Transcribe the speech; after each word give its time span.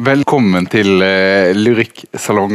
Velkommen 0.00 0.64
til 0.72 1.02
uh, 1.02 1.50
Lyrikksalong 1.52 2.54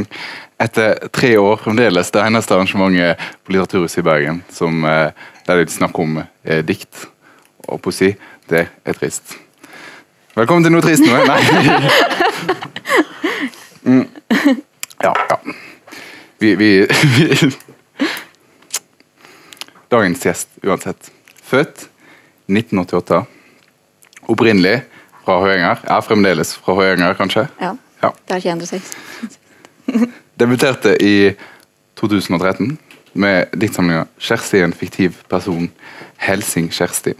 etter 0.57 0.95
tre 1.13 1.35
år. 1.37 1.59
Fremdeles 1.61 2.09
det 2.15 2.23
eneste 2.23 2.55
arrangementet 2.55 3.21
på 3.45 3.53
Litteraturhuset 3.53 3.99
i 4.01 4.05
Bergen 4.07 4.39
som, 4.49 4.79
uh, 4.81 5.11
der 5.45 5.59
det 5.61 5.69
snakker 5.69 6.01
om 6.01 6.15
uh, 6.23 6.61
dikt 6.65 7.03
og 7.67 7.83
poesi. 7.85 8.15
Det 8.49 8.63
er 8.65 8.97
trist. 8.97 9.35
Velkommen 10.33 10.65
til 10.65 10.73
noe 10.73 10.81
trist 10.85 11.05
nå. 11.05 11.21
Nei. 11.29 11.41
Mm. 13.85 14.07
Ja, 15.03 15.11
ja. 15.13 15.35
Vi, 16.41 16.55
vi, 16.57 16.69
vi 16.89 17.51
Dagens 19.93 20.25
gjest 20.25 20.49
uansett. 20.65 21.13
Født 21.45 21.85
1988. 22.49 23.21
Opprinnelig 24.33 24.79
fra 25.25 25.39
Høyanger. 25.41 25.81
Er 25.89 26.05
fremdeles 26.05 26.55
fra 26.61 26.77
Høyanger, 26.77 27.17
kanskje? 27.17 27.47
Ja. 27.61 27.73
Ja. 28.03 28.11
Det 28.25 28.35
har 28.35 28.43
ikke 28.43 28.53
endret 28.53 28.69
seg. 28.69 28.81
Debuterte 30.39 30.95
i 31.01 31.33
2013 31.97 32.77
med 33.15 33.53
diktsamlinga 33.55 34.05
'Kjersti 34.19 34.61
en 34.63 34.75
fiktiv 34.75 35.21
person'. 35.31 35.69
Helsing 36.17 36.69
Kjersti. 36.71 37.13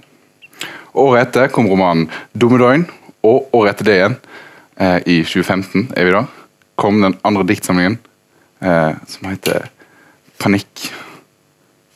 Året 0.96 1.28
etter 1.28 1.52
kom 1.52 1.68
romanen 1.68 2.10
'Dummedøgn', 2.34 2.88
og 3.24 3.50
året 3.54 3.76
etter 3.76 3.86
det 3.86 3.96
igjen, 4.00 4.18
eh, 4.78 5.00
i 5.06 5.18
2015, 5.24 5.92
er 5.96 6.06
vi 6.06 6.12
da, 6.16 6.26
kom 6.76 7.02
den 7.02 7.18
andre 7.24 7.44
diktsamlingen 7.44 7.98
eh, 8.62 8.96
som 9.08 9.30
heter 9.30 9.70
'Panikk', 10.40 10.92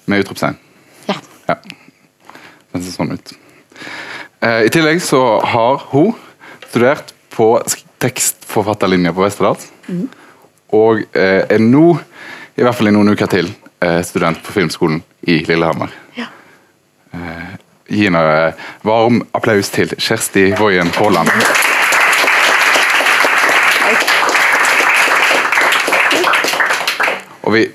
med 0.05 0.23
utropstegn. 0.23 0.57
Ja. 1.07 1.15
Ja. 1.47 1.55
Den 2.73 2.83
ser 2.83 2.91
sånn 2.91 3.13
ut. 3.13 3.33
Eh, 4.41 4.61
I 4.65 4.69
tillegg 4.71 5.01
så 5.03 5.39
har 5.43 5.81
hun 5.91 6.13
studert 6.69 7.13
på 7.33 7.51
tekstforfatterlinja 7.99 9.13
på 9.13 9.23
Westerdals. 9.25 9.67
Og 10.75 11.01
eh, 11.17 11.43
er 11.49 11.59
nå, 11.63 11.97
i 12.55 12.63
hvert 12.63 12.77
fall 12.77 12.91
i 12.91 12.93
noen 12.95 13.11
uker 13.11 13.31
til, 13.31 13.49
eh, 13.83 13.99
student 14.07 14.39
på 14.45 14.55
Filmskolen 14.55 15.01
i 15.27 15.41
Lillehammer. 15.47 15.91
Ja. 16.15 16.29
Gi 17.89 18.05
en 18.07 18.15
eh, 18.19 18.67
varm 18.85 19.23
applaus 19.35 19.71
til 19.73 19.91
Kjersti 19.97 20.51
Woien 20.59 20.91
Haaland. 20.95 21.31
Og 27.43 27.55
vi 27.55 27.65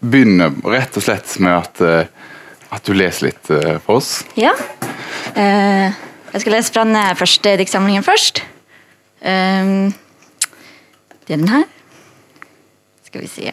begynner 0.00 0.54
rett 0.70 0.96
og 0.96 1.02
slett 1.04 1.34
med 1.42 1.56
at, 1.58 1.80
eh, 1.82 2.04
at 2.70 2.86
du 2.86 2.94
leser 2.94 3.26
litt 3.32 3.50
eh, 3.50 3.76
for 3.84 3.98
oss. 4.00 4.20
ja. 4.38 4.54
Eh, 5.36 5.92
jeg 6.32 6.40
skal 6.40 6.52
lese 6.54 6.72
fra 6.72 6.84
den 6.84 7.16
første 7.16 7.56
diktsamlingen 7.58 8.06
først. 8.06 8.42
Um, 9.20 9.92
det 11.26 11.34
er 11.34 11.36
den 11.36 11.48
her. 11.48 11.64
Skal 13.04 13.20
vi 13.20 13.26
se. 13.26 13.52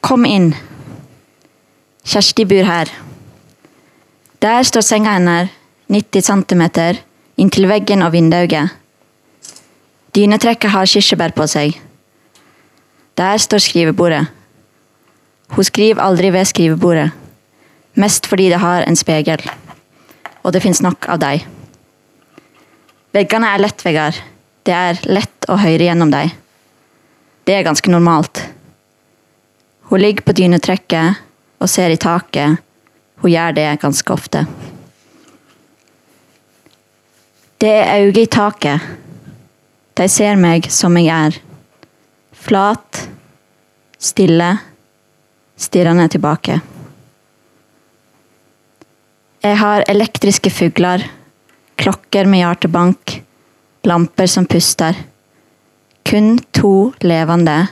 Kom 0.00 0.24
inn. 0.24 0.52
Kjersti 2.08 2.44
bor 2.48 2.64
her. 2.64 2.92
Der 4.42 4.62
står 4.62 4.84
senga 4.86 5.16
hennes, 5.16 5.50
90 5.90 6.22
cm, 6.22 6.62
inntil 7.36 7.68
veggen 7.68 8.02
og 8.02 8.12
vinduet. 8.12 8.76
Dynetrekket 10.14 10.70
har 10.70 10.86
kirsebær 10.86 11.34
på 11.36 11.46
seg. 11.50 11.80
Der 13.18 13.36
står 13.36 13.64
skrivebordet. 13.64 14.26
Hun 15.56 15.64
skriver 15.64 16.02
aldri 16.04 16.30
ved 16.32 16.44
skrivebordet. 16.44 17.10
Mest 17.94 18.26
fordi 18.26 18.48
det 18.52 18.60
har 18.62 18.84
en 18.86 18.96
spegel. 18.96 19.42
Og 20.48 20.54
det 20.54 20.62
fins 20.64 20.80
nok 20.80 21.04
av 21.12 21.18
deg. 21.20 21.42
Veggene 23.12 23.50
er 23.52 23.60
lettvegger. 23.60 24.20
Det 24.64 24.72
er 24.72 25.00
lett 25.12 25.44
å 25.44 25.58
høre 25.60 25.84
gjennom 25.84 26.08
dem. 26.12 26.30
Det 27.44 27.52
er 27.52 27.66
ganske 27.66 27.92
normalt. 27.92 28.40
Hun 29.90 30.00
ligger 30.00 30.24
på 30.24 30.34
dynetrekket 30.38 31.20
og 31.60 31.68
ser 31.68 31.92
i 31.92 32.00
taket. 32.00 32.64
Hun 33.20 33.32
gjør 33.32 33.58
det 33.58 33.66
ganske 33.82 34.14
ofte. 34.14 34.46
Det 37.60 37.74
er 37.82 38.06
øyne 38.06 38.24
i 38.24 38.32
taket. 38.32 38.88
De 40.00 40.08
ser 40.08 40.40
meg 40.40 40.70
som 40.72 40.96
jeg 40.96 41.12
er. 41.12 41.38
Flat, 42.32 43.04
stille, 44.00 44.52
stirrende 45.60 46.08
tilbake. 46.08 46.60
Jeg 49.38 49.54
har 49.60 49.84
elektriske 49.86 50.50
fugler, 50.50 51.04
klokker 51.78 52.26
med 52.26 52.40
hjertebank, 52.42 53.12
lamper 53.86 54.26
som 54.26 54.46
puster. 54.50 54.96
Kun 56.02 56.40
to 56.56 56.90
levende. 57.06 57.68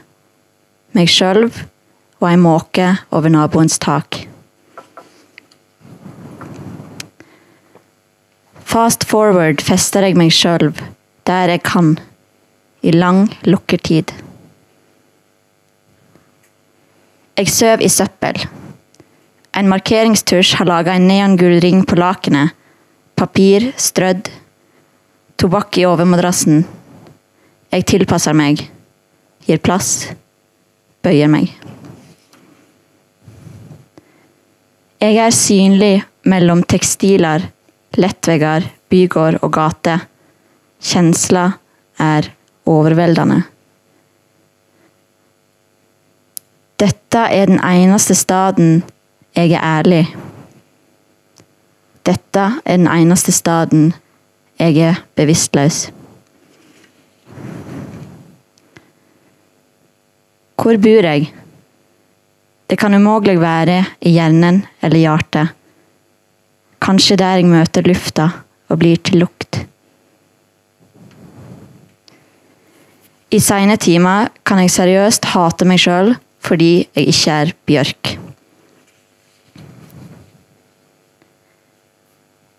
Meg 0.95 1.11
sjøl 1.11 1.49
og 1.49 2.27
ei 2.31 2.37
måke 2.39 2.93
over 3.11 3.33
naboens 3.35 3.81
tak. 3.83 4.21
Fast 8.63 9.09
forward 9.11 9.65
fester 9.65 10.07
jeg 10.07 10.15
meg 10.21 10.31
sjøl 10.37 10.71
der 11.27 11.51
jeg 11.51 11.65
kan, 11.67 11.97
i 12.87 12.93
lang 12.95 13.25
lukkertid. 13.43 14.15
Jeg 17.37 17.51
søv 17.51 17.83
i 17.83 17.91
søppel. 17.91 18.47
En 19.57 19.69
markeringstusj 19.73 20.59
har 20.59 20.69
laga 20.69 20.93
en 20.93 21.07
neongul 21.09 21.61
ring 21.65 21.85
på 21.89 21.97
lakenet. 21.97 22.53
Papir 23.17 23.71
strødd. 23.81 24.29
Tobakk 25.41 25.79
i 25.81 25.87
overmadrassen. 25.89 26.65
Jeg 27.73 27.87
tilpasser 27.89 28.37
meg. 28.37 28.61
Gir 29.47 29.63
plass. 29.65 30.11
Bøyer 31.01 31.31
meg. 31.33 31.55
Jeg 35.01 35.17
er 35.23 35.33
synlig 35.33 35.95
mellom 36.27 36.63
tekstiler, 36.65 37.45
lettvegger, 37.97 38.65
bygård 38.91 39.39
og 39.45 39.53
gate. 39.57 39.95
Kjensla 40.83 41.47
er 42.01 42.29
overveldende. 42.69 43.43
Dette 46.77 47.23
er 47.33 47.49
den 47.49 47.61
eneste 47.65 48.17
staden 48.19 48.83
jeg 49.37 49.53
er 49.53 49.63
ærlig. 49.63 50.07
Dette 52.07 52.45
er 52.65 52.79
den 52.79 52.89
eneste 52.89 53.33
staden 53.35 53.91
jeg 54.59 54.79
er 54.81 55.03
bevisstløs. 55.19 55.91
Hvor 60.57 60.79
bor 60.83 61.07
jeg? 61.07 61.29
Det 62.67 62.79
kan 62.81 62.95
umulig 62.97 63.37
være 63.39 63.85
i 64.01 64.17
hjernen 64.17 64.65
eller 64.83 64.99
hjertet. 64.99 65.53
Kanskje 66.83 67.19
der 67.21 67.39
jeg 67.39 67.51
møter 67.51 67.87
lufta 67.87 68.31
og 68.67 68.81
blir 68.81 68.99
til 68.99 69.21
lukt. 69.23 69.61
I 73.31 73.39
seine 73.43 73.77
timer 73.77 74.31
kan 74.47 74.63
jeg 74.63 74.73
seriøst 74.75 75.29
hate 75.35 75.67
meg 75.69 75.83
sjøl 75.83 76.15
fordi 76.47 76.87
jeg 76.97 77.11
ikke 77.13 77.37
er 77.43 77.53
bjørk. 77.67 78.17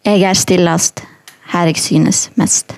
Jeg 0.07 0.21
er 0.23 0.37
stillest 0.39 1.01
her 1.51 1.67
jeg 1.67 1.81
synes 1.83 2.29
mest. 2.39 2.69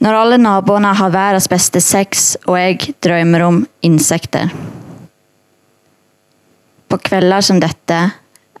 Når 0.00 0.14
alle 0.16 0.38
naboene 0.40 0.94
har 0.96 1.12
verdens 1.12 1.48
beste 1.52 1.82
sex, 1.84 2.30
og 2.46 2.56
jeg 2.56 2.94
drømmer 3.04 3.44
om 3.44 3.58
insekter. 3.84 4.48
På 6.88 6.96
kvelder 7.04 7.44
som 7.44 7.60
dette 7.60 7.98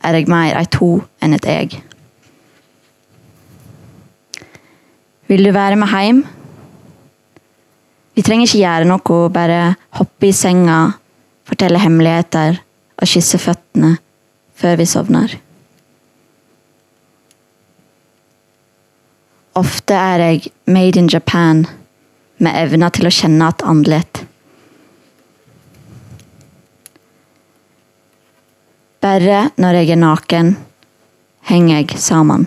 er 0.04 0.18
jeg 0.18 0.28
mer 0.28 0.58
ei 0.58 0.68
to 0.68 0.90
enn 1.24 1.36
et 1.38 1.48
eg. 1.48 1.78
Vil 5.32 5.48
du 5.48 5.52
være 5.56 5.80
med 5.80 5.94
hjem? 5.94 6.20
Vi 8.18 8.26
trenger 8.26 8.50
ikke 8.50 8.60
gjøre 8.66 8.90
noe, 8.92 9.32
bare 9.32 9.62
hoppe 9.96 10.28
i 10.28 10.36
senga, 10.36 10.82
fortelle 11.48 11.80
hemmeligheter 11.80 12.60
og 12.98 13.08
kysse 13.08 13.40
føttene 13.40 13.94
før 14.58 14.80
vi 14.80 14.88
sovner. 14.90 15.38
Ofte 19.58 19.96
er 19.96 20.22
jeg 20.22 20.50
made 20.70 21.00
in 21.00 21.08
Japan, 21.10 21.64
med 22.38 22.54
evna 22.54 22.92
til 22.94 23.08
å 23.08 23.10
kjenne 23.10 23.46
at 23.50 23.62
andlet. 23.66 24.20
Bare 29.02 29.38
når 29.58 29.78
jeg 29.80 29.90
er 29.94 29.98
naken, 29.98 30.52
henger 31.48 31.80
jeg 31.80 31.98
sammen. 31.98 32.44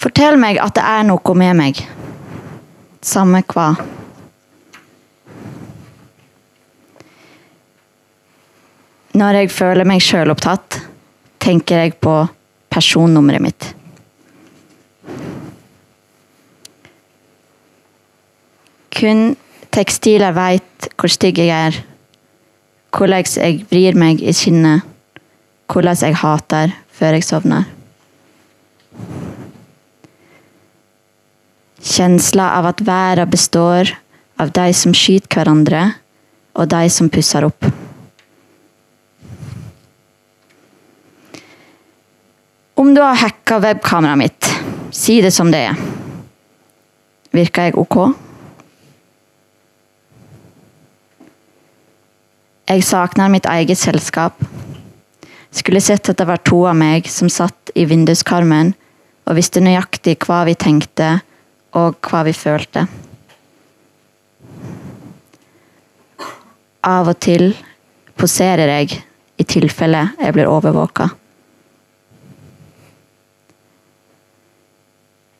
Fortell 0.00 0.38
meg 0.40 0.60
at 0.62 0.76
det 0.78 0.84
er 0.88 1.04
noe 1.08 1.34
med 1.40 1.58
meg. 1.60 1.82
Samme 3.04 3.42
hva. 3.50 3.66
Når 9.12 9.40
jeg 9.42 9.52
føler 9.52 9.88
meg 9.88 10.00
sjølopptatt, 10.04 10.80
tenker 11.44 11.84
jeg 11.84 11.98
på 12.00 12.16
personnummeret 12.74 13.42
mitt. 13.44 13.70
Kun 18.94 19.34
tekstiler 19.74 20.34
veit 20.34 20.88
hvor 20.98 21.10
stygg 21.12 21.38
jeg 21.42 21.50
er, 21.54 21.78
hvordan 22.94 23.26
jeg 23.36 23.64
vrir 23.70 23.98
meg 23.98 24.22
i 24.22 24.34
skinnet, 24.34 24.84
hvordan 25.70 26.02
jeg 26.02 26.18
hater 26.22 26.74
før 26.94 27.18
jeg 27.18 27.26
sovner. 27.26 27.70
Kjensla 31.84 32.48
av 32.58 32.70
at 32.70 32.80
verden 32.86 33.30
består 33.30 33.90
av 34.40 34.54
de 34.56 34.70
som 34.74 34.94
skyter 34.96 35.30
hverandre, 35.36 35.82
og 36.54 36.70
de 36.70 36.86
som 36.90 37.10
pusser 37.10 37.44
opp. 37.46 37.83
Om 42.74 42.94
du 42.94 43.00
har 43.00 43.14
hacka 43.14 43.58
webkameraet 43.58 44.18
mitt, 44.18 44.50
si 44.90 45.20
det 45.22 45.30
som 45.30 45.50
det 45.54 45.60
er. 45.68 45.78
Virker 47.30 47.68
jeg 47.68 47.76
ok? 47.78 47.98
Jeg 52.66 52.82
savner 52.82 53.30
mitt 53.30 53.46
eget 53.46 53.78
selskap. 53.78 54.42
Skulle 55.54 55.82
sett 55.84 56.10
at 56.10 56.18
det 56.18 56.26
var 56.26 56.42
to 56.42 56.64
av 56.66 56.74
meg 56.74 57.06
som 57.06 57.30
satt 57.30 57.70
i 57.78 57.86
vinduskarmen 57.86 58.74
og 59.28 59.38
visste 59.38 59.62
nøyaktig 59.62 60.18
hva 60.26 60.42
vi 60.48 60.58
tenkte 60.58 61.20
og 61.78 61.98
hva 62.10 62.26
vi 62.26 62.34
følte. 62.34 62.88
Av 66.84 67.06
og 67.06 67.18
til 67.22 67.52
poserer 68.18 68.80
jeg 68.80 69.04
i 69.38 69.46
tilfelle 69.46 70.08
jeg 70.18 70.34
blir 70.34 70.50
overvåka. 70.50 71.14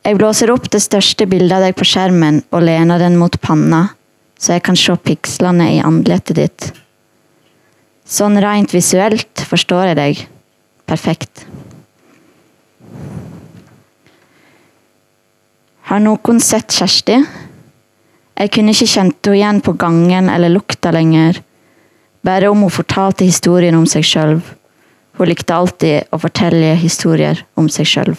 Jeg 0.05 0.19
blåser 0.21 0.51
opp 0.53 0.67
det 0.69 0.83
største 0.85 1.25
bildet 1.25 1.55
av 1.57 1.63
deg 1.65 1.77
på 1.79 1.87
skjermen 1.89 2.43
og 2.53 2.67
lener 2.67 3.01
den 3.01 3.15
mot 3.17 3.39
panna, 3.41 3.87
så 4.37 4.59
jeg 4.59 4.65
kan 4.67 4.77
se 4.77 4.93
pikslene 5.01 5.71
i 5.79 5.81
andletet 5.81 6.37
ditt. 6.37 6.67
Sånn 8.05 8.37
rent 8.45 8.75
visuelt 8.77 9.47
forstår 9.49 9.95
jeg 9.95 9.97
deg. 9.97 10.21
Perfekt. 10.85 11.47
Har 15.89 16.05
noen 16.05 16.45
sett 16.45 16.77
Kjersti? 16.77 17.17
Jeg 18.35 18.53
kunne 18.53 18.77
ikke 18.77 18.91
kjent 18.93 19.25
henne 19.25 19.41
igjen 19.41 19.65
på 19.65 19.77
gangen 19.81 20.29
eller 20.29 20.53
lukta 20.53 20.93
lenger. 20.93 21.41
Bare 22.21 22.53
om 22.53 22.61
hun 22.67 22.77
fortalte 22.77 23.25
historien 23.25 23.81
om 23.81 23.89
seg 23.89 24.05
sjøl. 24.05 24.37
Hun 25.17 25.33
likte 25.33 25.57
alltid 25.57 26.13
å 26.13 26.21
fortelle 26.21 26.75
historier 26.77 27.41
om 27.57 27.73
seg 27.73 27.89
sjøl. 27.89 28.17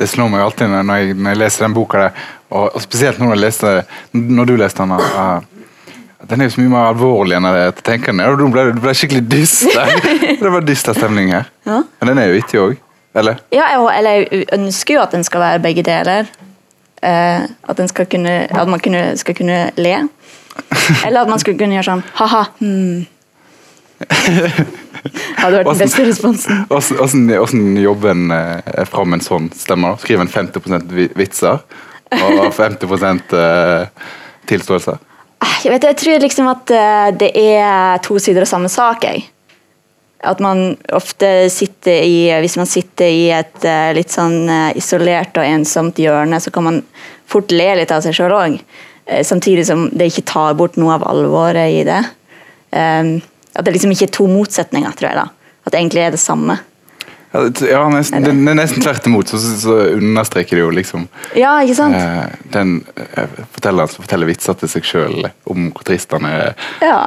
Det 0.00 0.06
slår 0.08 0.30
meg 0.32 0.40
alltid 0.40 0.70
når 0.72 0.90
jeg, 0.96 1.14
når 1.20 1.34
jeg 1.34 1.38
leser 1.42 1.64
den 1.66 1.74
boka 1.76 1.98
der, 2.06 2.20
og, 2.48 2.70
og 2.74 2.80
spesielt 2.80 3.18
når, 3.20 3.34
jeg 3.34 3.42
leser, 3.44 3.80
når 4.16 4.48
du 4.48 4.52
leste 4.56 4.86
den. 4.86 4.94
Uh, 4.96 5.42
den 6.30 6.40
er 6.40 6.48
jo 6.48 6.54
så 6.54 6.62
mye 6.62 6.72
mer 6.72 6.86
alvorlig 6.90 7.36
enn 7.36 7.48
jeg 7.52 7.74
tenker 7.84 8.12
den 8.14 8.22
er. 8.24 8.36
Du 8.40 8.46
ble, 8.52 8.64
ble 8.80 8.94
skikkelig 8.96 9.22
dyster. 9.28 9.92
det 10.40 10.52
var 10.54 10.64
dyster 10.64 10.96
stemning 10.96 11.34
her. 11.34 11.50
Ja. 11.68 11.82
Men 12.00 12.12
den 12.12 12.20
er 12.22 12.30
jo 12.30 12.38
vittig 12.38 12.62
òg, 12.62 12.78
eller? 13.20 13.42
Ja, 13.52 13.66
jeg- 13.74 13.98
eller 13.98 14.18
jeg 14.24 14.46
ønsker 14.56 14.96
jo 14.96 15.02
at 15.04 15.12
den 15.16 15.24
skal 15.28 15.44
være 15.44 15.62
begge 15.68 15.84
deler. 15.86 16.32
Uh, 17.00 17.44
at, 17.44 17.76
den 17.78 17.88
skal 17.88 18.08
kunne, 18.12 18.34
at 18.48 18.68
man 18.68 18.80
kunne, 18.80 19.04
skal 19.20 19.36
kunne 19.36 19.60
le. 19.80 19.94
Eller 21.06 21.22
at 21.22 21.28
man 21.30 21.38
skulle 21.40 21.56
kunne 21.56 21.76
gjøre 21.78 21.86
sånn 21.86 22.02
ha-ha. 22.18 22.42
Hmm. 22.58 23.04
Hadde 25.40 25.60
vært 25.60 25.68
den 25.70 25.80
beste 25.80 26.04
responsen. 26.06 26.64
Åssen 26.72 27.70
jobber 27.80 28.12
en 28.14 28.30
eh, 28.34 28.84
fram 28.88 29.16
en 29.16 29.22
sånn 29.24 29.48
stemme? 29.56 29.92
da? 29.94 30.00
Skriver 30.02 30.26
en 30.26 30.32
50 30.32 30.88
vi- 30.92 31.10
vitser 31.16 31.60
og 32.20 32.40
50 32.56 33.36
eh, 33.38 33.86
tilståelser? 34.50 34.98
Ah, 35.40 35.56
Jeg, 35.64 35.72
vet, 35.72 35.86
jeg 35.88 35.96
tror 36.02 36.20
liksom 36.26 36.50
at 36.52 36.72
eh, 36.76 37.10
det 37.16 37.30
er 37.40 38.00
to 38.04 38.18
sider 38.20 38.44
av 38.44 38.50
samme 38.50 38.68
sak. 38.72 39.06
Jeg. 39.08 39.24
At 40.20 40.40
man 40.44 40.74
ofte 40.92 41.48
sitter 41.48 42.02
i 42.04 42.28
Hvis 42.44 42.58
man 42.60 42.68
sitter 42.68 43.08
i 43.08 43.30
et 43.32 43.64
eh, 43.64 43.88
litt 43.96 44.12
sånn 44.12 44.42
eh, 44.52 44.76
isolert 44.76 45.38
og 45.40 45.48
ensomt 45.48 45.96
hjørne, 46.02 46.40
så 46.44 46.52
kan 46.52 46.66
man 46.68 46.82
fort 47.30 47.52
le 47.56 47.70
litt 47.80 47.92
av 47.94 48.04
seg 48.04 48.16
sjøl 48.18 48.36
òg. 48.36 48.60
Samtidig 49.26 49.64
som 49.66 49.88
det 49.96 50.06
ikke 50.10 50.22
tar 50.28 50.52
bort 50.54 50.76
noe 50.78 50.92
av 50.98 51.02
alvoret 51.08 51.72
i 51.72 51.80
det. 51.88 51.96
Um, 52.70 53.16
At 53.56 53.64
det 53.66 53.72
liksom 53.74 53.90
ikke 53.92 54.06
er 54.08 54.12
to 54.14 54.26
motsetninger, 54.30 54.92
tror 54.98 55.08
jeg. 55.10 55.16
da. 55.16 55.28
At 55.66 55.72
det 55.72 55.80
egentlig 55.80 56.02
er 56.06 56.10
det 56.14 56.20
samme. 56.22 56.58
Ja, 57.32 57.42
det- 57.48 57.68
ja 57.70 57.82
nesten, 57.88 58.24
det 58.24 58.30
er 58.32 58.54
nesten 58.58 58.82
tvert 58.82 59.04
imot, 59.06 59.28
så, 59.30 59.38
så 59.38 59.74
understreker 59.94 60.56
det 60.58 60.64
jo 60.64 60.70
liksom 60.74 61.04
Ja, 61.38 61.60
ikke 61.62 61.76
sant? 61.78 61.94
eh, 61.94 62.32
den 62.50 62.72
eh, 62.96 63.28
fortelleren 63.54 63.88
som 63.92 64.02
forteller 64.02 64.26
vitser 64.26 64.54
til 64.58 64.68
seg 64.72 64.82
sjøl 64.88 65.28
om 65.46 65.68
hvor 65.70 65.84
trist 65.86 66.10
han 66.10 66.26
er. 66.26 66.54
Ja. 66.82 67.04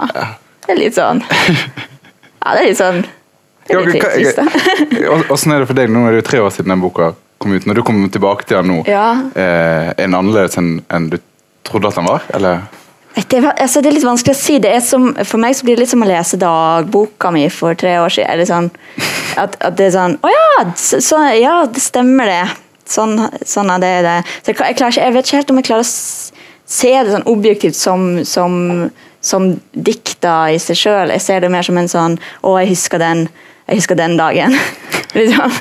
Det 0.64 0.72
er 0.72 0.80
litt 0.80 0.96
sånn 0.96 1.20
Ja, 1.28 2.54
det 2.56 2.62
er 2.62 2.68
litt 2.70 2.80
sånn 2.80 3.02
Det 3.68 3.76
er 3.76 3.86
litt 3.90 4.04
trist, 4.04 4.40
da. 4.40 4.48
Åssen 5.36 5.52
er 5.56 5.60
det 5.64 5.68
for 5.68 5.76
deg? 5.82 5.92
Nå 5.92 6.06
er 6.08 6.16
det 6.16 6.22
jo 6.24 6.30
tre 6.30 6.40
år 6.44 6.52
siden 6.56 6.72
den 6.72 6.82
boka 6.84 7.12
kom 7.44 7.52
ut. 7.58 7.66
Når 7.68 7.76
du 7.76 7.84
kommer 7.84 8.08
tilbake 8.12 8.46
til 8.48 8.58
den 8.62 8.72
nå, 8.72 8.78
Ja. 8.88 9.10
eh, 9.36 9.92
er 9.92 10.00
den 10.06 10.16
annerledes 10.16 10.56
enn 10.60 10.78
en 10.90 11.10
du 11.12 11.18
trodde 11.68 11.88
at 11.92 11.96
den 12.00 12.08
var? 12.08 12.24
Eller? 12.36 12.64
Det, 13.14 13.40
altså, 13.62 13.82
det 13.82 13.92
er 13.92 13.96
litt 14.00 14.08
vanskelig 14.08 14.34
å 14.34 14.40
si. 14.40 14.58
Det 14.62 14.74
som, 14.86 15.12
for 15.22 15.42
meg 15.42 15.60
blir 15.62 15.78
det 15.78 15.86
litt 15.86 15.92
som 15.92 16.02
å 16.02 16.10
lese 16.10 16.40
dagboka 16.42 17.30
mi 17.34 17.46
for 17.54 17.78
tre 17.78 17.96
år 18.02 18.14
siden. 18.14 18.32
Eller 18.34 18.50
sånn, 18.50 18.70
at, 19.38 19.58
at 19.62 19.78
det 19.78 19.90
er 19.90 19.96
sånn 19.96 20.16
Å 20.22 20.32
ja, 20.32 20.64
så, 20.82 21.20
ja, 21.38 21.56
det 21.70 21.84
stemmer 21.84 22.32
det. 22.32 22.44
Sånn, 22.90 23.16
sånn 23.48 23.70
er 23.76 23.84
det. 23.84 23.94
det. 24.08 24.18
Så 24.42 24.54
jeg, 24.54 24.76
ikke, 24.76 24.90
jeg 24.98 25.16
vet 25.16 25.30
ikke 25.30 25.42
helt 25.42 25.54
om 25.54 25.62
jeg 25.62 25.70
klarer 25.70 25.86
å 25.86 25.92
se 26.74 26.92
det 26.94 27.14
sånn 27.14 27.28
objektivt 27.30 27.78
som, 27.78 28.08
som, 28.26 28.58
som 29.22 29.50
dikta 29.72 30.36
i 30.54 30.58
seg 30.62 30.80
sjøl. 30.80 31.14
Jeg 31.14 31.26
ser 31.26 31.46
det 31.46 31.54
mer 31.54 31.66
som 31.66 31.78
en 31.78 31.92
sånn 31.92 32.18
Å, 32.42 32.56
jeg 32.64 32.74
husker 32.74 33.02
den, 33.02 33.28
jeg 33.68 33.84
husker 33.84 34.00
den 34.00 34.18
dagen. 34.18 34.58
liksom. 35.20 35.54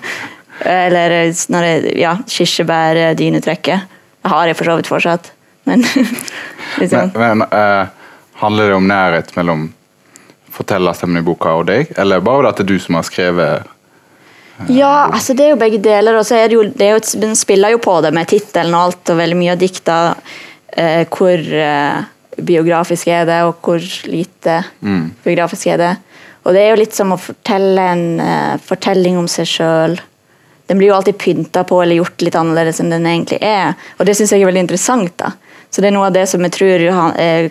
Eller 0.68 1.18
når 1.52 1.68
jeg, 1.68 1.94
ja, 2.00 2.16
kirsebærdynetrekket. 2.32 3.94
Det 4.22 4.30
har 4.30 4.48
jeg 4.48 4.56
for 4.56 4.70
så 4.70 4.80
vidt 4.80 4.88
fortsatt. 4.88 5.32
Men 5.68 5.84
liksom. 6.80 7.12
Men, 7.14 7.38
men 7.38 7.46
uh, 7.52 7.86
handler 8.42 8.72
det 8.72 8.78
om 8.78 8.88
nærhet 8.90 9.34
mellom 9.36 9.68
fortellerstemmen 10.52 11.22
i 11.22 11.24
boka 11.26 11.52
og 11.56 11.66
deg, 11.70 11.92
eller 11.98 12.20
bare 12.24 12.50
at 12.50 12.58
det 12.60 12.66
er 12.66 12.72
du 12.74 12.82
som 12.82 12.98
har 12.98 13.06
skrevet 13.08 13.68
Ja, 14.68 15.08
altså 15.08 15.34
det 15.34 15.46
er 15.46 15.54
jo 15.54 15.60
begge 15.60 15.78
deler. 15.82 16.18
Og 16.20 16.26
så 16.28 16.36
er 16.38 16.50
det 16.50 16.58
jo, 16.58 16.64
det 16.68 16.86
er 16.86 16.90
jo, 16.92 17.00
et- 17.00 17.14
den 17.22 17.32
spiller 17.38 17.72
jo 17.72 17.80
på 17.82 17.94
det 18.04 18.12
med 18.14 18.28
tittelen 18.30 18.74
og 18.76 18.82
alt, 18.90 19.10
og 19.10 19.18
veldig 19.18 19.38
mye 19.40 19.54
av 19.54 19.58
dikta. 19.62 19.96
Eh, 20.76 21.06
hvor 21.10 21.40
eh, 21.40 22.04
biografisk 22.36 23.08
er 23.08 23.24
det, 23.28 23.40
og 23.48 23.58
hvor 23.64 23.82
lite 24.08 24.60
biografisk 25.24 25.66
er 25.72 25.80
det. 25.80 25.90
Og 26.44 26.54
det 26.54 26.62
er 26.62 26.70
jo 26.72 26.78
litt 26.80 26.94
som 26.94 27.12
å 27.14 27.18
fortelle 27.20 27.88
en 27.94 28.04
eh, 28.20 28.54
fortelling 28.62 29.18
om 29.18 29.28
seg 29.30 29.46
sjøl. 29.50 29.96
Den 30.70 30.78
blir 30.78 30.92
jo 30.92 30.96
alltid 30.96 31.18
pynta 31.20 31.64
på 31.68 31.80
eller 31.82 31.98
gjort 31.98 32.22
litt 32.24 32.38
annerledes 32.38 32.80
enn 32.80 32.92
den 32.92 33.06
egentlig 33.08 33.40
er. 33.44 33.74
Og 33.98 34.06
det 34.06 34.14
syns 34.18 34.32
jeg 34.32 34.44
er 34.44 34.50
veldig 34.52 34.64
interessant. 34.68 35.16
da. 35.20 35.32
Så 35.72 35.80
det 35.80 35.88
er 35.88 35.94
noe 35.96 36.10
av 36.10 36.12
det 36.16 36.26
som 36.28 36.42
jeg 36.44 36.52
tror 36.52 36.82
han, 36.92 37.14
eh, 37.16 37.46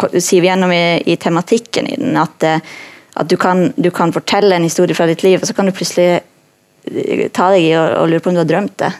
k- 0.00 0.14
siver 0.16 0.48
gjennom 0.48 0.70
i, 0.72 0.84
i 1.12 1.16
tematikken 1.20 1.90
i 1.92 1.96
den. 2.00 2.16
At, 2.16 2.42
eh, 2.48 2.60
at 3.20 3.28
du, 3.28 3.36
kan, 3.40 3.66
du 3.76 3.90
kan 3.92 4.14
fortelle 4.16 4.56
en 4.56 4.64
historie 4.64 4.96
fra 4.96 5.06
ditt 5.10 5.22
liv, 5.26 5.42
og 5.42 5.48
så 5.48 5.52
kan 5.56 5.68
du 5.68 5.74
plutselig 5.76 6.06
eh, 6.16 7.26
ta 7.36 7.50
deg 7.52 7.66
i 7.66 7.74
og, 7.76 7.90
og 8.00 8.08
lure 8.14 8.24
på 8.24 8.32
om 8.32 8.38
du 8.38 8.40
har 8.40 8.48
drømt 8.48 8.78
det. 8.80 8.92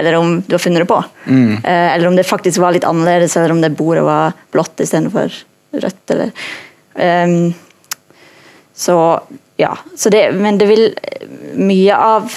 Eller 0.00 0.16
om 0.16 0.38
du 0.46 0.54
har 0.56 0.62
funnet 0.64 0.80
det 0.80 0.88
på. 0.88 0.96
Eh, 1.28 1.88
eller 1.92 2.08
om 2.08 2.16
det 2.16 2.24
faktisk 2.24 2.62
var 2.64 2.72
litt 2.72 2.86
annerledes, 2.88 3.36
eller 3.36 3.52
om 3.52 3.60
det 3.60 3.74
bordet 3.76 4.06
var 4.06 4.32
blått 4.54 4.80
istedenfor 4.80 5.28
rødt. 5.84 6.14
Eller, 6.16 6.32
um, 7.28 7.52
så 8.72 8.96
ja. 9.60 9.74
Så 9.96 10.08
det, 10.12 10.30
men 10.32 10.56
det 10.60 10.66
vil 10.72 10.86
Mye 11.60 11.96
av 12.00 12.32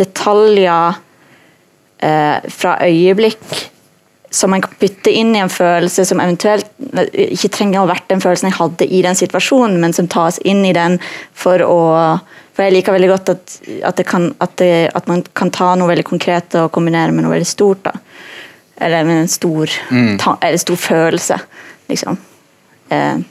detaljer 0.00 0.96
eh, 2.00 2.48
fra 2.48 2.78
øyeblikk 2.88 3.69
som 4.30 4.50
man 4.50 4.62
kan 4.62 4.74
putte 4.78 5.10
inn 5.10 5.32
i 5.34 5.40
en 5.42 5.50
følelse 5.50 6.04
som 6.06 6.20
eventuelt 6.22 6.68
ikke 7.18 7.48
trenger 7.50 7.80
å 7.80 7.84
ha 7.84 7.90
vært 7.94 8.06
den 8.12 8.20
følelsen 8.22 8.46
jeg 8.50 8.58
hadde 8.60 8.86
i 8.86 9.00
den 9.02 9.18
situasjonen, 9.18 9.80
men 9.82 9.92
som 9.96 10.06
tas 10.10 10.38
inn 10.46 10.62
i 10.64 10.74
den 10.76 11.00
for 11.34 11.62
å 11.66 11.80
For 12.54 12.66
jeg 12.66 12.74
liker 12.74 12.92
veldig 12.92 13.08
godt 13.08 13.28
at, 13.32 13.52
at, 13.88 13.96
det 13.96 14.04
kan, 14.06 14.24
at, 14.42 14.50
det, 14.58 14.90
at 14.94 15.06
man 15.08 15.22
kan 15.38 15.50
ta 15.54 15.70
noe 15.78 15.88
veldig 15.88 16.04
konkret 16.04 16.54
og 16.60 16.70
kombinere 16.74 17.12
med 17.14 17.24
noe 17.24 17.32
veldig 17.32 17.46
stort. 17.48 17.84
da. 17.86 17.92
Eller 18.76 19.04
med 19.08 19.22
en 19.22 19.28
stor, 19.28 19.70
ta, 20.20 20.34
eller 20.42 20.58
stor 20.60 20.76
følelse, 20.76 21.38
liksom. 21.88 22.18
Eh, 22.90 23.22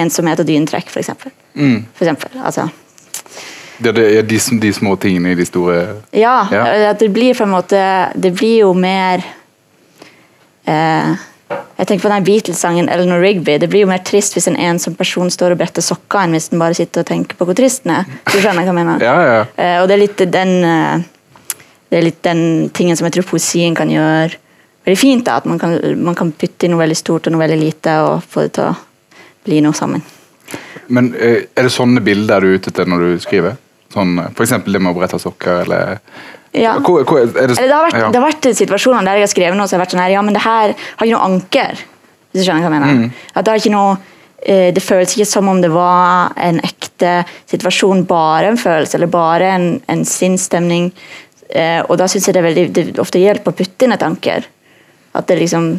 ensomhet 0.00 0.40
og 0.42 0.48
dynetrekk, 0.48 0.90
for 0.90 0.98
eksempel. 1.04 1.30
For 1.54 2.08
eksempel. 2.08 2.40
Altså, 2.42 2.66
Det, 3.78 3.92
det 3.92 4.04
er 4.18 4.22
de, 4.22 4.38
de 4.60 4.72
små 4.72 4.96
tingene 4.96 5.32
i 5.32 5.38
de 5.38 5.44
store 5.46 6.00
Ja, 6.16 6.48
Ja. 6.50 6.64
at 6.90 6.98
det 6.98 7.10
blir 7.12 7.34
på 7.36 7.44
en 7.44 7.52
måte 7.52 7.80
Det 8.16 8.32
blir 8.32 8.62
jo 8.64 8.72
mer 8.72 9.22
eh, 10.66 11.24
Jeg 11.76 11.86
tenker 11.86 12.06
på 12.06 12.12
den 12.12 12.24
Beatles-sangen 12.26 12.88
Eleanor 12.88 13.20
Rigby. 13.20 13.58
Det 13.60 13.68
blir 13.70 13.84
jo 13.84 13.90
mer 13.90 14.00
trist 14.06 14.34
hvis 14.34 14.48
en 14.50 14.56
ensom 14.56 14.96
person 14.98 15.30
står 15.30 15.54
og 15.54 15.60
bretter 15.60 15.84
sokker, 15.84 16.24
enn 16.24 16.34
hvis 16.34 16.48
den 16.52 16.62
bare 16.62 16.74
sitter 16.78 17.04
og 17.04 17.10
tenker 17.10 17.38
på 17.38 17.46
hvor 17.46 17.58
trist 17.58 17.84
den 17.84 17.94
er. 17.98 18.08
Du 18.26 18.38
skjønner 18.38 18.64
hva 18.64 18.72
jeg 18.72 18.78
mener? 18.80 19.04
Ja, 19.08 19.18
ja. 19.22 19.44
Eh, 19.54 19.76
og 19.82 19.86
det 19.88 19.96
er 19.96 20.02
litt 20.02 20.24
den 20.32 20.56
eh, 20.64 21.04
Det 21.86 22.00
er 22.00 22.08
litt 22.08 22.22
den 22.26 22.42
tingen 22.74 22.98
som 22.98 23.06
jeg 23.06 23.14
tror 23.18 23.28
poesien 23.30 23.76
kan 23.78 23.92
gjøre 23.92 24.34
veldig 24.86 24.98
fint. 24.98 25.24
da, 25.26 25.36
At 25.36 25.46
man 25.46 25.58
kan, 25.58 25.78
man 26.02 26.14
kan 26.18 26.32
putte 26.32 26.66
inn 26.66 26.74
noe 26.74 26.82
veldig 26.82 26.98
stort 26.98 27.26
og 27.26 27.34
noe 27.34 27.44
veldig 27.44 27.60
lite, 27.60 28.00
og 28.06 28.24
få 28.26 28.46
det 28.46 28.56
til 28.58 28.70
å 28.70 28.74
bli 29.46 29.60
noe 29.62 29.76
sammen. 29.76 30.02
Men 30.88 31.12
eh, 31.14 31.46
er 31.54 31.66
det 31.66 31.74
sånne 31.74 32.02
bilder 32.04 32.42
du 32.42 32.50
er 32.50 32.58
ute 32.60 32.72
etter 32.72 32.88
når 32.90 33.04
du 33.04 33.22
skriver? 33.22 33.56
Sånn, 33.94 34.16
F.eks. 34.18 34.34
for 34.36 34.46
eksempel 34.46 34.76
det 34.76 34.82
med 34.82 34.94
å 34.94 34.98
brette 34.98 35.18
sokker, 35.22 35.62
eller 35.64 35.98
Ja. 36.56 36.76
Hvor, 36.80 37.04
hvor, 37.04 37.20
er 37.20 37.28
det, 37.32 37.58
Eller 37.58 37.68
det, 37.68 37.76
har 37.76 37.86
vært, 37.86 38.00
ja. 38.00 38.08
det 38.10 38.20
har 38.20 38.26
vært 38.26 38.48
situasjoner 38.58 39.06
der 39.06 39.20
jeg 39.20 39.26
har 39.26 39.32
skrevet 39.32 39.58
noe 39.58 39.68
som 39.68 39.76
har 39.76 39.84
vært 39.84 39.94
sånn 39.94 40.02
her, 40.02 40.14
ja, 40.16 40.24
men 40.24 40.36
det 40.36 40.42
her 40.44 40.72
har 40.72 41.06
ikke 41.06 41.12
noe 41.12 41.28
anker. 41.28 41.80
Hvis 42.30 42.42
du 42.42 42.46
skjønner 42.46 42.64
hva 42.64 42.70
jeg 42.70 42.74
mener. 42.76 43.00
Mm. 43.00 43.24
At 43.32 43.44
det, 43.44 43.52
har 43.52 43.62
ikke 43.62 43.74
noe, 43.74 43.94
eh, 44.40 44.68
det 44.76 44.84
føles 44.84 45.14
ikke 45.16 45.28
som 45.28 45.50
om 45.52 45.62
det 45.62 45.72
var 45.74 46.34
en 46.48 46.60
ekte 46.64 47.14
situasjon, 47.52 48.04
bare 48.08 48.52
en 48.52 48.60
følelse, 48.60 48.98
eller 48.98 49.12
bare 49.12 49.52
en, 49.54 49.68
en 49.92 50.04
sinnsstemning. 50.08 50.90
Eh, 51.48 51.80
og 51.86 51.96
da 52.00 52.08
syns 52.10 52.28
jeg 52.28 52.36
det, 52.36 52.44
veldig, 52.44 52.66
det 52.76 52.86
ofte 53.02 53.22
hjelper 53.22 53.54
å 53.54 53.58
putte 53.60 53.86
inn 53.86 53.96
et 53.96 54.06
anker. 54.06 54.48
At 55.16 55.28
det 55.30 55.40
liksom 55.42 55.74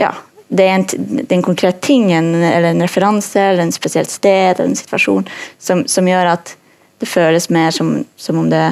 Ja. 0.00 0.14
Det 0.54 0.62
er, 0.68 0.74
en, 0.76 0.84
det 0.86 1.32
er 1.32 1.38
en 1.38 1.42
konkret 1.42 1.80
ting, 1.82 2.10
en, 2.12 2.28
eller 2.36 2.68
en 2.68 2.82
referanse, 2.84 3.40
eller 3.40 3.64
en 3.64 3.72
spesielt 3.74 4.12
sted, 4.12 4.52
eller 4.52 4.68
en 4.68 4.76
situasjon, 4.78 5.24
som, 5.58 5.80
som 5.90 6.06
gjør 6.06 6.28
at 6.30 6.52
det 7.00 7.08
føles 7.10 7.48
mer 7.50 7.72
som, 7.74 8.04
som 8.14 8.38
om 8.38 8.50
det 8.52 8.62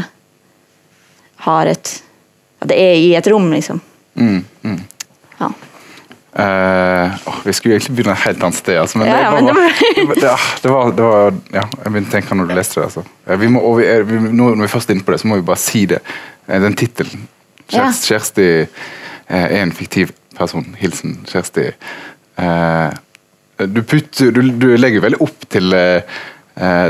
har 1.46 1.70
et 1.72 1.99
At 2.62 2.70
det 2.70 2.78
er 2.78 2.94
i 2.94 3.12
et 3.18 3.26
rom, 3.26 3.49
liksom. 3.50 3.80
Mm, 4.14 4.44
mm. 4.62 4.80
Ja. 5.40 5.49
Uh, 6.32 7.12
oh, 7.28 7.40
vi 7.44 7.52
skulle 7.52 7.75
egentlig 7.75 7.96
begynne 7.96 8.14
et 8.14 8.22
helt 8.25 8.44
annet 8.46 8.56
sted. 8.56 8.78
Altså, 8.80 8.99
men 8.99 9.08
Ja, 9.11 9.16
det, 9.16 9.22
ja, 9.25 9.30
men 9.34 9.46
det 9.46 9.54
det, 9.96 10.22
var, 10.25 10.44
det, 10.62 10.70
var, 10.70 10.92
det 10.96 11.08
var 11.08 11.34
Ja, 11.52 11.64
jeg 11.82 11.92
begynte 11.92 12.08
å 12.08 12.14
tenke 12.14 12.38
når 12.38 12.49
du 12.49 12.54
leste 12.56 12.78
det. 12.80 12.87
Altså. 12.87 13.02
Vi 13.42 13.49
må, 13.52 13.62
vi 13.76 13.88
er, 13.90 14.06
vi, 14.08 14.20
nå 14.30 14.52
når 14.54 14.62
vi 14.64 14.70
først 14.72 14.90
er 14.90 14.96
inne 14.96 15.04
på 15.04 15.12
det, 15.12 15.20
så 15.20 15.28
må 15.28 15.40
vi 15.40 15.46
bare 15.50 15.61
si 15.61 15.82
det. 15.90 15.99
Eh, 16.46 16.61
Den 16.62 16.76
tittelen. 16.78 17.26
Ja. 17.72 17.88
Kjersti, 17.92 18.49
eh, 18.62 19.44
er 19.44 19.58
en 19.61 19.75
fiktiv 19.76 20.14
person. 20.38 20.70
Hilsen 20.80 21.18
Kjersti. 21.28 21.72
Uh, 22.40 22.94
du, 23.58 23.82
putter, 23.82 24.30
du, 24.32 24.40
du 24.56 24.70
legger 24.78 25.04
veldig 25.04 25.18
opp 25.20 25.44
til 25.52 25.75
eh, 25.76 26.22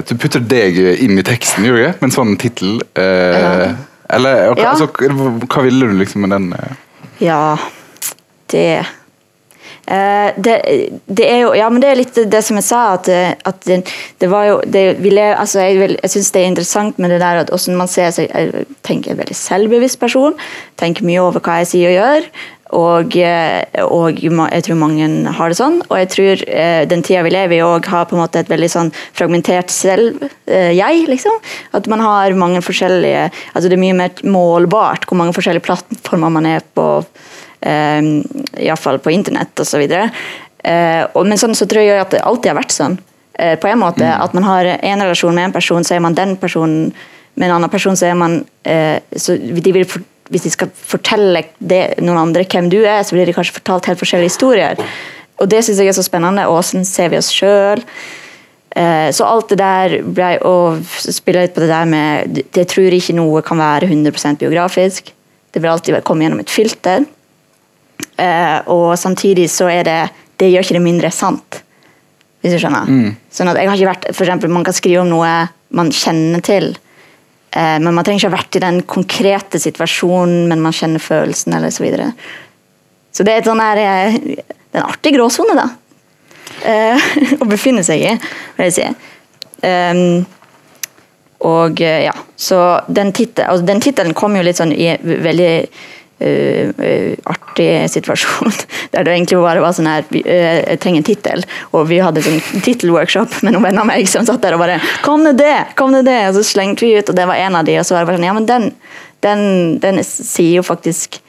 Du 0.07 0.13
putter 0.15 0.45
deg 0.47 0.79
inn 1.03 1.19
i 1.19 1.25
teksten, 1.27 1.67
gjør 1.67 1.75
du 1.75 1.83
ikke? 1.83 1.97
Med 1.99 2.11
en 2.13 2.15
sånn 2.21 2.37
tittel. 2.41 2.77
Uh, 2.99 3.03
Ja. 3.03 3.73
Eller 4.13 4.51
okay, 4.53 4.63
Ja. 4.65 4.71
altså, 4.75 4.87
hva 5.49 5.63
ville 5.65 5.87
du 5.89 5.99
liksom 5.99 6.21
med 6.27 6.31
den? 6.37 6.53
eh? 6.53 6.75
Ja, 7.21 7.57
det 8.53 8.85
Eh, 9.87 10.31
det, 10.39 10.53
det 11.11 11.25
er 11.27 11.41
jo 11.43 11.55
Ja, 11.59 11.67
men 11.69 11.81
det 11.83 11.89
er 11.91 11.97
litt 11.99 12.15
det 12.31 12.41
som 12.47 12.55
jeg 12.57 12.63
sa, 12.65 12.93
at, 12.95 13.09
eh, 13.11 13.33
at 13.45 13.65
det, 13.67 13.81
det 14.23 14.29
var 14.31 14.45
jo 14.47 14.61
det, 14.65 14.83
ville, 15.03 15.25
altså 15.37 15.59
Jeg, 15.65 15.79
vil- 15.81 15.97
jeg 16.03 16.11
syns 16.13 16.31
det 16.31 16.43
er 16.43 16.51
interessant 16.53 16.99
med 17.03 17.11
det 17.11 17.19
der 17.21 17.41
at 17.41 17.51
hvordan 17.51 17.77
man 17.81 17.89
ser 17.91 18.13
seg 18.15 18.31
Jeg 18.31 18.67
tenker 18.87 19.11
en 19.11 19.19
veldig 19.19 19.35
selvbevisst 19.35 19.99
person. 19.99 20.37
Tenker 20.79 21.03
mye 21.09 21.19
over 21.25 21.41
hva 21.43 21.59
jeg 21.63 21.67
sier 21.73 21.91
og 21.91 21.99
gjør. 21.99 22.29
Og, 22.73 23.17
eh, 23.21 23.65
og 23.85 24.17
jeg 24.23 24.65
tror 24.65 24.79
mange 24.81 25.09
har 25.37 25.53
det 25.53 25.59
sånn. 25.59 25.81
Og 25.91 25.97
jeg 26.01 26.09
tror 26.15 26.45
eh, 26.49 26.85
den 26.89 27.05
tida 27.05 27.25
vi 27.27 27.35
lever 27.35 27.59
i 27.59 27.65
òg 27.67 27.89
har 27.93 28.07
på 28.09 28.17
en 28.17 28.23
måte 28.23 28.41
et 28.41 28.49
veldig 28.49 28.71
sånn 28.73 28.93
fragmentert 29.13 29.73
selv, 29.73 30.25
eh, 30.49 30.73
jeg, 30.73 31.05
liksom. 31.11 31.37
At 31.77 31.89
man 31.93 32.01
har 32.01 32.33
mange 32.39 32.63
forskjellige 32.65 33.29
Altså 33.53 33.69
det 33.69 33.77
er 33.77 33.85
mye 33.85 33.99
mer 33.99 34.25
målbart 34.25 35.05
hvor 35.07 35.21
mange 35.21 35.37
forskjellige 35.37 35.67
plattformer 35.69 36.33
man 36.33 36.49
er 36.49 36.65
på. 36.75 37.05
Um, 37.63 38.25
Iallfall 38.59 38.99
på 38.99 39.13
internett 39.15 39.61
osv. 39.63 39.85
Uh, 39.87 41.05
og- 41.15 41.27
men 41.29 41.39
sånn 41.39 41.55
så 41.55 41.69
tror 41.71 41.85
jeg 41.85 42.01
at 42.01 42.11
det 42.11 42.25
alltid 42.27 42.51
har 42.51 42.59
vært 42.59 42.75
sånn. 42.75 42.97
Eh, 43.39 43.59
på 43.59 43.69
en 43.69 43.81
måte 43.81 44.05
At 44.05 44.35
man 44.35 44.45
har 44.45 44.65
en 44.65 45.01
relasjon 45.01 45.35
med 45.35 45.45
en 45.45 45.53
person, 45.53 45.85
så 45.85 45.97
er 45.97 46.01
man 46.01 46.15
den 46.15 46.37
personen. 46.37 46.93
Med 47.35 47.49
en 47.49 47.55
annen 47.57 47.71
person 47.71 47.97
så 47.97 48.11
er 48.11 48.15
man 48.15 48.45
eh, 48.65 49.01
så 49.17 49.37
de 49.39 49.73
vil, 49.73 49.87
Hvis 50.31 50.45
de 50.47 50.53
skal 50.55 50.71
fortelle 50.75 51.43
det, 51.59 51.99
noen 52.01 52.21
andre 52.29 52.45
hvem 52.47 52.69
du 52.71 52.81
er, 52.85 53.03
så 53.03 53.17
blir 53.17 53.27
de 53.27 53.35
kanskje 53.37 53.57
fortalt 53.59 53.89
helt 53.91 54.01
forskjellige 54.01 54.31
historier. 54.31 54.83
Og 55.43 55.49
det 55.51 55.65
syns 55.65 55.81
jeg 55.83 55.91
er 55.91 55.97
så 55.97 56.05
spennende. 56.07 56.45
Hvordan 56.47 56.85
ser 56.87 57.11
vi 57.13 57.19
oss 57.19 57.33
sjøl? 57.35 57.83
Eh, 58.77 59.11
Så 59.13 59.27
alt 59.27 59.49
det 59.51 59.59
der 59.59 59.97
ble 60.03 60.37
å 60.47 60.55
spille 60.93 61.43
litt 61.43 61.55
på 61.55 61.61
det 61.61 61.69
der 61.69 61.85
med 61.85 62.45
Jeg 62.55 62.69
tror 62.71 62.95
ikke 62.95 63.17
noe 63.17 63.43
kan 63.43 63.59
være 63.59 63.89
100 63.91 64.39
biografisk. 64.39 65.13
Det 65.53 65.61
vil 65.61 65.71
alltid 65.71 66.05
komme 66.05 66.25
gjennom 66.25 66.41
et 66.41 66.51
filter. 66.51 67.05
Eh, 68.17 68.61
og 68.69 68.97
samtidig 68.99 69.49
så 69.51 69.69
er 69.71 69.85
det 69.85 70.11
Det 70.39 70.49
gjør 70.51 70.65
ikke 70.65 70.79
det 70.79 70.87
mindre 70.87 71.11
sant. 71.11 71.63
Hvis 72.43 72.55
du 72.55 72.59
skjønner. 72.59 72.89
Sånn 73.31 73.49
at 73.51 73.57
jeg 73.61 73.69
har 73.69 73.77
ikke 73.77 73.93
vært 73.93 74.15
for 74.15 74.25
eksempel, 74.25 74.51
Man 74.51 74.65
kan 74.65 74.75
skrive 74.75 75.03
om 75.03 75.09
noe 75.11 75.49
man 75.71 75.91
kjenner 75.91 76.43
til. 76.43 76.77
Eh, 77.53 77.79
men 77.81 77.95
man 77.95 78.05
trenger 78.05 78.23
ikke 78.23 78.31
ha 78.31 78.39
vært 78.39 78.57
i 78.57 78.65
den 78.65 78.81
konkrete 78.89 79.61
situasjonen, 79.61 80.47
men 80.49 80.63
man 80.65 80.75
kjenner 80.77 81.03
følelsen 81.03 81.57
eller 81.59 81.73
så 81.75 81.85
videre. 81.85 82.11
Så 83.13 83.27
det 83.29 83.35
er 83.37 83.45
sånn 83.47 83.61
her, 83.61 83.81
eh, 83.81 84.17
det 84.17 84.79
er 84.79 84.81
en 84.81 84.89
artig 84.89 85.13
gråsone, 85.19 85.57
da. 85.59 85.67
Eh, 86.65 87.11
å 87.43 87.49
befinne 87.49 87.85
seg 87.85 88.07
i, 88.07 88.15
vil 88.57 88.71
jeg 88.71 88.79
si. 88.79 88.89
Um, 89.63 90.25
og 91.47 91.79
ja, 91.79 92.15
så 92.39 92.57
den 92.91 93.13
tittelen 93.15 93.47
altså, 93.51 94.15
kom 94.19 94.35
jo 94.35 94.43
litt 94.43 94.59
sånn 94.59 94.73
i 94.75 94.89
veldig 94.99 95.51
artig 97.25 97.91
situasjon. 97.91 98.53
Der 98.93 99.05
det 99.05 99.15
egentlig 99.15 99.41
bare 99.43 99.63
var 99.65 99.75
sånn 99.77 99.89
her 99.91 100.05
eh, 100.23 100.63
Jeg 100.73 100.81
trenger 100.83 101.03
en 101.03 101.09
tittel. 101.09 101.45
Og 101.73 101.87
vi 101.91 102.01
hadde 102.03 102.25
sånn 102.25 102.63
tittelworkshop 102.65 103.41
med 103.43 103.55
noen 103.55 103.67
venner 103.69 103.85
av 103.85 103.91
meg 103.91 104.09
som 104.11 104.27
satt 104.29 104.43
der 104.43 104.57
og 104.57 104.63
bare 104.63 104.81
Kom 105.05 105.25
det 105.27 105.37
det! 105.41 105.57
Kom 105.79 105.95
det 105.97 106.05
det! 106.09 106.19
Og 106.31 106.39
så 106.39 106.45
slengte 106.47 106.87
vi 106.87 106.97
ut, 106.99 107.09
og 107.09 107.17
det 107.19 107.27
var 107.29 107.41
en 107.41 107.59
av 107.59 107.69
de, 107.69 107.79
og 107.81 107.87
så 107.87 107.97
var 107.97 108.05
det 108.05 108.13
bare 108.13 108.21
sånn 108.21 108.29
Ja, 108.29 108.37
men 108.37 108.49
den, 108.51 108.69
den, 109.25 109.47
den 109.83 110.03
sier 110.07 110.61
jo 110.61 110.67
faktisk 110.67 111.21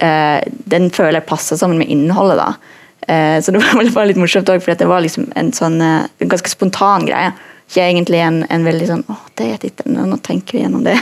eh, 0.00 0.40
Den 0.70 0.90
føler 0.94 1.20
jeg 1.20 1.28
passer 1.30 1.60
sammen 1.60 1.82
med 1.82 1.90
innholdet, 1.92 2.40
da. 2.40 2.74
Eh, 3.08 3.40
så 3.44 3.52
det 3.52 3.60
var 3.60 3.90
bare 3.94 4.12
litt 4.12 4.20
morsomt 4.20 4.48
òg, 4.48 4.62
for 4.64 4.78
det 4.78 4.88
var 4.88 5.04
liksom 5.04 5.28
en 5.36 5.52
sånn 5.56 5.80
eh, 5.84 6.06
en 6.24 6.32
ganske 6.32 6.52
spontan 6.52 7.08
greie. 7.08 7.34
Ikke 7.64 7.84
egentlig 7.88 8.20
en, 8.20 8.42
en 8.52 8.66
veldig 8.66 8.86
sånn 8.90 9.06
Å, 9.08 9.14
det 9.40 9.46
er 9.48 9.60
tittelen, 9.62 10.02
nå 10.10 10.18
tenker 10.24 10.58
vi 10.58 10.64
gjennom 10.64 10.84
det. 10.84 10.98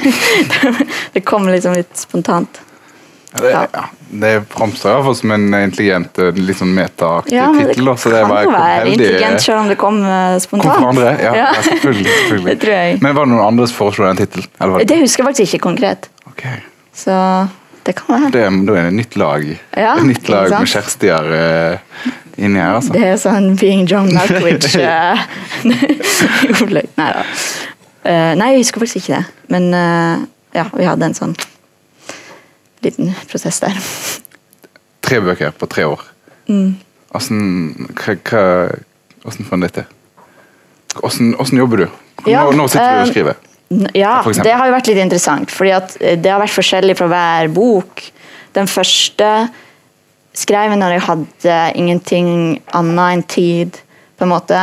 det 1.15 1.25
kom 1.27 1.49
liksom 1.51 1.75
litt 1.79 1.95
spontant. 1.99 2.63
Ja, 3.33 3.41
det, 3.41 3.51
Ja. 3.51 3.61
ja, 3.73 3.85
det 4.23 4.33
framstår 4.53 4.91
iallfall 4.93 5.15
som 5.17 5.31
en 5.33 5.47
intelligent, 5.57 6.19
eh, 6.19 6.33
litt 6.37 6.59
sånn 6.59 6.75
metaaktig 6.77 7.33
Ja, 7.33 7.47
tittel. 7.57 7.85
det 7.87 8.03
kan 8.13 8.29
var 8.29 8.43
jo 8.45 8.51
være 8.51 8.85
heldig- 8.85 8.93
intelligent 8.99 9.41
selv 9.41 9.59
om 9.63 9.69
det 9.69 9.79
kom 9.81 10.03
Kom 10.03 10.41
spontant. 10.41 10.77
fra 10.77 10.89
andre? 10.89 11.17
Ja, 11.23 11.33
ja. 11.35 11.47
selvfølgelig. 11.63 12.13
selvfølgelig. 12.19 12.51
Det 12.51 12.61
tror 12.61 12.73
jeg. 12.77 13.03
Men 13.03 13.15
var 13.17 13.25
det 13.25 13.33
noen 13.33 13.47
andre 13.47 13.67
som 13.69 13.77
foreslo 13.77 14.05
den 14.07 14.17
tittelen? 14.21 14.87
Det 14.87 14.99
husker 15.01 15.25
jeg 15.25 15.29
faktisk 15.35 15.55
ikke 15.55 15.63
konkret. 15.69 16.09
Ok. 16.29 16.45
Så 16.93 17.17
det 17.87 17.95
kan 17.97 18.21
være. 18.21 18.31
Det, 18.33 18.67
da 18.67 18.73
er 18.77 18.83
det 18.83 18.87
et 18.93 18.99
nytt 19.01 19.17
lag. 19.17 19.47
Ja, 19.77 19.95
et 19.97 20.05
nytt 20.07 20.29
lag 20.29 20.51
med 20.51 20.69
Kjerstier 20.69 21.33
uh, 21.33 21.79
inni 22.37 22.61
her, 22.61 22.75
altså. 22.77 22.93
Det 22.93 23.03
er 23.03 23.17
sånn 23.17 23.57
being 23.59 23.87
John 23.89 24.13
Malkovich 24.13 24.77
uh. 24.77 25.25
Nei 25.65 26.85
da. 26.97 27.25
Uh, 28.05 28.35
nei, 28.39 28.53
jeg 28.55 28.65
husker 28.65 28.83
faktisk 28.83 29.03
ikke 29.03 29.17
det. 29.21 29.25
Men 29.53 29.67
eh, 29.75 30.23
ja, 30.59 30.65
vi 30.75 30.85
hadde 30.89 31.05
en 31.11 31.15
sånn 31.17 31.35
liten 32.85 33.13
prosess 33.31 33.61
der. 33.63 33.79
Tre 35.03 35.21
bøker 35.25 35.55
på 35.59 35.69
tre 35.71 35.87
år. 35.89 36.03
Mm. 36.49 36.77
Hvordan, 37.13 37.89
hva, 37.93 38.17
får 39.23 39.57
du 39.57 39.67
det 39.67 39.73
til? 39.77 39.89
Hvordan, 41.01 41.59
jobber 41.59 41.85
du? 41.85 41.89
Ja, 42.29 42.47
Nå, 42.51 42.69
sitter 42.69 42.87
du 42.87 42.95
eh, 42.95 43.03
og 43.03 43.13
skriver. 43.13 43.41
Ja, 43.97 44.15
det 44.45 44.53
har 44.53 44.69
jo 44.69 44.75
vært 44.75 44.89
litt 44.91 45.01
interessant. 45.01 45.51
fordi 45.51 45.73
eh, 45.73 46.19
det 46.21 46.31
har 46.31 46.41
vært 46.43 46.55
forskjellig 46.55 46.97
fra 46.99 47.09
hver 47.13 47.53
bok. 47.53 48.05
Den 48.57 48.69
første 48.69 49.29
skrev 50.37 50.73
jeg 50.73 50.81
når 50.81 50.97
jeg 50.97 51.07
hadde 51.09 51.59
ingenting 51.81 52.29
annet 52.73 53.19
enn 53.19 53.27
tid, 53.29 53.81
på 54.17 54.27
en 54.27 54.33
måte. 54.33 54.61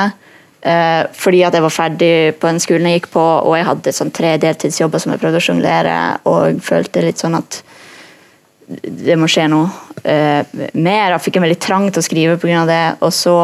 Eh, 0.62 1.04
fordi 1.16 1.44
at 1.48 1.56
jeg 1.56 1.64
var 1.64 1.74
ferdig 1.74 2.14
på 2.40 2.50
den 2.50 2.62
skolen 2.64 2.90
jeg 2.90 3.00
gikk 3.00 3.12
på, 3.14 3.24
og 3.24 3.56
jeg 3.58 3.68
hadde 3.70 3.96
sånn 3.96 4.14
tre 4.16 4.36
deltidsjobber 4.42 5.02
som 5.02 5.14
jeg 5.14 5.22
prøvde 5.22 5.40
å 5.40 5.46
sjonglere, 5.46 5.98
og 6.30 6.62
følte 6.66 7.06
litt 7.06 7.22
sånn 7.22 7.38
at 7.40 7.62
det 8.70 9.16
må 9.18 9.26
skje 9.32 9.48
noe 9.50 9.70
uh, 10.06 10.58
mer. 10.78 11.16
Jeg 11.16 11.24
fikk 11.26 11.40
en 11.40 11.48
veldig 11.48 11.62
trang 11.62 11.88
til 11.90 12.04
å 12.04 12.06
skrive 12.06 12.38
pga. 12.42 12.66
det. 12.70 12.84
Og 13.06 13.14
så, 13.16 13.38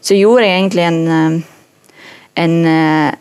så 0.00 0.16
gjorde 0.18 0.46
jeg 0.46 0.58
egentlig 0.58 0.86
en 0.88 1.04
eh, 1.06 1.44
en, 2.36 2.66
eh, 2.66 3.14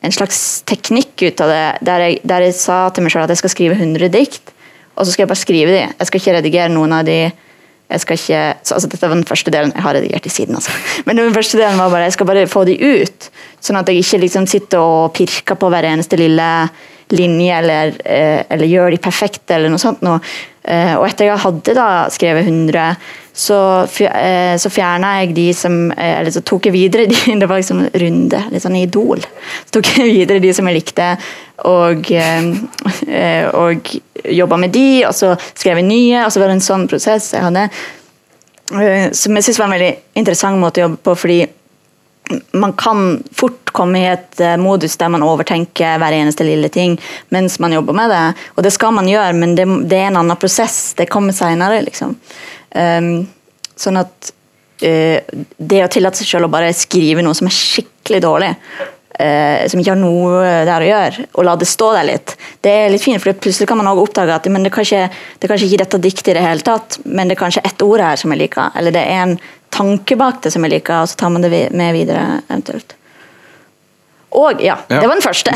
en 0.00 0.14
slags 0.14 0.62
teknikk 0.68 1.22
ut 1.22 1.42
av 1.42 1.50
det, 1.50 1.62
der 1.86 2.06
jeg, 2.06 2.18
der 2.24 2.46
jeg 2.46 2.56
sa 2.56 2.80
til 2.94 3.04
meg 3.04 3.14
selv 3.14 3.26
at 3.26 3.34
jeg 3.34 3.42
skal 3.42 3.54
skrive 3.54 3.78
100 3.78 4.12
dikt, 4.14 4.52
og 4.94 5.04
så 5.04 5.12
skal 5.12 5.24
jeg 5.24 5.32
bare 5.32 5.42
skrive 5.42 5.74
de. 5.74 5.84
Jeg 5.86 6.08
skal 6.08 6.20
ikke 6.20 6.36
redigere 6.38 6.72
noen 6.72 6.94
av 6.94 7.06
de. 7.08 7.18
Jeg 7.90 8.02
skal 8.04 8.18
ikke, 8.20 8.42
så, 8.62 8.76
altså, 8.76 8.90
dette 8.92 9.08
var 9.08 9.18
den 9.18 9.26
første 9.26 9.52
delen. 9.54 9.72
Jeg 9.74 9.82
har 9.82 9.96
redigert 9.96 10.28
i 10.28 10.32
siden, 10.32 10.58
altså. 10.58 10.74
Men 11.08 11.18
den 11.18 11.34
første 11.34 11.58
delen 11.58 11.80
var 11.80 11.90
bare 11.92 12.06
jeg 12.06 12.16
skal 12.18 12.30
bare 12.30 12.46
få 12.50 12.64
de 12.68 12.76
ut. 12.78 13.30
Sånn 13.64 13.80
at 13.80 13.90
jeg 13.90 14.04
ikke 14.04 14.22
liksom 14.26 14.46
sitter 14.50 14.84
og 14.84 15.14
pirker 15.16 15.58
på 15.58 15.70
hver 15.72 15.88
eneste 15.90 16.20
lille 16.20 16.50
linje 17.10 17.56
eller, 17.58 17.96
eller 18.06 18.68
gjør 18.70 18.92
de 18.94 19.00
perfekte 19.02 19.56
eller 19.56 19.72
noe 19.72 19.82
sånt. 19.82 20.04
Noe. 20.06 20.20
Eh, 20.60 20.92
og 20.98 21.06
etter 21.06 21.30
jeg 21.30 21.40
hadde 21.40 21.74
da 21.76 21.88
skrevet 22.12 22.44
100, 22.44 22.96
så, 23.32 23.58
eh, 24.10 24.56
fjerna 24.60 25.14
jeg 25.22 25.30
de 25.32 25.46
som 25.56 25.76
eh, 25.94 26.18
Eller 26.18 26.34
så 26.34 26.42
tok 26.44 26.66
jeg 26.68 26.74
videre 26.74 27.06
de 27.08 27.16
Det 27.40 27.48
var 27.48 27.62
liksom 27.62 27.86
runde, 27.88 28.42
litt 28.52 28.64
sånn 28.64 28.76
idol. 28.76 29.24
Så 29.64 29.78
tok 29.78 29.92
jeg 29.96 30.10
videre 30.18 30.42
de 30.42 30.52
som 30.56 30.68
jeg 30.68 30.76
likte, 30.76 31.14
og, 31.68 32.08
og 33.60 33.88
jobba 34.24 34.56
med 34.60 34.72
de, 34.72 35.04
og 35.04 35.12
så 35.16 35.34
skrev 35.52 35.80
jeg 35.80 35.88
nye, 35.88 36.22
og 36.24 36.32
så 36.32 36.40
var 36.40 36.48
det 36.48 36.56
en 36.56 36.64
sånn 36.64 36.86
prosess 36.88 37.34
jeg 37.36 37.44
hadde. 37.44 37.66
Som 39.16 39.36
jeg 39.36 39.44
syns 39.44 39.60
var 39.60 39.68
en 39.68 39.74
veldig 39.76 39.90
interessant 40.20 40.60
måte 40.60 40.80
å 40.80 40.86
jobbe 40.86 41.02
på, 41.04 41.16
fordi 41.24 41.38
man 42.52 42.72
kan 42.78 43.22
fort 43.36 43.72
komme 43.72 44.00
i 44.00 44.08
et 44.10 44.40
eh, 44.40 44.56
modus 44.60 44.96
der 45.00 45.10
man 45.12 45.24
overtenker 45.26 45.98
hver 46.00 46.16
eneste 46.16 46.46
lille 46.46 46.70
ting 46.72 46.96
mens 47.34 47.58
man 47.62 47.74
jobber 47.74 47.96
med 47.96 48.12
det. 48.12 48.22
Og 48.56 48.66
det 48.66 48.74
skal 48.74 48.94
man 48.96 49.08
gjøre, 49.10 49.34
men 49.38 49.56
det, 49.58 49.66
det 49.90 49.98
er 49.98 50.10
en 50.10 50.20
annen 50.22 50.40
prosess. 50.40 50.94
Det 50.98 51.08
kommer 51.10 51.36
seinere, 51.36 51.82
liksom. 51.86 52.16
Um, 52.70 53.10
sånn 53.74 53.98
at 53.98 54.30
uh, 54.84 55.18
det 55.58 55.82
å 55.82 55.90
tillate 55.90 56.20
seg 56.20 56.28
selv 56.34 56.46
å 56.46 56.52
bare 56.52 56.70
skrive 56.76 57.24
noe 57.26 57.34
som 57.34 57.50
er 57.50 57.56
skikkelig 57.56 58.22
dårlig, 58.22 58.52
eh, 59.20 59.66
som 59.70 59.80
ikke 59.80 59.92
har 59.92 60.00
noe 60.00 60.42
der 60.68 60.84
å 60.84 60.90
gjøre, 60.90 61.26
og 61.34 61.46
la 61.46 61.56
det 61.60 61.68
stå 61.68 61.92
der 61.98 62.08
litt, 62.08 62.36
det 62.64 62.74
er 62.82 62.92
litt 62.92 63.04
fint, 63.04 63.22
for 63.22 63.36
plutselig 63.44 63.68
kan 63.70 63.80
man 63.80 63.90
også 63.92 64.06
oppdage 64.08 64.36
at 64.36 64.50
men 64.50 64.64
det, 64.64 64.72
er 64.72 64.78
kanskje, 64.78 65.02
det 65.38 65.46
er 65.46 65.54
kanskje 65.54 65.70
ikke 65.70 65.82
dette 65.84 66.04
diktet 66.08 66.32
i 66.32 66.38
det 66.38 66.46
hele 66.46 66.66
tatt, 66.66 67.00
men 67.04 67.30
det 67.30 67.36
er 67.36 67.44
kanskje 67.44 67.64
ett 67.68 67.84
ord 67.86 68.04
her 68.04 68.20
som 68.20 68.32
jeg 68.34 68.44
liker, 68.46 68.72
eller 68.80 68.96
det 68.96 69.04
er 69.04 69.26
en 69.26 69.36
tanke 69.70 70.16
bak 70.18 70.40
det 70.44 70.54
som 70.54 70.64
jeg 70.66 70.78
liker, 70.78 71.04
og 71.04 71.12
så 71.12 71.20
tar 71.20 71.34
man 71.34 71.44
det 71.44 71.68
med 71.76 71.94
videre 71.94 72.40
eventuelt. 72.48 72.96
Og 74.30 74.62
ja, 74.62 74.76
Ja. 74.88 75.00
det 75.00 75.08
var 75.08 75.14
den 75.14 75.22
første. 75.22 75.50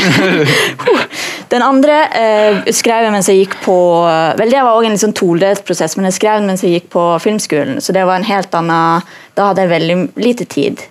den 1.55 1.63
andre 1.63 1.99
eh, 2.11 2.73
skrev 2.75 3.05
jeg 3.07 3.13
mens 3.15 3.29
jeg 3.31 3.45
gikk 3.45 3.55
på 3.63 3.77
Vel, 4.39 4.51
det 4.51 4.63
var 4.65 4.75
også 4.75 4.89
en 4.89 4.97
litt 4.97 5.05
sånn 5.05 5.15
todelt 5.15 5.63
prosess, 5.67 5.95
men 5.97 6.09
jeg 6.11 6.19
skrev 6.19 6.41
den 6.41 6.51
mens 6.51 6.65
jeg 6.67 6.81
gikk 6.81 6.89
på 6.95 7.05
filmskolen, 7.23 7.79
så 7.79 7.95
det 7.95 8.03
var 8.03 8.19
en 8.19 8.27
helt 8.27 8.55
annen 8.59 9.07
Da 9.35 9.51
hadde 9.51 9.63
jeg 9.63 9.71
veldig 9.71 9.99
lite 10.19 10.49
tid. 10.51 10.83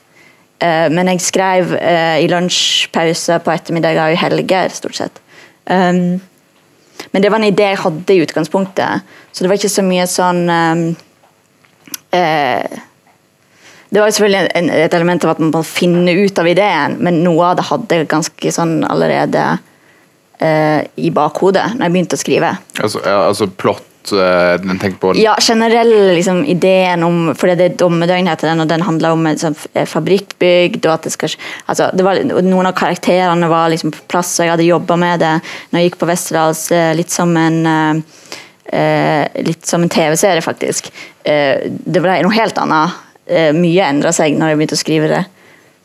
Eh, 0.61 0.87
men 0.93 1.09
jeg 1.13 1.23
skrev 1.25 1.73
eh, 1.79 2.19
i 2.23 2.29
lunsjpauser 2.31 3.41
på 3.43 3.53
ettermiddager 3.55 4.05
og 4.05 4.15
i 4.15 4.21
helger, 4.21 4.73
stort 4.73 4.99
sett. 4.99 5.19
Um, 5.65 6.19
men 7.15 7.23
det 7.23 7.29
var 7.31 7.39
en 7.39 7.47
idé 7.47 7.69
jeg 7.71 7.79
hadde 7.79 8.13
i 8.15 8.23
utgangspunktet, 8.23 9.13
så 9.31 9.43
det 9.43 9.49
var 9.49 9.59
ikke 9.59 9.71
så 9.71 9.85
mye 9.85 10.07
sånn 10.11 10.41
um, 10.51 10.81
uh, 12.11 12.81
det 13.93 14.01
var 14.01 14.09
selvfølgelig 14.09 14.79
et 14.81 14.93
element 14.97 15.25
av 15.25 15.35
at 15.35 15.41
man 15.43 15.51
må 15.53 15.61
finne 15.67 16.15
ut 16.17 16.39
av 16.41 16.47
ideen, 16.49 16.95
men 17.05 17.21
noe 17.21 17.51
av 17.51 17.59
det 17.59 17.67
hadde 17.67 17.99
jeg 17.99 18.09
ganske 18.09 18.53
sånn 18.55 18.79
allerede 18.89 19.43
eh, 20.41 20.79
i 20.97 21.11
bakhodet 21.13 21.75
når 21.75 21.85
jeg 21.85 21.93
begynte 21.93 22.17
å 22.17 22.21
skrive. 22.23 22.49
Altså, 22.79 23.03
ja, 23.05 23.19
altså 23.27 23.45
plott 23.53 23.85
eh, 24.11 24.53
Den 24.61 24.79
tenker 24.79 24.99
på 24.99 25.13
Ja, 25.15 25.35
generell 25.39 26.15
liksom, 26.15 26.43
ideen 26.45 27.03
om 27.03 27.35
For 27.37 27.49
det 27.49 27.65
er 27.65 27.77
Dommedøgn 27.79 28.27
heter 28.27 28.51
den, 28.51 28.63
og 28.63 28.69
den 28.69 28.83
handler 28.85 29.15
om 29.15 29.27
et 29.29 29.41
sånt 29.41 29.61
fabrikkbygd. 29.73 30.85
og 30.85 30.93
at 30.93 31.07
det 31.07 31.13
skal 31.15 31.35
altså, 31.65 31.89
det 31.93 32.05
var, 32.05 32.19
Noen 32.41 32.69
av 32.69 32.75
karakterene 32.77 33.49
var 33.51 33.71
liksom 33.73 33.93
på 33.95 34.05
plass, 34.11 34.35
og 34.39 34.47
jeg 34.47 34.53
hadde 34.55 34.67
jobba 34.67 34.97
med 34.99 35.23
det 35.23 35.33
når 35.71 35.79
jeg 35.79 35.89
gikk 35.89 35.99
på 36.01 36.09
Westerdals, 36.09 36.65
eh, 36.71 36.91
litt 36.97 37.13
som 37.13 37.35
en 37.37 38.03
litt 38.73 39.67
som 39.67 39.83
en 39.83 39.91
TV-serie, 39.91 40.41
faktisk. 40.41 40.87
Det 41.21 42.01
ble 42.01 42.13
noe 42.25 42.33
helt 42.33 42.57
annet. 42.57 42.95
Mye 43.53 43.85
endra 43.85 44.09
seg 44.15 44.33
når 44.39 44.49
jeg 44.49 44.57
begynte 44.57 44.77
å 44.77 44.79
skrive 44.79 45.09
det 45.11 45.19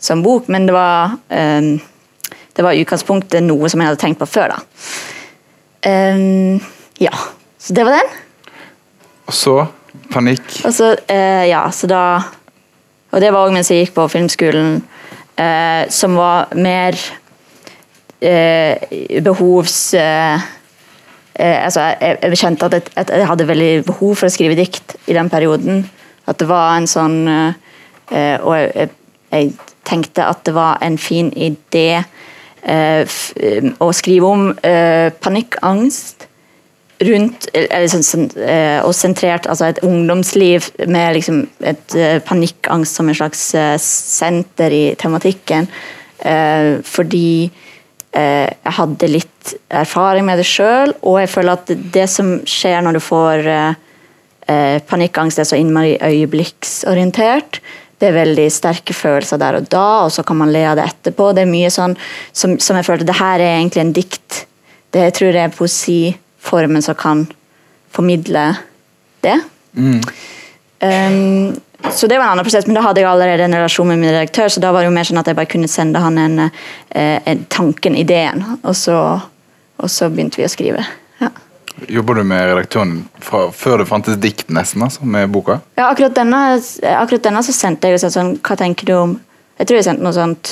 som 0.00 0.22
bok, 0.24 0.48
men 0.48 0.64
det 0.70 0.72
var 0.72 1.18
det 2.58 2.64
var 2.66 2.74
i 2.74 2.80
utgangspunktet 2.82 3.44
noe 3.46 3.68
som 3.70 3.78
jeg 3.78 3.86
hadde 3.90 4.00
tenkt 4.02 4.18
på 4.18 4.26
før. 4.26 4.56
da. 4.56 4.62
Um, 5.86 6.58
ja, 6.98 7.12
så 7.58 7.74
det 7.74 7.84
var 7.86 7.98
den. 7.98 8.16
Og 9.28 9.36
så 9.36 9.54
panikk. 10.12 10.46
Og 10.64 10.72
så, 10.74 10.96
eh, 11.08 11.48
ja, 11.50 11.70
så 11.70 11.86
da 11.86 12.02
Og 13.10 13.22
det 13.22 13.32
var 13.32 13.48
òg 13.48 13.54
mens 13.54 13.70
jeg 13.70 13.86
gikk 13.86 13.94
på 13.94 14.04
filmskolen, 14.12 14.82
eh, 15.40 15.88
som 15.88 16.14
var 16.14 16.50
mer 16.52 16.92
eh, 18.20 18.76
behovs... 19.24 19.94
Eh, 19.94 20.36
eh, 21.34 21.64
altså, 21.64 21.86
jeg, 21.96 22.18
jeg 22.22 22.36
kjente 22.36 22.66
at 22.66 22.76
jeg, 22.76 22.82
at 23.00 23.08
jeg 23.08 23.30
hadde 23.30 23.48
veldig 23.48 23.70
behov 23.86 24.12
for 24.20 24.28
å 24.28 24.34
skrive 24.34 24.58
dikt 24.60 24.98
i 25.08 25.16
den 25.16 25.30
perioden. 25.32 25.86
At 26.28 26.36
det 26.36 26.50
var 26.50 26.76
en 26.76 26.90
sånn 26.90 27.16
eh, 27.32 28.36
Og 28.44 28.52
jeg, 28.58 28.90
jeg, 29.32 29.52
tenkte 29.88 30.28
at 30.28 30.44
det 30.44 30.52
var 30.52 30.82
en 30.84 30.98
fin 31.00 31.30
idé 31.32 32.02
eh, 32.60 33.06
f, 33.08 33.30
å 33.80 33.88
skrive 33.96 34.28
om 34.28 34.50
eh, 34.60 35.08
panikkangst 35.16 36.27
rundt 37.04 37.46
eh, 37.54 38.80
og 38.82 38.94
sentrert 38.96 39.46
altså 39.50 39.68
et 39.68 39.80
ungdomsliv 39.86 40.66
med 40.90 41.18
liksom 41.18 41.44
et 41.66 41.96
eh, 41.96 42.18
panikkangst 42.24 42.98
som 42.98 43.08
en 43.08 43.18
slags 43.18 43.44
eh, 43.54 43.76
senter 43.82 44.74
i 44.74 44.84
tematikken. 44.98 45.70
Fordi 46.18 47.30
jeg 48.10 48.72
hadde 48.74 49.08
litt 49.12 49.50
erfaring 49.70 50.24
med 50.26 50.40
det 50.40 50.46
sjøl, 50.48 50.90
og 51.06 51.20
jeg 51.20 51.30
føler 51.30 51.54
at 51.54 51.70
det 51.94 52.06
som 52.10 52.32
skjer 52.48 52.80
når 52.82 52.96
du 52.96 53.00
får 53.04 53.46
panikkangst, 54.90 55.38
er 55.38 55.46
så 55.46 55.60
innmari 55.60 55.92
øyeblikksorientert. 56.02 57.60
Det 58.00 58.08
er 58.08 58.18
veldig 58.18 58.48
sterke 58.50 58.96
følelser 58.96 59.38
der 59.38 59.60
og 59.60 59.70
da, 59.70 59.86
og 60.08 60.10
så 60.10 60.24
kan 60.26 60.40
man 60.40 60.50
le 60.50 60.64
av 60.66 60.80
det 60.80 60.88
etterpå. 60.90 61.30
Det 61.36 61.44
er 61.44 61.52
mye 61.52 61.70
sånn 61.70 61.94
som, 62.32 62.58
som 62.58 62.80
jeg 62.80 62.88
følte 62.88 63.06
det 63.06 63.20
her 63.20 63.38
er 63.38 63.60
egentlig 63.60 63.84
en 63.84 63.94
dikt. 63.94 64.40
Det 64.90 65.06
jeg 65.06 65.16
tror 65.20 65.38
jeg 65.38 65.44
er 65.44 65.54
poesiformen 66.48 66.82
som 66.82 66.94
kan 66.94 67.26
formidle 67.90 68.56
det. 69.20 69.40
Um, 70.80 71.56
så 71.90 72.06
det 72.06 72.18
var 72.18 72.24
en 72.24 72.30
annen 72.30 72.44
prosess, 72.44 72.66
men 72.66 72.74
da 72.74 72.82
hadde 72.82 73.00
jeg 73.00 73.08
allerede 73.08 73.44
en 73.44 73.54
relasjon 73.54 73.88
med 73.88 73.98
min 73.98 74.10
redaktør, 74.10 74.48
så 74.48 74.60
da 74.60 74.72
var 74.72 74.82
det 74.82 74.90
jo 74.90 74.94
mer 74.96 75.06
sånn 75.06 75.20
at 75.20 75.28
jeg 75.30 75.38
bare 75.38 75.50
kunne 75.50 75.68
sende 75.70 76.00
han 76.02 76.18
en, 76.18 76.38
eh, 76.90 77.20
en 77.24 77.44
tanken, 77.48 77.96
ideen, 77.96 78.42
og 78.62 78.74
så, 78.76 78.96
og 79.78 79.90
så 79.90 80.08
begynte 80.10 80.40
vi 80.40 80.46
å 80.46 80.50
skrive. 80.50 80.82
Ja. 81.22 81.30
Jobber 81.86 82.18
du 82.18 82.24
med 82.26 82.42
redaktøren 82.50 82.96
fra 83.22 83.46
før 83.54 83.78
det 83.82 83.88
fantes 83.90 84.18
dikt, 84.18 84.48
nesten, 84.50 84.82
altså, 84.82 85.06
med 85.06 85.30
boka? 85.30 85.60
Ja, 85.78 85.86
akkurat 85.92 86.18
denne, 86.18 86.42
akkurat 86.82 87.28
denne 87.30 87.44
så 87.46 87.54
sendte 87.54 87.88
jeg 87.88 88.00
jo 88.00 88.10
sånn, 88.10 88.34
Hva 88.42 88.58
tenker 88.58 88.88
du 88.88 88.96
om 88.96 89.20
Jeg 89.58 89.66
tror 89.66 89.78
jeg 89.78 89.86
sendte 89.86 90.06
noe 90.06 90.14
sånt 90.14 90.50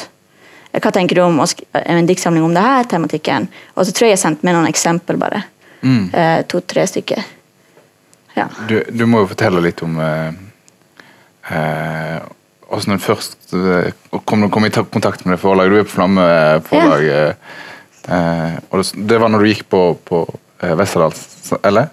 Hva 0.75 0.91
tenker 0.95 1.19
du 1.19 1.23
om 1.25 1.43
en 1.43 2.09
diktsamling 2.09 2.47
om 2.47 2.55
det 2.55 2.63
her 2.63 2.87
tematikken? 2.91 3.51
Og 3.75 3.87
så 3.87 3.93
tror 3.95 4.09
jeg 4.09 4.17
jeg 4.17 4.23
sendte 4.23 4.47
med 4.47 4.55
noen 4.55 4.71
eksempel, 4.71 5.19
bare. 5.19 5.43
Eh, 5.83 6.41
To-tre 6.49 6.87
stykker. 6.87 7.25
Ja. 8.37 8.49
Du, 8.69 8.83
du 8.91 9.05
må 9.09 9.23
jo 9.23 9.31
fortelle 9.31 9.61
litt 9.65 9.83
om 9.83 9.99
eh, 10.01 10.33
eh, 11.51 12.19
Hvordan 12.67 12.97
du 12.99 13.03
først 13.05 13.55
eh, 13.55 13.93
kom, 14.27 14.49
kom 14.51 14.67
i 14.67 14.71
kontakt 14.75 15.25
med 15.25 15.37
det 15.37 15.41
forlaget. 15.43 15.73
Du 15.73 15.79
er 15.79 15.87
på 15.87 15.95
Flamme 15.95 16.25
forlag. 16.67 17.05
eh, 17.07 17.35
eh, 18.11 18.57
og 18.71 18.81
det, 18.83 19.07
det 19.13 19.21
var 19.23 19.31
når 19.31 19.45
du 19.45 19.51
gikk 19.53 19.69
på, 19.71 19.83
på 20.09 20.25
eh, 20.63 20.75
Westerdals, 20.79 21.53
eller? 21.63 21.93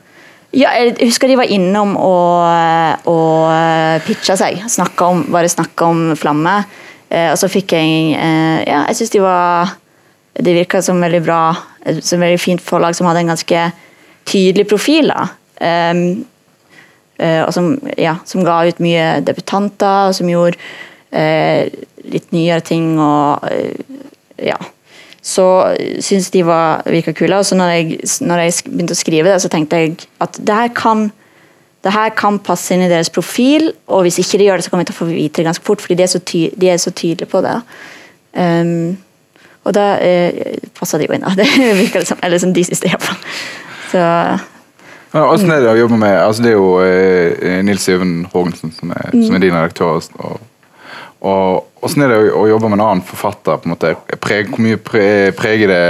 Ja, 0.54 0.70
jeg 0.78 0.98
husker 1.02 1.30
de 1.30 1.38
var 1.40 1.50
innom 1.50 1.96
og, 1.98 3.08
og 3.10 4.02
pitcha 4.06 4.36
seg. 4.38 4.60
Snakka 4.70 5.08
om, 5.14 5.24
bare 5.34 5.50
snakka 5.50 5.88
om 5.90 6.02
Flamme. 6.18 6.60
Eh, 7.10 7.30
og 7.32 7.38
så 7.42 7.50
fikk 7.50 7.74
jeg 7.78 8.14
eh, 8.18 8.60
Ja, 8.66 8.84
jeg 8.90 8.98
syns 8.98 9.14
de 9.14 9.20
var 9.22 9.74
Det 10.34 10.54
virka 10.56 10.82
som 10.82 11.02
veldig 11.02 11.20
bra, 11.26 11.40
eh, 11.54 11.73
som 12.02 12.22
veldig 12.22 12.42
fint 12.42 12.62
forlag 12.64 12.96
som 12.96 13.08
hadde 13.10 13.24
en 13.26 13.34
ganske 13.34 13.64
tydelig 14.30 14.68
profil. 14.72 15.12
Um, 15.60 16.24
eh, 17.20 17.42
og 17.44 17.54
som, 17.56 17.74
ja, 18.00 18.18
som 18.26 18.46
ga 18.46 18.62
ut 18.68 18.84
mye 18.84 19.20
debutanter, 19.26 20.10
og 20.10 20.16
som 20.18 20.30
gjorde 20.32 20.60
uh, 21.14 21.68
litt 22.14 22.32
nyere 22.36 22.64
ting 22.66 22.96
og 23.02 23.44
uh, 23.48 24.00
ja. 24.42 24.60
Så 25.24 25.46
syntes 26.04 26.34
de 26.34 26.42
var 26.44 26.84
virka 26.92 27.14
kule. 27.16 27.38
Og 27.40 27.46
så 27.48 27.56
når 27.56 27.70
jeg, 27.72 28.00
når 28.28 28.42
jeg 28.44 28.56
begynte 28.68 28.96
å 28.96 29.00
skrive 29.00 29.32
det, 29.32 29.38
så 29.40 29.52
tenkte 29.52 29.80
jeg 29.80 29.94
at 30.24 30.36
det 30.36 30.58
her 30.58 30.74
kan 30.76 31.12
det 31.84 31.92
her 31.92 32.14
kan 32.16 32.38
passe 32.40 32.72
inn 32.72 32.86
i 32.86 32.92
deres 32.92 33.10
profil, 33.12 33.74
og 33.92 34.06
hvis 34.06 34.22
ikke 34.22 34.38
de 34.40 34.46
gjør 34.48 34.60
det, 34.60 34.66
så 34.66 34.72
kommer 34.72 34.86
vi 34.86 34.88
til 34.88 34.96
å 34.96 35.00
få 35.02 35.08
vite 35.10 35.42
det 35.42 35.48
ganske 35.50 35.66
fort, 35.68 35.82
fordi 35.84 35.98
de 36.00 36.06
er 36.06 36.12
så, 36.14 36.22
ty 36.24 36.46
de 36.56 36.70
er 36.72 36.78
så 36.80 36.94
tydelige 36.96 37.28
på 37.28 37.42
det. 37.44 37.58
Um, 38.40 38.94
og 39.64 39.74
da 39.76 39.84
eh, 40.04 40.58
passer 40.78 41.00
det 41.00 41.08
jo 41.10 41.16
inn. 41.16 41.24
Det 41.40 41.48
virker 41.80 42.04
det 42.04 42.08
som. 42.10 42.20
Eller 42.24 42.42
som 42.42 42.54
de 42.54 42.64
syns 42.68 42.82
det, 42.84 42.90
iallfall. 42.92 43.20
Så 43.92 44.02
Ja, 45.14 45.28
Åssen 45.30 45.52
er 45.54 45.62
det 45.62 45.70
å 45.70 45.76
jobbe 45.78 45.98
med 46.02 46.16
altså 46.18 46.42
Det 46.42 46.50
er 46.50 46.56
jo 46.58 46.70
eh, 46.82 47.60
Nils 47.64 47.84
Øyvind 47.90 48.26
Haagensen 48.34 48.72
som 48.74 48.90
er, 48.96 49.12
som 49.14 49.36
er 49.38 49.44
din 49.44 49.54
redaktør. 49.54 50.02
og 50.20 50.40
og 51.24 51.84
Åssen 51.86 52.02
er 52.04 52.10
det 52.12 52.18
å, 52.34 52.42
å 52.42 52.48
jobbe 52.50 52.68
med 52.68 52.80
en 52.82 52.86
annen 52.88 53.04
forfatter? 53.08 53.56
på 53.62 53.70
en 53.70 53.76
måte? 53.76 53.94
Preg, 54.20 54.50
hvor 54.52 54.60
mye 54.66 54.76
pre, 54.82 55.06
preger 55.38 55.70
det 55.72 55.84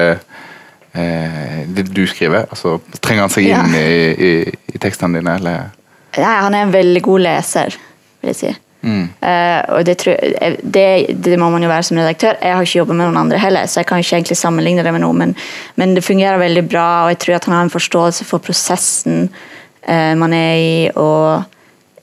eh, 0.94 1.64
det 1.74 1.88
du 1.96 2.04
skriver? 2.08 2.46
Altså, 2.54 2.76
Trenger 3.02 3.26
han 3.26 3.34
seg 3.34 3.48
Ja. 3.48 3.64
inn 3.66 3.74
i, 3.74 3.88
i, 4.14 4.34
i 4.76 4.82
tekstene 4.84 5.18
dine, 5.22 5.38
eller? 5.40 5.72
Nei, 6.18 6.36
han 6.46 6.54
er 6.54 6.68
en 6.68 6.74
veldig 6.76 7.02
god 7.08 7.24
leser, 7.26 7.74
vil 8.22 8.30
jeg 8.34 8.38
si. 8.44 8.52
Eh, 8.84 9.62
og 9.72 9.86
det, 9.88 9.96
tror, 10.02 10.20
det, 10.60 10.86
det 11.24 11.40
må 11.40 11.48
man 11.54 11.64
jo 11.64 11.72
være 11.72 11.88
som 11.88 11.98
redaktør. 12.00 12.36
Jeg 12.42 12.56
har 12.58 12.68
ikke 12.68 12.82
jobbet 12.82 12.98
med 13.00 13.08
noen 13.08 13.22
andre 13.22 13.40
heller, 13.40 13.68
så 13.70 13.80
jeg 13.80 13.90
kan 13.90 14.04
ikke 14.04 14.18
egentlig 14.18 14.38
sammenligne 14.40 14.84
det 14.84 14.94
med 14.96 15.04
noe, 15.06 15.16
men, 15.16 15.36
men 15.80 15.96
det 15.96 16.04
fungerer 16.04 16.42
veldig 16.42 16.66
bra, 16.68 16.88
og 17.06 17.14
jeg 17.14 17.22
tror 17.24 17.38
at 17.38 17.48
han 17.48 17.56
har 17.58 17.68
en 17.68 17.74
forståelse 17.74 18.28
for 18.28 18.44
prosessen 18.44 19.28
uh, 19.30 20.14
man 20.20 20.36
er 20.36 20.56
i, 20.60 20.74
og, 21.00 21.46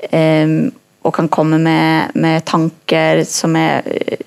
um, 0.08 0.54
og 1.04 1.14
kan 1.16 1.28
komme 1.32 1.60
med, 1.60 2.16
med 2.20 2.44
tanker 2.48 3.24
som 3.28 3.56
er, 3.56 3.84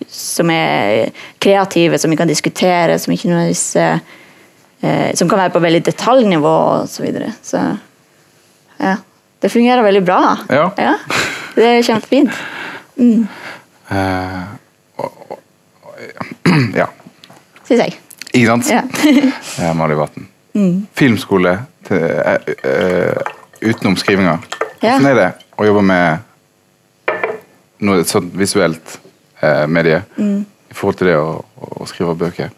som 0.10 0.50
er 0.54 1.10
kreative, 1.42 1.98
som 2.02 2.14
vi 2.14 2.18
kan 2.22 2.30
diskutere, 2.30 3.00
som 3.02 3.14
ikke 3.14 3.30
nødvendigvis 3.30 3.76
eh, 3.78 4.00
Som 5.16 5.30
kan 5.30 5.38
være 5.40 5.54
på 5.54 5.62
veldig 5.64 5.80
detaljnivå 5.86 6.50
og 6.50 6.90
så 6.90 7.04
videre. 7.06 7.30
Så 7.46 7.62
ja. 8.82 8.96
Det 9.40 9.52
fungerer 9.52 9.86
veldig 9.86 10.02
bra. 10.04 10.20
Ja. 10.50 10.98
Det 11.56 11.66
er 11.66 11.82
kjempefint. 11.86 12.32
Mm. 12.98 13.28
Uh, 13.92 14.44
og, 14.98 15.12
og- 15.30 15.40
ja. 16.76 16.86
Syns 17.68 17.80
jeg. 17.84 17.98
Ikke 18.34 18.48
sant? 18.48 18.70
Ja. 18.72 18.82
Eh, 19.64 19.74
Mali 19.78 19.96
Vatn. 19.98 20.26
Filmskole 20.98 21.54
til, 21.88 22.04
uh, 22.04 22.36
uh, 22.66 23.70
utenom 23.70 23.96
skrivinga. 23.98 24.38
Ja. 24.84 24.98
Hvordan 24.98 25.10
er 25.12 25.20
det 25.20 25.30
å 25.58 25.68
jobbe 25.70 25.84
med 25.86 27.14
noe 27.84 28.04
sånt 28.08 28.34
visuelt 28.40 28.98
medie 29.68 29.98
i 30.24 30.76
forhold 30.76 30.96
til 31.02 31.10
det 31.10 31.16
å, 31.20 31.42
å 31.60 31.86
skrive 31.90 32.14
bøker? 32.16 32.52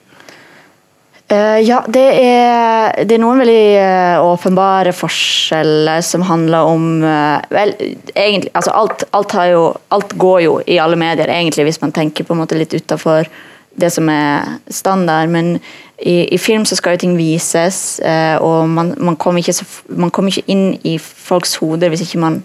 Eh, 1.27 1.59
ja, 1.65 1.79
det 1.89 2.03
er, 2.21 2.91
det 3.09 3.15
er 3.15 3.21
noen 3.23 3.39
veldig 3.41 3.61
eh, 3.79 4.17
åpenbare 4.21 4.91
forskjeller 4.93 6.03
som 6.05 6.21
handler 6.27 6.69
om 6.69 6.85
eh, 7.01 7.47
Vel, 7.49 7.73
egentlig 8.13 8.51
altså 8.53 8.75
alt, 8.77 9.07
alt, 9.09 9.33
jo, 9.49 9.63
alt 9.89 10.13
går 10.21 10.43
jo 10.45 10.59
i 10.69 10.77
alle 10.77 10.99
medier, 11.01 11.31
egentlig, 11.33 11.65
hvis 11.65 11.81
man 11.81 11.95
tenker 11.95 12.27
på 12.27 12.35
en 12.35 12.43
måte 12.43 12.59
litt 12.59 12.77
utafor 12.77 13.25
det 13.73 13.89
som 13.91 14.05
er 14.13 14.59
standard. 14.69 15.33
Men 15.33 15.55
i, 15.97 16.27
i 16.29 16.37
film 16.37 16.67
så 16.69 16.77
skal 16.77 16.93
jo 16.93 17.03
ting 17.07 17.17
vises, 17.17 17.97
og 18.45 18.69
man, 18.69 18.93
man, 19.01 19.17
kommer 19.17 19.41
ikke 19.41 19.57
så, 19.57 19.65
ikke 19.65 20.45
inn 20.51 20.75
i 20.85 20.99
folks 21.01 21.57
hoder 21.59 21.89
hvis 21.89 22.05
ikke 22.05 22.21
man 22.21 22.43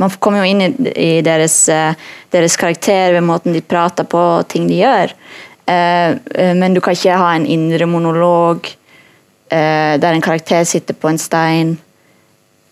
man 0.00 0.10
kommer 0.18 0.40
jo 0.40 0.50
inn 0.50 0.62
i, 0.64 0.92
i 0.98 1.10
deres, 1.22 1.68
deres 2.32 2.56
karakter 2.58 3.12
ved 3.14 3.22
måten 3.22 3.54
de 3.54 3.60
prater 3.62 4.08
på 4.08 4.18
og 4.18 4.48
ting 4.50 4.64
de 4.66 4.80
gjør. 4.80 5.12
Eh, 5.66 6.10
eh, 6.10 6.54
men 6.54 6.74
du 6.74 6.80
kan 6.80 6.96
ikke 6.96 7.18
ha 7.18 7.32
en 7.36 7.46
indre 7.46 7.86
monolog 7.86 8.66
eh, 9.48 9.94
der 10.02 10.12
en 10.12 10.24
karakter 10.24 10.64
sitter 10.68 10.96
på 10.98 11.10
en 11.12 11.20
stein 11.22 11.76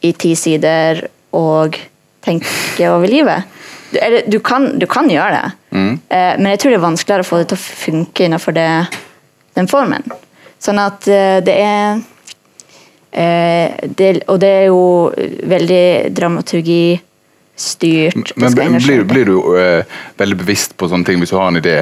i 0.01 0.13
ti 0.13 0.35
sider 0.35 1.05
og 1.37 1.79
tenker 2.25 2.89
over 2.91 3.11
livet. 3.11 3.59
Du, 3.91 3.99
eller, 3.99 4.25
du, 4.27 4.39
kan, 4.43 4.73
du 4.79 4.87
kan 4.91 5.11
gjøre 5.11 5.35
det, 5.35 5.51
mm. 5.75 5.95
men 6.39 6.47
jeg 6.53 6.61
tror 6.63 6.71
det 6.71 6.77
er 6.79 6.83
vanskeligere 6.85 7.25
å 7.25 7.27
få 7.27 7.41
det 7.41 7.47
til 7.51 7.59
å 7.59 7.65
funke 7.65 8.27
innenfor 8.27 8.55
det, 8.55 8.67
den 9.59 9.67
formen. 9.71 10.05
Sånn 10.63 10.79
at 10.79 11.09
det 11.43 11.57
er 11.59 11.99
det, 13.11 14.11
Og 14.31 14.39
det 14.39 14.51
er 14.61 14.67
jo 14.69 14.85
veldig 15.51 15.83
dramaturgi 16.15 17.01
styrt. 17.59 18.37
Men 18.37 18.55
blir, 18.55 19.03
blir 19.05 19.27
du 19.27 19.37
uh, 19.43 19.99
veldig 20.21 20.39
bevisst 20.39 20.77
på 20.79 20.87
sånne 20.89 21.09
ting 21.09 21.19
hvis 21.19 21.35
du 21.35 21.39
har 21.41 21.51
en 21.51 21.59
idé 21.61 21.77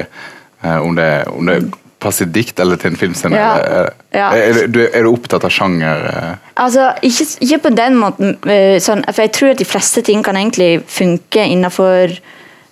om 0.63 0.95
det, 0.95 1.11
om 1.31 1.45
det 1.47 1.61
passer 1.99 2.29
dikt 2.31 2.59
eller 2.59 2.79
til 2.79 2.93
en 2.93 2.99
filmscene? 2.99 3.39
Ja. 3.39 3.53
Er, 3.59 3.89
Ja. 4.09 4.31
Er, 4.33 4.63
er, 4.63 4.67
du, 4.67 4.79
er 4.81 5.03
du 5.05 5.11
opptatt 5.11 5.43
av 5.45 5.51
sjanger? 5.53 5.99
eh? 6.09 6.51
Altså, 6.57 6.87
ikke, 7.05 7.27
ikke 7.45 7.59
på 7.67 7.71
den 7.77 7.99
måten, 7.99 8.37
eh, 8.49 8.79
sånn, 8.81 9.03
for 9.11 9.21
jeg 9.21 9.33
tror 9.37 9.53
at 9.53 9.61
de 9.61 9.67
fleste 9.69 10.01
ting 10.01 10.23
kan 10.25 10.39
egentlig 10.39 10.79
funke 10.89 11.43
innenfor 11.45 12.15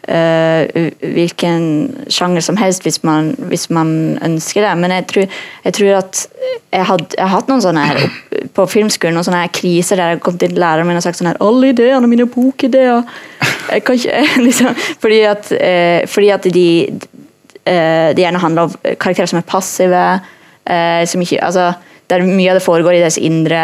uh, 0.08 0.88
hvilken 1.02 1.67
sjanger 2.10 2.41
som 2.41 2.58
helst, 2.58 2.88
hvis 2.88 3.04
man, 3.06 3.34
hvis 3.52 3.67
man 3.69 4.17
ønsker 4.26 4.65
det. 4.65 4.73
Men 4.82 4.95
jeg 4.95 5.08
tror, 5.12 5.38
jeg 5.67 5.78
tror 5.78 6.00
at 6.00 6.23
jeg, 6.71 6.86
had, 6.89 7.06
jeg 7.17 7.23
har 7.23 7.34
hatt 7.34 7.52
noen 7.52 7.63
sånne 7.63 7.86
her 7.89 8.02
på 8.56 8.65
filmskolen, 8.71 9.17
noen 9.17 9.28
sånne 9.28 9.43
her 9.45 9.54
kriser 9.54 10.00
der 10.00 10.13
jeg 10.13 10.17
har 10.17 10.23
kommet 10.26 10.47
inn 10.47 10.56
til 10.56 10.63
læreren 10.63 10.89
min 10.89 11.00
og 11.00 11.06
sagt 11.06 11.19
sånn 11.19 11.30
her 11.32 11.39
Alle 11.43 11.71
ideene 11.73 12.10
mine 12.10 12.26
er 12.28 12.34
bokideer. 12.34 13.06
Jeg 13.69 13.86
kan 13.86 14.00
ikke 14.00 14.26
liksom, 14.47 14.84
Fordi 15.04 15.21
at, 15.28 15.54
eh, 15.60 16.02
fordi 16.10 16.34
at 16.34 16.50
de 16.56 16.67
eh, 16.88 17.08
det 17.67 18.23
gjerne 18.23 18.41
handler 18.41 18.67
om 18.67 18.75
karakterer 19.01 19.30
som 19.30 19.41
er 19.41 19.47
passive, 19.47 20.03
eh, 20.69 21.03
som 21.10 21.23
ikke, 21.23 21.41
altså, 21.43 21.71
der 22.08 22.23
mye 22.23 22.51
av 22.53 22.58
det 22.58 22.63
foregår 22.63 22.95
i 22.95 23.01
deres 23.01 23.17
indre 23.19 23.60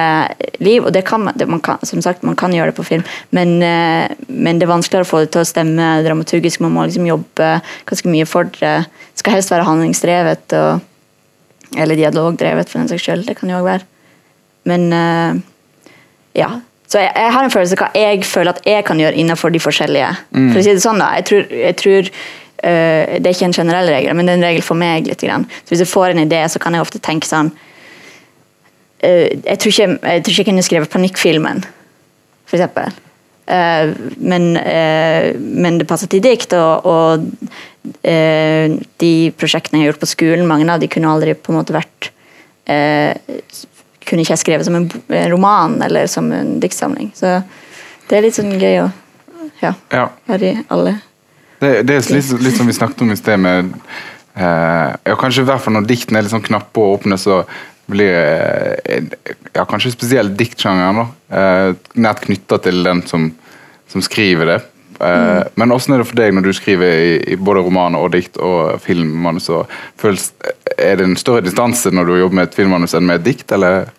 liv. 0.59 0.83
og 0.83 0.91
det 0.93 1.05
kan, 1.07 1.29
det, 1.35 1.47
man 1.47 1.61
kan, 1.63 1.79
som 1.87 2.01
sagt, 2.03 2.23
man 2.23 2.35
kan 2.35 2.51
gjøre 2.51 2.71
det 2.71 2.77
på 2.79 2.87
film, 2.87 3.03
men, 3.31 3.61
eh, 3.63 4.11
men 4.27 4.59
det 4.59 4.67
er 4.67 4.73
vanskeligere 4.73 5.07
å 5.07 5.11
få 5.11 5.23
det 5.23 5.31
til 5.35 5.43
å 5.43 5.47
stemme 5.47 6.03
dramaturgisk. 6.03 6.59
Man 6.63 6.75
må 6.75 6.87
liksom 6.87 7.07
jobbe 7.07 7.53
ganske 7.87 8.11
mye 8.11 8.27
for 8.27 8.51
det. 8.59 8.75
Det 9.13 9.23
skal 9.23 9.37
helst 9.37 9.53
være 9.53 9.67
handlingsdrevet, 9.69 10.57
og, 10.59 10.83
eller 11.77 11.99
dialogdrevet 11.99 12.69
for 12.69 12.81
den 12.81 12.91
saks 12.91 13.07
skyld. 13.07 13.25
Det 13.29 13.39
kan 13.39 13.49
jo 13.49 13.61
også 13.61 13.71
være. 13.71 13.89
Men 14.67 14.87
eh, 14.99 15.41
ja. 16.43 16.51
Så 16.87 16.99
jeg, 16.99 17.13
jeg 17.15 17.33
har 17.33 17.47
en 17.47 17.51
følelse 17.53 17.77
av 17.79 17.85
hva 17.87 18.03
jeg 18.03 18.25
føler 18.27 18.53
at 18.53 18.65
jeg 18.67 18.83
kan 18.85 18.99
gjøre 18.99 19.17
innenfor 19.17 19.53
de 19.55 19.61
forskjellige. 19.63 20.11
For 20.35 20.59
å 20.59 20.65
si 20.65 20.75
det 20.75 20.83
sånn 20.83 20.99
da, 21.01 21.13
jeg 21.17 21.25
tror, 21.29 21.47
jeg 21.63 21.77
tror 21.79 22.09
eh, 22.11 22.11
Det 22.63 23.27
er 23.27 23.33
ikke 23.33 23.49
en 23.49 23.55
generell 23.57 23.89
regel, 23.91 24.15
men 24.15 24.25
det 24.25 24.33
er 24.33 24.39
en 24.39 24.45
regel 24.47 24.63
for 24.63 24.79
meg. 24.79 25.07
litt. 25.09 25.21
Grann. 25.21 25.43
Så 25.63 25.73
Hvis 25.73 25.83
jeg 25.83 25.91
får 25.91 26.13
en 26.13 26.23
idé, 26.23 26.39
så 26.47 26.59
kan 26.63 26.73
jeg 26.73 26.81
ofte 26.85 27.01
tenke 27.03 27.27
sånn 27.27 27.51
eh, 29.03 29.33
jeg, 29.43 29.57
tror 29.59 29.73
ikke, 29.73 29.87
jeg 29.99 30.23
tror 30.23 30.31
ikke 30.33 30.43
jeg 30.43 30.49
kunne 30.51 30.65
skrevet 30.65 30.93
panikkfilmen, 30.93 31.63
for 32.47 32.57
eksempel. 32.57 32.93
Eh, 33.45 33.91
men, 34.17 34.55
eh, 34.57 35.33
men 35.35 35.77
det 35.81 35.87
passer 35.89 36.07
til 36.11 36.23
dikt, 36.23 36.55
og, 36.55 36.87
og 36.87 38.05
eh, 38.07 38.71
de 39.03 39.13
prosjektene 39.35 39.81
jeg 39.81 39.87
har 39.87 39.91
gjort 39.93 40.05
på 40.05 40.11
skolen, 40.13 40.47
mange 40.47 40.69
av 40.71 40.79
de 40.79 40.87
kunne 40.91 41.11
aldri 41.11 41.35
på 41.35 41.51
en 41.51 41.59
måte 41.59 41.75
vært 41.75 42.11
eh, 42.71 43.11
Kunne 44.03 44.19
ikke 44.25 44.33
jeg 44.33 44.41
skrevet 44.41 44.67
som 44.67 44.75
en, 44.75 44.89
roman 45.31 45.77
eller 45.85 46.09
som 46.11 46.25
en 46.35 46.57
diktsamling. 46.59 47.13
Så 47.15 47.37
det 48.09 48.17
er 48.17 48.25
litt 48.25 48.35
sånn 48.35 48.51
gøy 48.59 48.81
å 48.81 48.89
ja, 49.61 49.69
Ja. 49.93 50.09
være 50.27 50.49
i 50.49 50.57
alle. 50.75 50.97
Det, 51.63 51.75
det 51.87 51.99
er 51.99 52.09
litt, 52.17 52.31
litt 52.43 52.57
som 52.57 52.69
vi 52.69 52.75
snakket 52.75 53.05
om 53.05 53.13
i 53.13 53.19
sted 53.19 53.39
med 53.39 53.71
eh, 54.35 54.89
ja, 55.07 55.15
Kanskje 55.19 55.45
i 55.45 55.47
hvert 55.47 55.63
fall 55.63 55.77
når 55.77 55.87
diktene 55.89 56.19
er 56.19 56.27
litt 56.27 56.33
sånn 56.33 56.43
knappe 56.43 56.81
og 56.81 56.99
åpne, 56.99 57.19
så 57.21 57.43
blir 57.91 58.13
eh, 58.15 59.07
ja, 59.53 59.65
kanskje 59.67 59.93
spesielt 59.93 60.37
diktsjangeren 60.39 61.07
eh, 61.29 61.73
nært 61.99 62.23
knytta 62.27 62.59
til 62.63 62.83
den 62.85 63.03
som, 63.09 63.31
som 63.91 64.03
skriver 64.05 64.53
det. 64.53 64.59
Eh, 65.03 65.41
Men 65.59 65.73
åssen 65.75 65.95
er 65.95 66.03
det 66.03 66.07
for 66.09 66.19
deg 66.19 66.33
når 66.35 66.47
du 66.47 66.53
skriver 66.55 66.93
i, 67.03 67.17
i 67.33 67.39
både 67.39 67.65
romaner 67.65 68.03
og 68.03 68.13
dikt 68.15 68.39
og 68.39 68.79
filmmanus? 68.83 69.49
og 69.51 69.71
føles, 69.99 70.31
Er 70.77 70.97
det 70.99 71.09
en 71.09 71.19
større 71.19 71.43
distanse 71.45 71.91
når 71.91 72.09
du 72.09 72.17
jobber 72.21 72.39
med 72.39 72.49
et 72.49 72.57
filmmanus 72.57 72.95
enn 72.97 73.07
med 73.09 73.21
et 73.21 73.27
dikt, 73.31 73.51
eller? 73.51 73.91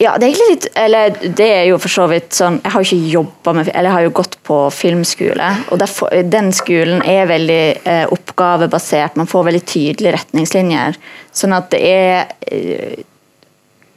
Ja, 0.00 0.14
det 0.16 0.24
er 0.24 0.30
egentlig 0.30 0.52
litt 0.54 0.66
Eller 0.80 1.10
det 1.20 1.46
er 1.46 1.66
jo 1.68 1.76
for 1.80 1.92
så 1.92 2.06
vidt 2.08 2.32
sånn 2.32 2.54
Jeg 2.62 2.72
har 2.72 2.80
jo 2.80 2.88
ikke 2.88 3.12
jobba 3.12 3.52
med 3.58 3.68
Eller 3.68 3.90
jeg 3.90 3.96
har 3.98 4.06
jo 4.06 4.14
gått 4.16 4.38
på 4.48 4.56
filmskole, 4.72 5.50
og 5.68 5.82
derfor, 5.82 6.14
den 6.24 6.48
skolen 6.56 7.04
er 7.04 7.28
veldig 7.28 7.64
eh, 7.84 8.06
oppgavebasert. 8.16 9.18
Man 9.20 9.28
får 9.30 9.44
veldig 9.50 9.62
tydelige 9.68 10.14
retningslinjer. 10.16 10.96
Sånn 11.36 11.54
at 11.54 11.68
det 11.74 11.80
er 11.86 12.32
eh, 12.48 13.04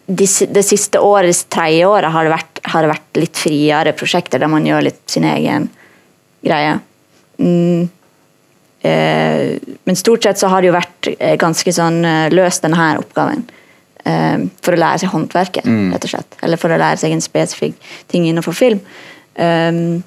de, 0.05 0.27
Det 0.27 0.65
siste 0.67 0.99
året, 0.99 1.31
det 1.31 1.55
tredje 1.55 1.87
året, 1.87 2.11
har 2.11 2.27
det, 2.27 2.33
vært, 2.35 2.61
har 2.73 2.83
det 2.83 2.91
vært 2.91 3.21
litt 3.23 3.39
friere 3.39 3.95
prosjekter 3.97 4.43
der 4.43 4.51
man 4.51 4.67
gjør 4.67 4.85
litt 4.89 5.01
sin 5.09 5.25
egen 5.27 5.69
greie. 6.43 6.77
Mm. 7.39 7.89
Eh, 8.83 9.57
men 9.83 9.95
stort 9.95 10.27
sett 10.27 10.43
så 10.43 10.51
har 10.51 10.61
det 10.61 10.69
jo 10.69 10.75
vært 10.75 11.11
eh, 11.15 11.37
ganske 11.39 11.73
sånn 11.73 12.03
eh, 12.05 12.31
løst 12.35 12.65
denne 12.65 12.79
her 12.79 12.99
oppgaven. 12.99 13.45
Eh, 14.03 14.39
for 14.59 14.75
å 14.75 14.79
lære 14.79 14.99
seg 14.99 15.13
håndverket, 15.13 15.67
rett 15.93 16.05
og 16.07 16.11
slett. 16.11 16.35
Eller 16.43 16.59
for 16.59 16.73
å 16.73 16.79
lære 16.79 16.99
seg 16.99 17.13
en 17.15 17.23
spesifikk 17.23 17.77
ting 18.11 18.25
innenfor 18.27 18.55
film. 18.57 18.81
Um, 19.39 20.03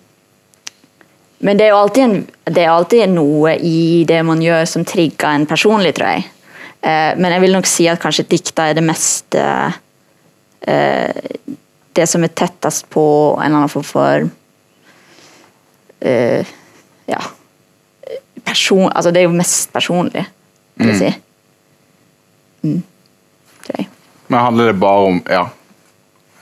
men 1.40 1.58
det 1.58 1.66
er 1.66 1.72
jo 1.72 1.78
alltid, 1.80 2.02
en, 2.04 2.18
det 2.52 2.62
er 2.62 2.72
alltid 2.72 3.08
noe 3.14 3.54
i 3.56 4.04
det 4.08 4.20
man 4.24 4.42
gjør 4.44 4.66
som 4.68 4.84
trigger 4.86 5.32
en 5.32 5.46
personlig, 5.48 5.94
tror 5.96 6.12
jeg. 6.12 6.26
Uh, 6.84 7.16
men 7.16 7.32
jeg 7.32 7.44
vil 7.46 7.56
nok 7.56 7.68
si 7.70 7.86
at 7.88 8.02
kanskje 8.02 8.26
dikta 8.28 8.68
er 8.68 8.76
det 8.76 8.84
mest 8.84 9.38
uh, 9.40 9.72
Det 11.96 12.04
som 12.10 12.24
er 12.26 12.34
tettest 12.36 12.84
på 12.92 13.04
en 13.38 13.46
eller 13.46 13.62
annen 13.62 13.72
form 13.72 13.86
for 13.86 14.26
uh, 16.04 16.52
Ja. 17.08 17.22
Person, 18.46 18.90
altså 18.92 19.10
det 19.10 19.22
er 19.22 19.26
jo 19.26 19.34
mest 19.34 19.72
personlig, 19.72 20.22
vil 20.76 20.92
jeg 20.92 20.98
si. 21.00 21.08
Mm. 22.62 22.82
Tror 23.66 23.82
jeg. 23.82 23.88
Men 24.26 24.40
handler 24.40 24.72
det 24.72 24.78
bare 24.82 25.12
om 25.12 25.22
ja, 25.30 25.44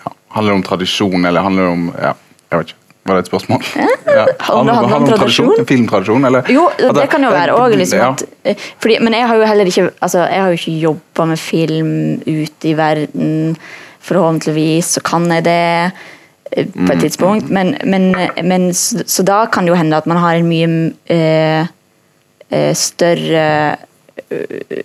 ja, 0.05 0.15
Handler 0.37 0.53
det 0.53 0.57
om 0.61 0.65
tradisjon, 0.71 1.25
eller 1.25 1.45
handler 1.45 1.69
det 1.69 1.75
om 1.75 1.85
ja, 2.01 2.15
Jeg 2.51 2.59
vet 2.59 2.73
ikke. 2.73 2.81
Var 3.05 3.19
det 3.19 3.21
et 3.21 3.29
spørsmål? 3.29 3.65
Ja. 3.77 4.25
Handler 4.41 4.87
det 4.89 4.97
om 4.97 5.07
tradisjon? 5.11 5.67
Filmtradisjon, 5.69 6.25
eller? 6.25 6.47
Jo, 6.49 6.71
det, 6.79 6.89
det 6.97 7.05
kan 7.13 7.27
jo 7.27 7.33
være 7.35 7.57
òg. 7.61 7.75
Liksom, 7.77 8.01
ja. 8.01 8.15
eh, 8.49 9.01
men 9.05 9.17
jeg 9.19 9.29
har 9.29 9.41
jo 9.41 9.49
heller 9.51 9.69
ikke 9.69 9.85
altså, 9.91 10.23
jeg 10.25 10.41
har 10.41 10.53
jo 10.53 10.61
ikke 10.61 10.77
jobba 10.87 11.27
med 11.29 11.43
film 11.43 11.93
ute 12.25 12.71
i 12.71 12.77
verden. 12.79 13.59
Forhåpentligvis 14.05 14.95
så 14.97 15.05
kan 15.05 15.29
jeg 15.37 15.45
det 15.45 15.61
eh, 16.57 16.71
på 16.73 16.89
et 16.95 17.05
tidspunkt. 17.05 17.53
Men, 17.53 17.77
men, 17.85 18.09
men 18.41 18.71
så, 18.73 19.05
så 19.05 19.27
da 19.27 19.43
kan 19.53 19.69
det 19.69 19.75
jo 19.75 19.81
hende 19.83 20.01
at 20.01 20.09
man 20.09 20.23
har 20.25 20.41
en 20.41 20.49
mye 20.49 20.73
eh, 21.13 22.73
større 22.79 23.47
eh, 24.31 24.85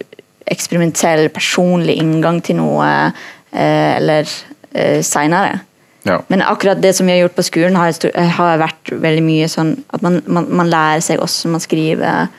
eksperimentell, 0.49 1.29
personlig 1.33 1.97
inngang 2.01 2.41
til 2.45 2.59
noe 2.59 2.87
eh, 2.89 3.97
eller 3.97 4.29
eh, 4.73 4.99
seinere. 5.05 5.59
Ja. 6.07 6.21
Men 6.31 6.41
akkurat 6.41 6.81
det 6.81 6.93
som 6.95 7.07
vi 7.07 7.13
har 7.13 7.25
gjort 7.25 7.35
på 7.37 7.47
skolen, 7.49 7.75
har, 7.75 7.93
har 8.37 8.61
vært 8.61 8.93
veldig 9.03 9.23
mye 9.25 9.49
sånn 9.51 9.75
at 9.93 10.03
man, 10.05 10.21
man, 10.27 10.47
man 10.61 10.71
lærer 10.71 11.03
seg 11.05 11.19
hvordan 11.19 11.57
man 11.57 11.63
skriver 11.63 12.29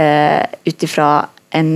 uh, 0.00 0.42
ut 0.66 0.86
ifra 0.86 1.10
en, 1.56 1.72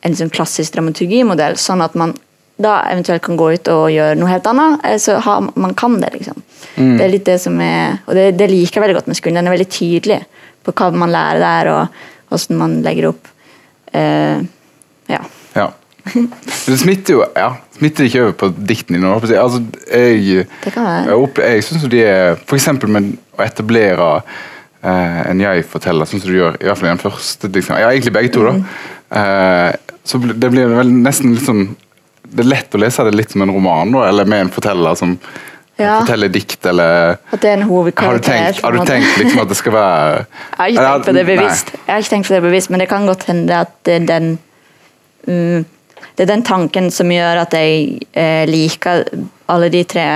en 0.00 0.16
sånn 0.16 0.32
klassisk 0.32 0.74
dramaturgimodell, 0.74 1.58
sånn 1.60 1.84
at 1.84 1.94
man 2.00 2.16
da 2.56 2.78
eventuelt 2.86 3.22
kan 3.24 3.38
gå 3.38 3.50
ut 3.56 3.68
og 3.72 3.88
gjøre 3.90 4.16
noe 4.18 4.30
helt 4.30 4.46
annet. 4.46 4.80
eh, 4.86 4.98
Så 5.02 5.18
har, 5.18 5.48
man 5.54 5.74
kan 5.74 5.98
det, 6.00 6.12
liksom. 6.14 6.42
Det 6.74 7.04
er 7.04 7.10
litt 7.12 7.26
det 7.26 7.38
som 7.42 7.58
er 7.62 7.98
Og 8.06 8.14
det, 8.16 8.32
det 8.38 8.48
liker 8.50 8.78
jeg 8.78 8.82
veldig 8.82 8.96
godt 8.96 9.08
med 9.10 9.18
skolen. 9.18 9.36
Den 9.38 9.50
er 9.50 9.54
veldig 9.56 9.70
tydelig 9.70 10.20
på 10.64 10.72
hva 10.74 10.90
man 10.96 11.12
lærer 11.12 11.42
der, 11.42 11.70
og 11.74 12.30
hvordan 12.30 12.58
man 12.58 12.76
legger 12.86 13.10
opp. 13.10 13.28
Eh, 13.92 14.38
ja. 15.08 15.20
Ja. 15.54 15.70
Det 16.66 16.76
smitter 16.78 17.14
jo 17.16 17.22
ja, 17.36 17.54
smitter 17.78 18.04
ikke 18.04 18.22
over 18.26 18.34
på 18.42 18.48
diktene 18.68 18.98
dine. 18.98 19.12
Altså, 19.14 19.62
jeg, 19.88 20.46
Det 20.64 20.72
kan 20.74 20.84
være. 20.84 21.14
jeg, 21.14 21.54
jeg 21.54 21.64
syns 21.64 21.86
de 21.88 22.02
er 22.04 22.36
eksempel 22.52 22.90
med 22.92 23.14
å 23.38 23.42
etablere 23.46 24.08
eh, 24.84 25.30
en 25.30 25.40
jeg-forteller, 25.40 26.08
sånn 26.08 26.20
som 26.20 26.30
du 26.30 26.36
gjør 26.36 26.58
i 26.60 26.68
hvert 26.68 26.80
fall 26.80 26.90
i 26.90 26.92
den 26.92 27.02
første 27.06 27.48
diktsamlingen. 27.48 27.86
Ja, 27.86 27.94
egentlig 27.94 28.12
begge 28.18 28.34
to, 28.34 28.44
da. 28.44 28.52
Mm. 28.58 28.68
Eh, 29.22 29.96
så 30.04 30.20
det 30.20 30.52
blir 30.52 30.68
vel 30.76 30.92
nesten 31.00 31.32
litt 31.32 31.46
sånn 31.46 31.64
Det 32.34 32.42
er 32.42 32.48
lett 32.50 32.74
å 32.74 32.80
lese 32.82 33.04
det 33.06 33.14
litt 33.14 33.30
som 33.32 33.44
en 33.44 33.52
roman, 33.54 33.92
da, 33.94 34.08
eller 34.10 34.28
med 34.28 34.46
en 34.46 34.52
forteller 34.52 34.96
som 35.00 35.16
Ja. 35.76 36.00
forteller 36.00 36.28
dikt, 36.30 36.66
eller 36.66 37.16
At 37.32 37.40
det 37.42 37.48
er 37.50 37.56
en 37.56 37.62
Har 37.68 37.84
du 38.14 38.20
tenkt, 38.22 38.60
har 38.62 38.72
du 38.72 38.84
tenkt 38.86 39.16
liksom 39.18 39.40
at 39.42 39.48
det 39.48 39.56
skal 39.56 39.72
være 39.72 40.26
Jeg 40.58 40.58
har 40.58 40.68
ikke 40.68 40.84
tenkt 40.84 41.06
på 41.06 41.14
det 41.16 41.26
bevisst, 41.26 41.72
Jeg 41.74 41.92
har 41.94 41.98
ikke 42.04 42.10
tenkt 42.10 42.28
på 42.28 42.34
det 42.34 42.42
bevisst 42.42 42.70
men 42.70 42.80
det 42.80 42.88
kan 42.88 43.06
godt 43.06 43.24
hende 43.24 43.60
at 43.64 43.72
det 43.84 43.94
er 44.02 44.06
den 44.06 44.38
Det 45.24 46.22
er 46.22 46.30
den 46.30 46.44
tanken 46.46 46.90
som 46.94 47.10
gjør 47.10 47.42
at 47.42 47.56
jeg 47.56 47.98
eh, 48.12 48.44
liker 48.46 49.04
alle 49.50 49.70
de 49.72 49.82
tre 49.88 50.06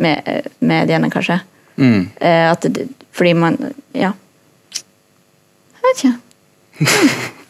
med, 0.00 0.46
mediene, 0.62 1.10
kanskje. 1.10 1.40
Mm. 1.80 2.08
Eh, 2.20 2.46
at 2.50 2.66
det, 2.68 2.88
fordi 3.12 3.34
man 3.34 3.58
Ja. 3.94 4.12
Jeg 5.80 5.82
vet 5.88 6.04
ikke. 6.04 6.16
Mm. 6.78 7.28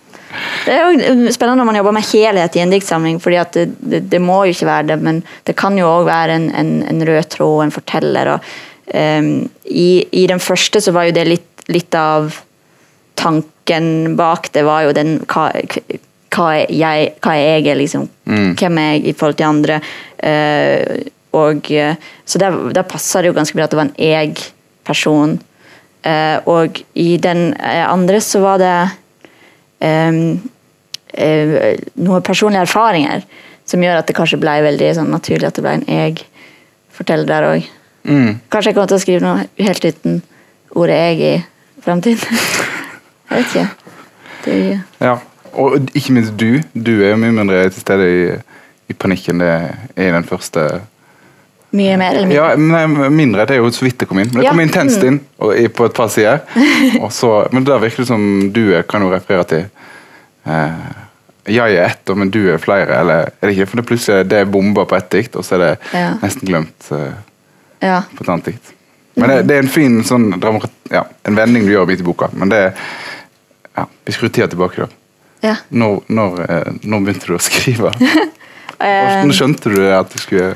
Det 0.64 0.74
er 0.74 0.84
jo 0.86 1.32
spennende 1.34 1.58
når 1.58 1.66
man 1.66 1.76
jobber 1.80 1.94
med 1.96 2.06
helhet 2.06 2.56
i 2.56 2.60
en 2.62 2.70
diktsamling, 2.70 3.18
fordi 3.22 3.38
at 3.40 3.56
det, 3.56 3.64
det, 3.80 4.02
det 4.12 4.20
må 4.22 4.44
jo 4.44 4.54
ikke 4.54 4.68
være 4.68 4.86
det, 4.92 4.98
men 5.02 5.22
det 5.48 5.56
kan 5.58 5.78
jo 5.78 5.88
òg 5.88 6.04
være 6.06 6.36
en, 6.36 6.46
en, 6.54 6.70
en 6.86 7.02
rød 7.08 7.30
tråd, 7.34 7.64
en 7.64 7.74
forteller. 7.74 8.30
Og, 8.34 8.52
um, 8.94 9.32
i, 9.64 9.88
I 10.22 10.26
den 10.30 10.42
første 10.42 10.82
så 10.84 10.94
var 10.94 11.08
jo 11.08 11.16
det 11.16 11.26
litt, 11.26 11.64
litt 11.72 11.96
av 11.98 12.36
tanken 13.18 14.14
bak 14.20 14.52
det, 14.54 14.62
var 14.68 14.86
jo 14.86 14.94
den 14.96 15.18
hva, 16.30 16.50
jeg, 16.62 17.14
hva 17.22 17.36
jeg 17.38 17.66
er 17.66 17.78
liksom, 17.80 18.08
hvem 18.24 18.78
er 18.78 18.92
jeg 18.94 19.08
i 19.10 19.16
forhold 19.18 19.38
til 19.40 19.50
andre. 19.50 19.80
Uh, 20.22 21.10
og, 21.32 21.70
eh, 21.70 21.94
så 22.24 22.38
der, 22.38 22.56
der 22.74 22.82
passer 22.82 23.22
det 23.22 23.30
jo 23.30 23.36
ganske 23.36 23.54
bra 23.54 23.66
at 23.66 23.70
det 23.72 23.78
var 23.78 23.88
en 23.88 23.98
jeg-person. 23.98 25.38
Uh, 26.00 26.38
og 26.48 26.80
i 26.96 27.18
den 27.20 27.52
eh, 27.60 27.84
andre 27.84 28.22
så 28.24 28.40
var 28.40 28.56
det 28.58 28.76
um, 29.84 30.40
uh, 31.12 31.58
noen 32.00 32.24
personlige 32.24 32.64
erfaringer 32.64 33.26
som 33.68 33.84
gjør 33.84 34.00
at 34.00 34.08
det 34.08 34.16
kanskje 34.16 34.40
ble 34.40 34.54
veldig 34.64 34.88
sånn, 34.96 35.12
naturlig 35.12 35.50
at 35.50 35.60
det 35.60 35.64
ble 35.66 35.74
en 35.76 35.84
jeg-forteller 35.86 37.28
der 37.28 37.48
òg. 37.50 37.68
Mm. 38.08 38.40
Kanskje 38.48 38.72
jeg 38.72 38.78
kommer 38.78 38.90
til 38.90 38.96
å 38.96 39.04
skrive 39.04 39.26
noe 39.26 39.44
helt 39.60 39.84
uten 39.84 40.22
ordet 40.72 40.96
'jeg' 40.96 41.20
i 41.20 41.34
fremtiden. 41.84 42.40
jeg 43.28 43.36
vet 43.36 43.46
ikke. 43.52 43.68
Det 44.46 44.80
Ja, 45.04 45.18
og 45.54 45.90
ikke 45.94 46.12
minst 46.16 46.36
du. 46.40 46.60
Du 46.74 46.92
er 47.02 47.10
jo 47.14 47.16
mye 47.20 47.32
mindre 47.32 47.62
til 47.70 47.80
stede 47.82 48.06
i, 48.10 48.22
i 48.90 48.96
panikken 48.96 49.38
det 49.42 49.48
er 49.50 50.08
i 50.08 50.12
den 50.14 50.24
første 50.28 50.80
mye 51.72 51.96
mer 52.00 52.10
eller 52.16 52.26
mindre. 52.26 52.36
Ja, 52.36 52.56
nei, 52.58 53.08
mindre. 53.14 53.44
Det 53.46 53.54
er 53.56 53.60
jo 53.62 53.70
så 53.70 53.84
vidt 53.86 54.00
det 54.02 54.08
kom 54.10 54.18
inn. 54.18 54.30
Men 54.32 54.40
det 54.42 54.46
Ja, 54.48 54.50
kom 54.50 54.60
intenst 54.64 55.02
mm. 55.02 55.06
inn 55.06 55.20
og, 55.38 55.52
i- 55.56 55.68
på 55.68 55.84
et 55.86 55.94
par 55.94 56.08
sider. 56.10 56.40
Så, 57.14 57.30
men 57.52 57.64
da 57.64 57.76
virker 57.78 58.02
det 58.02 58.08
som 58.10 58.24
du 58.52 58.72
er, 58.74 58.82
kan 58.82 59.02
jo 59.02 59.12
referere 59.12 59.44
til 59.52 59.62
eh, 60.46 60.88
Jeg 61.46 61.76
er 61.78 61.86
ett, 61.86 62.10
men 62.16 62.30
du 62.30 62.40
er 62.52 62.58
flere. 62.58 62.88
Eller 63.00 63.30
er 63.40 63.46
det 63.46 63.54
ikke? 63.54 63.66
For 63.70 63.76
det 63.80 63.86
plutselig 63.86 64.26
det 64.30 64.38
er 64.42 64.50
bomber 64.50 64.84
på 64.90 64.96
ett 64.98 65.10
dikt, 65.14 65.36
og 65.38 65.44
så 65.46 65.54
er 65.56 65.62
det 65.64 65.70
Ja. 65.94 66.08
nesten 66.22 66.48
glemt 66.50 66.90
eh, 66.92 67.12
Ja. 67.82 68.00
på 68.16 68.24
et 68.26 68.28
annet 68.34 68.44
dikt. 68.50 68.74
Men 69.16 69.28
det, 69.30 69.38
det 69.48 69.54
er 69.56 69.62
en 69.64 69.68
fin 69.68 70.02
sånn 70.06 70.28
ja, 70.90 71.04
en 71.26 71.36
vending 71.36 71.64
du 71.66 71.72
gjør 71.72 71.86
midt 71.86 72.00
i 72.02 72.06
boka. 72.06 72.28
Men 72.32 72.48
det 72.50 72.60
ja, 73.76 73.86
Vi 74.06 74.12
skrur 74.12 74.28
tida 74.34 74.46
tilbake, 74.50 74.86
da. 74.86 74.88
Ja. 75.44 75.56
Når, 75.70 76.02
når, 76.12 76.40
eh, 76.46 76.72
når 76.82 77.06
begynte 77.06 77.30
du 77.30 77.36
å 77.36 77.42
skrive? 77.42 77.92
Hvordan 78.80 79.32
skjønte 79.36 79.72
du 79.72 79.80
at 79.92 80.12
du 80.12 80.20
skulle 80.20 80.54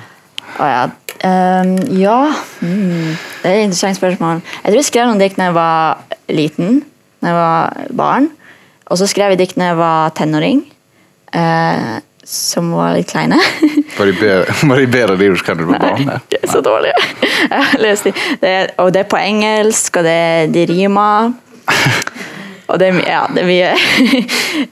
Å 0.60 0.68
ja. 0.68 0.84
Um, 1.24 1.76
ja. 1.96 2.18
Mm. 2.60 3.14
Det 3.42 3.48
er 3.48 3.58
et 3.58 3.66
interessant 3.66 3.96
spørsmål. 3.96 4.42
Jeg 4.44 4.66
tror 4.66 4.80
jeg 4.80 4.88
skrev 4.88 5.08
noen 5.08 5.20
dikt 5.22 5.38
da 5.40 5.48
jeg 5.48 5.56
var 5.56 6.02
liten. 6.32 6.80
Da 7.22 7.30
jeg 7.30 7.38
var 7.38 7.92
barn. 7.96 8.28
Og 8.92 9.00
så 9.00 9.08
skrev 9.08 9.32
jeg 9.32 9.40
dikt 9.40 9.60
da 9.60 9.70
jeg 9.70 9.78
var 9.80 10.12
tenåring. 10.18 10.64
Uh, 11.34 12.00
som 12.24 12.70
var 12.72 12.94
litt 12.96 13.10
kleine. 13.10 13.38
Var 13.98 14.08
de 14.08 14.14
bedre, 14.18 14.54
var 14.66 14.80
de, 14.80 14.86
bedre 14.90 15.16
de 15.20 15.26
du 15.28 15.36
da 15.36 15.54
du 15.54 15.64
var 15.68 15.78
barn? 15.78 16.06
Nei, 16.08 16.38
så 16.50 16.58
dårlige. 16.64 16.96
Jeg 17.52 17.66
har 17.68 17.82
lest 17.84 18.08
de. 18.08 18.12
Det 18.40 18.54
og 18.82 18.88
det 18.94 19.04
er 19.04 19.10
på 19.12 19.20
engelsk, 19.20 20.00
og 20.00 20.08
det, 20.08 20.54
de 20.56 20.64
rimer. 20.66 21.30
Og 22.74 22.80
det 22.82 22.90
er, 22.90 22.96
mye 22.96 23.06
ja, 23.06 23.24
det 23.30 23.44
er 23.44 23.50
mye 23.50 23.68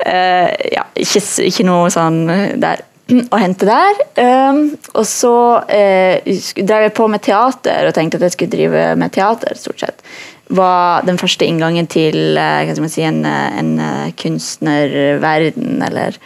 uh, 0.03 0.49
Ja, 0.79 0.89
ikke, 0.99 1.23
ikke 1.47 1.69
noe 1.69 1.93
sånn 1.95 2.25
der 2.63 2.83
å 3.13 3.41
hente 3.41 3.67
der. 3.69 3.99
Um, 4.17 4.63
og 4.95 5.07
så 5.09 5.35
uh, 5.61 6.35
drev 6.57 6.87
jeg 6.87 6.95
på 6.97 7.09
med 7.11 7.25
teater 7.25 7.89
og 7.89 7.97
tenkte 7.97 8.21
at 8.21 8.27
jeg 8.27 8.37
skulle 8.37 8.55
drive 8.55 8.85
med 9.01 9.15
teater, 9.15 9.57
stort 9.59 9.83
sett. 9.83 10.05
Var 10.53 11.07
den 11.09 11.19
første 11.21 11.47
inngangen 11.49 11.89
til 11.91 12.37
uh, 12.37 12.63
hva 12.63 12.75
skal 12.75 12.87
man 12.87 12.93
si, 12.93 13.05
en, 13.07 13.23
eh, 13.29 13.59
en 13.61 13.75
eh, 13.81 14.15
kunstnerverden, 14.23 15.83
eller 15.89 16.21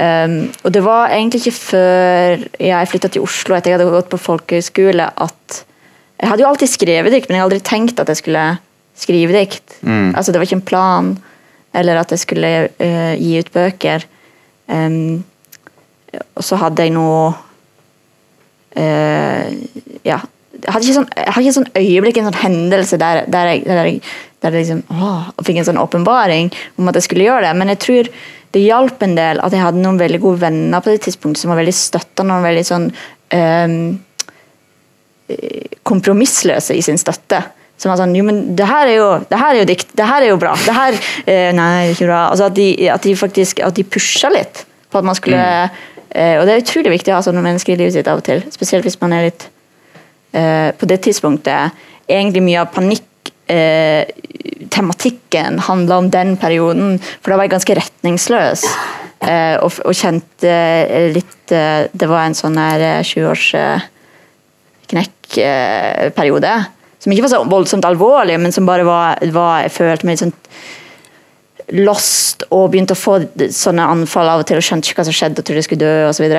Um, 0.00 0.46
og 0.64 0.72
det 0.72 0.80
var 0.80 1.10
egentlig 1.12 1.42
ikke 1.42 1.58
før 1.58 2.38
jeg 2.56 2.88
flytta 2.88 3.10
til 3.12 3.20
Oslo 3.26 3.52
etter 3.52 3.68
jeg 3.68 3.76
hadde 3.76 3.90
gått 3.92 4.06
på 4.08 4.16
folkehøyskole 4.16 5.10
at 5.12 5.58
Jeg 6.22 6.30
hadde 6.30 6.40
jo 6.40 6.48
alltid 6.48 6.70
skrevet 6.72 7.12
dikt, 7.12 7.28
men 7.28 7.36
jeg 7.36 7.42
hadde 7.42 7.50
aldri 7.50 7.66
tenkt 7.68 8.00
at 8.00 8.08
jeg 8.08 8.22
skulle 8.22 8.44
skrive 9.00 9.46
Mm. 9.82 10.14
Altså 10.14 10.32
Det 10.32 10.40
var 10.40 10.48
ikke 10.48 10.60
en 10.60 10.70
plan, 10.70 11.18
eller 11.74 12.00
at 12.00 12.10
jeg 12.10 12.24
skulle 12.24 12.50
uh, 12.80 13.14
gi 13.16 13.38
ut 13.38 13.52
bøker. 13.52 14.04
Um, 14.68 15.24
og 16.34 16.44
så 16.44 16.58
hadde 16.60 16.86
jeg 16.86 16.94
noe 16.94 17.32
uh, 18.76 19.46
Ja. 20.06 20.20
Jeg 20.60 20.74
hadde 20.74 20.84
ikke 20.84 20.96
sånn, 20.98 21.12
jeg 21.16 21.32
hadde 21.32 21.44
ikke 21.46 21.56
sånn 21.56 21.78
øyeblikk, 21.78 22.18
en 22.20 22.26
sånn 22.28 22.42
hendelse 22.42 22.96
der, 23.00 23.22
der 23.32 23.46
jeg, 23.48 23.62
der 23.64 23.78
jeg, 23.86 24.00
der 24.44 24.56
jeg 24.58 24.66
liksom, 24.66 24.82
åh, 24.92 25.30
og 25.32 25.46
fikk 25.46 25.60
en 25.62 25.68
sånn 25.70 25.80
åpenbaring 25.80 26.50
om 26.76 26.90
at 26.90 26.98
jeg 26.98 27.06
skulle 27.06 27.24
gjøre 27.24 27.46
det. 27.46 27.54
Men 27.56 27.72
jeg 27.72 27.80
tror 27.80 28.10
det 28.52 28.64
hjalp 28.66 29.02
en 29.06 29.14
del 29.16 29.40
at 29.40 29.54
jeg 29.54 29.62
hadde 29.62 29.80
noen 29.80 30.00
veldig 30.00 30.20
gode 30.20 30.42
venner 30.42 30.82
på 30.82 30.92
det 30.92 31.04
tidspunktet 31.06 31.44
som 31.44 31.52
var 31.52 31.62
veldig 31.62 31.76
støttende 31.78 32.36
og 32.36 32.44
veldig 32.44 32.66
sånn 32.66 32.86
eh, 33.32 33.76
kompromissløse 35.86 36.76
i 36.76 36.82
sin 36.84 36.98
støtte. 37.00 37.40
Som 37.80 37.92
er 37.92 38.00
sånn 38.00 38.16
Jo, 38.16 38.26
men 38.28 38.42
det 38.58 38.66
her 38.68 38.90
er 38.90 38.98
jo, 38.98 39.10
det 39.30 39.38
her 39.40 39.54
er 39.54 39.62
jo 39.62 39.68
dikt. 39.70 39.94
Det 39.96 40.08
her 40.08 40.26
er 40.26 40.32
jo 40.32 40.40
bra. 40.40 40.56
Det 40.66 40.74
her 40.76 40.96
eh, 41.24 41.50
Nei, 41.56 41.68
det 41.70 41.86
er 41.86 41.94
ikke 41.94 42.10
bra. 42.10 42.24
Altså 42.32 42.50
at 42.50 42.58
de, 42.58 42.66
at 42.92 43.06
de 43.06 43.14
faktisk 43.16 43.62
at 43.64 43.78
de 43.78 43.86
pusha 43.88 44.32
litt 44.32 44.64
på 44.90 45.00
at 45.00 45.06
man 45.06 45.16
skulle 45.16 45.40
eh, 45.40 46.36
Og 46.40 46.44
det 46.46 46.54
er 46.54 46.64
utrolig 46.64 46.92
viktig 46.98 47.14
å 47.14 47.20
ha 47.20 47.24
sånne 47.24 47.44
mennesker 47.44 47.74
i 47.74 47.80
livet 47.80 47.96
sitt 47.96 48.10
av 48.10 48.20
og 48.20 48.26
til. 48.26 48.42
Spesielt 48.52 48.84
hvis 48.86 49.00
man 49.00 49.14
er 49.16 49.30
litt 49.30 49.46
eh, 50.36 50.70
På 50.76 50.88
det 50.90 51.00
tidspunktet 51.06 51.86
egentlig 52.10 52.42
mye 52.42 52.64
av 52.64 52.72
panikk 52.74 53.30
eh, 53.50 54.08
tematikken 54.70 55.60
handla 55.62 56.00
om 56.02 56.08
den 56.10 56.34
perioden, 56.40 56.96
for 57.20 57.30
da 57.30 57.38
var 57.38 57.46
jeg 57.46 57.52
ganske 57.54 57.76
retningsløs. 57.78 58.64
Eh, 59.20 59.56
og, 59.62 59.78
og 59.86 59.94
kjente 59.94 60.50
eh, 60.50 61.10
litt 61.14 61.36
Det 61.50 62.06
var 62.08 62.24
en 62.24 62.36
sånn 62.38 62.54
her 62.60 62.82
eh, 62.86 63.00
20-års 63.06 63.46
eh, 63.58 63.88
knekkperiode. 64.90 66.52
Som 67.00 67.12
ikke 67.12 67.24
var 67.24 67.32
så 67.32 67.40
voldsomt 67.48 67.86
alvorlig, 67.88 68.36
men 68.40 68.52
som 68.52 68.68
bare 68.68 68.84
var, 68.84 69.20
var 69.32 69.64
Jeg 69.64 69.72
følte 69.72 70.06
meg 70.06 70.16
litt 70.18 70.24
sånn 70.26 70.36
lost 71.70 72.44
og 72.50 72.70
begynte 72.72 72.96
å 72.96 72.98
få 72.98 73.16
sånne 73.54 73.86
anfall 73.92 74.28
av 74.28 74.42
og 74.42 74.48
til 74.48 74.58
og 74.58 74.64
skjønte 74.66 74.90
ikke 74.90 75.00
hva 75.00 75.06
som 75.06 75.16
skjedde 75.16 75.40
og 75.40 75.46
trodde 75.46 75.62
jeg 75.62 75.68
skulle 75.68 75.86
dø 75.86 76.08
osv. 76.08 76.32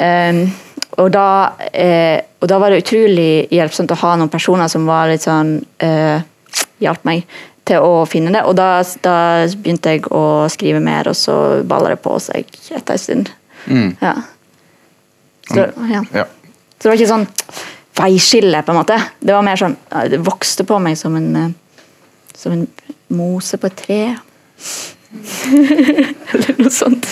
Um, 0.00 0.42
og, 0.98 1.08
da, 1.14 1.26
eh, 1.74 2.18
og 2.40 2.50
da 2.50 2.58
var 2.62 2.72
det 2.72 2.84
utrolig 2.84 3.48
hjelpsomt 3.52 3.92
å 3.94 3.98
ha 4.00 4.14
noen 4.18 4.32
personer 4.32 4.70
som 4.70 4.86
var 4.88 5.10
litt 5.10 5.26
sånn 5.26 5.56
eh, 5.82 6.22
hjalp 6.82 7.04
meg 7.08 7.26
til 7.68 7.84
å 7.84 8.04
finne 8.10 8.32
det. 8.34 8.44
Og 8.48 8.56
da, 8.58 8.80
da 9.04 9.16
begynte 9.54 9.94
jeg 9.94 10.06
å 10.10 10.48
skrive 10.52 10.80
mer, 10.82 11.10
og 11.10 11.18
så 11.18 11.36
balla 11.66 11.92
det 11.94 12.00
på 12.04 12.16
seg 12.22 12.48
etter 12.70 12.96
en 12.96 13.04
stund. 13.04 13.32
Ja. 14.00 14.16
Så, 15.50 15.66
ja. 15.90 16.02
Ja. 16.14 16.24
så 16.78 16.84
det 16.84 16.90
var 16.90 16.98
ikke 16.98 17.10
sånn 17.10 17.26
veiskille, 18.02 18.62
på 18.66 18.72
en 18.74 18.80
måte. 18.80 18.96
Det 19.20 19.34
var 19.34 19.44
mer 19.46 19.58
sånn 19.60 19.76
Det 20.10 20.20
vokste 20.24 20.64
på 20.68 20.78
meg 20.82 20.98
som 20.98 21.16
en 21.18 21.30
eh, 21.36 21.50
som 22.40 22.52
en 22.52 22.66
mose 23.12 23.58
på 23.60 23.68
et 23.68 23.76
tre. 23.76 24.00
Eller 26.32 26.54
noe 26.60 26.72
sånt. 26.72 27.10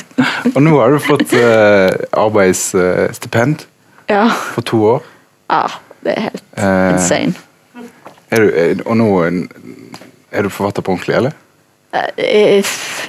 Og 0.54 0.62
nå 0.62 0.76
har 0.78 0.94
du 0.94 1.00
fått 1.02 1.34
uh, 1.34 1.90
arbeidsstipend 2.16 3.66
Ja. 4.08 4.28
for 4.54 4.64
to 4.64 4.80
år. 4.94 5.02
ja. 5.50 5.66
det 6.04 6.14
er 6.14 6.20
helt 6.28 6.44
uh, 6.56 6.94
insane. 6.94 7.34
Er 8.30 8.40
du, 8.44 8.48
er, 8.54 8.80
og 8.86 8.96
nå 8.96 9.08
er 10.30 10.42
du 10.46 10.48
forfatter 10.52 10.84
på 10.84 10.94
ordentlig, 10.94 11.16
eller? 11.16 11.36
Eh, 11.92 12.64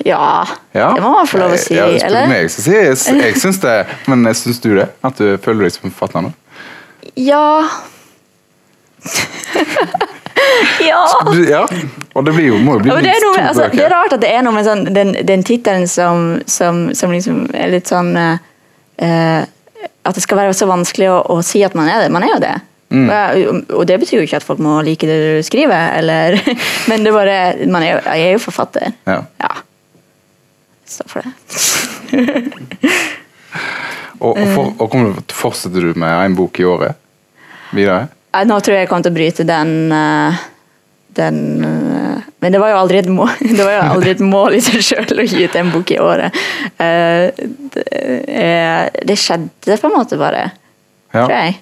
Ja, 0.05 0.45
det 0.73 1.01
må 1.03 1.11
man 1.11 1.27
få 1.27 1.37
lov 1.41 1.53
å 1.53 1.57
si, 1.59 1.75
ja, 1.75 1.85
eller? 2.07 2.27
Meg, 2.31 2.47
jeg, 2.47 2.95
jeg, 2.95 3.17
jeg 3.19 3.39
syns 3.41 3.59
det, 3.59 3.75
men 4.07 4.23
syns 4.33 4.61
du 4.63 4.71
det? 4.77 4.87
At 5.03 5.19
du 5.19 5.35
føler 5.43 5.67
deg 5.67 5.75
som 5.75 5.91
forfatter 5.91 6.23
nå? 6.29 6.31
Ja 7.15 7.45
Ja! 10.79 11.03
Ja, 11.49 11.67
og 12.13 12.25
det 12.25 12.33
blir 12.33 12.47
jo, 12.47 12.57
må 12.63 12.77
jo 12.77 12.83
bli 12.83 12.93
minst 12.95 13.23
to 13.23 13.31
altså, 13.41 13.67
det 13.73 13.83
er 13.83 13.91
rart 13.91 14.13
at 14.15 14.21
det 14.23 14.31
er 14.31 14.43
noe 14.45 14.55
med 14.55 14.65
sånn, 14.67 14.85
den, 14.95 15.13
den 15.27 15.43
tittelen 15.45 15.88
som, 15.89 16.39
som, 16.49 16.88
som 16.95 17.12
liksom 17.13 17.43
er 17.55 17.73
litt 17.73 17.91
sånn 17.91 18.13
eh, 18.17 18.39
eh, 19.03 19.43
At 20.07 20.15
det 20.15 20.23
skal 20.23 20.39
være 20.39 20.55
så 20.57 20.69
vanskelig 20.69 21.09
å, 21.12 21.19
å 21.35 21.39
si 21.45 21.62
at 21.65 21.75
man 21.77 21.89
er 21.91 22.05
det. 22.05 22.09
Man 22.13 22.23
er 22.25 22.31
jo 22.33 22.39
det. 22.41 22.55
Mm. 22.89 23.09
Og, 23.12 23.73
og 23.77 23.83
det 23.85 23.99
betyr 24.01 24.17
jo 24.17 24.25
ikke 24.25 24.39
at 24.39 24.47
folk 24.47 24.62
må 24.63 24.79
like 24.81 25.05
det 25.05 25.17
du 25.21 25.43
skriver, 25.45 25.91
eller, 25.99 26.39
men 26.89 27.05
det 27.05 27.13
bare 27.13 27.35
man 27.69 27.85
er 27.85 27.91
jo, 27.91 27.99
Jeg 28.07 28.25
er 28.25 28.33
jo 28.33 28.43
forfatter. 28.47 28.95
Ja. 29.05 29.21
Ja. 29.43 29.51
Stå 30.89 31.05
for 31.12 31.27
det. 31.27 31.33
Og, 34.19 34.33
og, 34.35 34.47
for, 34.53 34.71
og 34.83 34.89
kommer, 34.91 35.19
fortsetter 35.31 35.89
du 35.89 35.99
med 35.99 36.12
én 36.25 36.35
bok 36.35 36.59
i 36.59 36.65
året 36.67 36.97
videre? 37.75 38.07
Eh, 38.33 38.45
Nå 38.47 38.57
tror 38.59 38.75
jeg 38.75 38.83
jeg 38.85 38.89
kommer 38.91 39.05
til 39.07 39.13
å 39.13 39.19
bryte 39.19 39.45
den 39.47 39.71
eh, 39.95 40.41
den 41.19 41.39
eh, 41.65 42.25
Men 42.43 42.53
det 42.55 42.59
var 42.62 42.73
jo 42.73 42.81
aldri 42.81 42.99
et 43.01 43.09
mål, 43.12 43.31
det 43.57 43.63
var 43.63 43.73
jo 43.77 43.85
aldri 43.95 44.12
et 44.15 44.23
mål 44.23 44.59
i 44.59 44.62
seg 44.63 44.83
sjøl 44.85 45.23
å 45.23 45.27
gi 45.27 45.47
ut 45.47 45.55
en 45.59 45.71
bok 45.73 45.91
i 45.91 45.97
året. 46.03 46.35
Det, 46.79 47.88
det 49.09 49.17
skjedde 49.19 49.79
på 49.81 49.89
en 49.89 49.95
måte 49.97 50.19
bare, 50.19 50.45
Ja. 51.12 51.25
tror 51.25 51.33
jeg. 51.35 51.57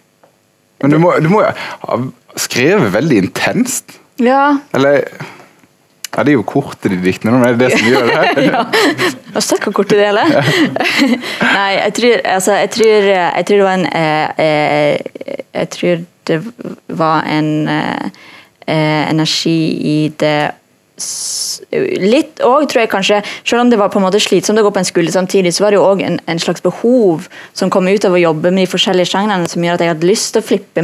Men 0.83 0.93
du 0.93 0.99
må, 1.01 1.13
du 1.23 1.29
må 1.31 1.39
jo 1.41 1.49
ha 1.87 1.97
skrevet 2.37 2.91
veldig 2.93 3.17
intenst. 3.23 3.95
Ja. 4.21 4.57
Eller 4.77 5.07
Ja, 6.15 6.23
det 6.23 6.31
er 6.33 6.37
jo 6.37 6.45
kortet 6.47 6.91
de 6.93 6.97
diktene, 7.01 7.35
men 7.35 7.45
er 7.45 7.57
det 7.57 7.67
det 7.67 7.77
som 7.77 7.89
gjør 7.89 8.07
det? 8.09 8.45
ja. 8.49 8.63
Og 9.35 9.43
sett 9.45 9.65
hvor 9.65 9.75
kort 9.79 9.91
det 9.93 10.01
er. 10.01 10.17
Nei, 11.57 11.71
jeg 11.77 11.93
tror, 11.99 12.21
altså, 12.35 12.59
jeg 12.63 12.71
tror, 12.73 13.09
jeg 13.11 13.49
tror 13.49 13.59
det 13.59 13.67
var 13.67 13.75
en 13.75 13.89
eh, 13.91 14.45
eh, 14.45 15.35
Jeg 15.53 15.69
tror 15.75 16.05
det 16.27 16.39
var 16.87 17.27
en 17.31 17.51
eh, 17.71 18.07
eh, 18.67 19.03
energi 19.11 19.59
i 19.95 19.99
det 20.19 20.39
Litt 20.97 22.39
òg, 22.41 22.63
tror 22.65 22.81
jeg 22.81 22.89
kanskje, 22.89 23.19
selv 23.45 23.61
om 23.61 23.69
det 23.69 23.77
var 23.77 23.91
på 23.93 23.99
en 23.99 24.07
måte 24.07 24.17
slitsomt 24.23 24.57
å 24.57 24.63
gå 24.65 24.71
på 24.73 24.81
en 24.81 24.87
skole 24.87 25.11
samtidig, 25.13 25.51
så 25.53 25.67
var 25.67 25.75
det 25.75 25.77
jo 25.77 25.85
òg 25.85 26.01
en, 26.01 26.17
en 26.25 26.41
slags 26.41 26.63
behov 26.65 27.27
som 27.53 27.69
kom 27.69 27.85
ut 27.85 28.07
av 28.07 28.15
å 28.17 28.21
jobbe 28.21 28.49
med 28.49 28.65
de 28.65 28.71
forskjellige 28.71 29.11
sjangrene, 29.11 29.45
som 29.51 29.61
gjør 29.61 29.77
at 29.77 29.83
jeg 29.85 29.93
hadde 29.93 30.09
lyst 30.09 30.33
til 30.33 30.41
å 30.41 30.47
flippe 30.47 30.81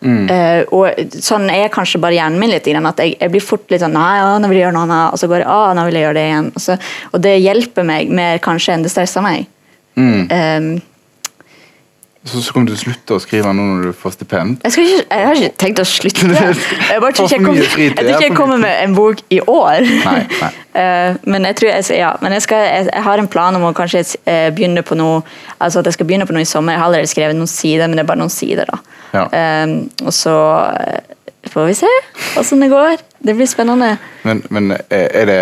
Eh, 0.00 0.62
og 0.72 1.16
sånn 1.20 1.50
er 1.52 1.72
kanskje 1.72 2.00
bare 2.00 2.16
hjernen 2.16 2.40
min 2.40 2.52
litt. 2.52 2.68
At 2.68 3.02
jeg, 3.02 3.16
jeg 3.20 3.32
blir 3.32 3.44
fort 3.44 3.66
litt 3.72 3.82
sånn 3.82 3.96
Nei, 3.96 4.12
ja, 4.20 4.36
nå 4.40 4.48
vil 4.50 4.60
jeg 4.60 4.66
gjøre 4.66 4.76
noe 4.78 4.86
annet. 4.88 5.14
Og 5.14 5.20
så 5.20 5.30
går 5.30 5.42
jeg 5.42 5.50
ah, 5.52 5.72
nå 5.76 5.86
vil 5.88 5.98
jeg 5.98 6.06
gjøre 6.06 6.18
det 6.18 6.26
igjen. 6.28 6.52
Og, 6.54 6.64
så, 6.64 6.76
og 7.10 7.24
det 7.26 7.34
hjelper 7.40 7.88
meg 7.90 8.14
mer 8.20 8.40
kanskje 8.44 8.76
enn 8.76 8.86
det 8.86 8.92
stresser 8.94 9.24
meg. 9.24 9.50
Mm. 10.00 10.22
Um, 10.30 10.70
Så, 12.24 12.42
så 12.44 12.52
kommer 12.52 12.68
du 12.68 12.74
til 12.74 12.76
å 12.76 12.82
slutte 12.82 13.16
å 13.16 13.20
skrive 13.22 13.50
nå 13.56 13.62
når 13.64 13.84
du 13.88 13.92
får 13.96 14.12
stipend? 14.12 14.58
jeg, 14.60 14.72
ikke, 14.76 15.04
jeg 15.08 15.26
har 15.26 15.38
ikke 15.38 15.54
tenkt 15.62 15.78
å 15.80 15.84
slutte. 15.88 16.26
Jeg 16.90 17.00
bare 17.00 17.14
tror 17.16 17.30
ikke 17.30 17.36
jeg 17.38 17.44
kommer, 17.46 17.62
jeg 17.64 17.94
tror 17.96 18.10
ikke 18.10 18.26
jeg 18.26 18.34
kommer 18.36 18.60
med 18.60 18.74
en 18.84 18.96
bok 18.96 19.22
i 19.32 19.38
år. 19.40 19.86
Nei, 20.04 20.18
nei. 20.40 20.50
Eh, 20.70 21.16
men 21.26 21.42
jeg 21.48 21.56
tror 21.58 21.66
jeg, 21.66 21.96
ja, 21.98 22.12
men 22.22 22.30
jeg, 22.36 22.44
skal, 22.44 22.60
jeg, 22.62 22.84
jeg 22.92 23.02
har 23.02 23.18
en 23.18 23.26
plan 23.26 23.56
om 23.58 23.64
å 23.66 23.72
kanskje 23.74 24.04
eh, 24.30 24.52
begynne 24.54 24.84
på 24.86 24.94
noe 24.94 25.16
Altså 25.58 25.80
at 25.80 25.88
jeg 25.90 25.96
skal 25.96 26.06
begynne 26.06 26.28
på 26.28 26.36
noe 26.36 26.44
i 26.44 26.46
sommer. 26.46 26.76
Jeg 26.76 26.78
har 26.78 26.86
allerede 26.86 27.10
skrevet 27.10 27.34
noen 27.34 27.50
sider, 27.50 27.90
men 27.90 27.98
det 27.98 28.04
er 28.04 28.06
bare 28.12 28.20
noen 28.22 28.30
sider. 28.30 28.70
da. 28.70 28.78
Ja. 29.10 29.24
Um, 29.66 29.74
og 30.06 30.14
så 30.14 30.36
eh, 30.78 31.16
får 31.50 31.66
vi 31.72 31.74
se 31.80 31.90
åssen 32.38 32.62
det 32.62 32.70
går. 32.70 33.02
Det 33.18 33.34
blir 33.34 33.50
spennende. 33.50 33.96
Men, 34.22 34.44
men 34.54 34.76
er 34.78 35.26
det, 35.32 35.40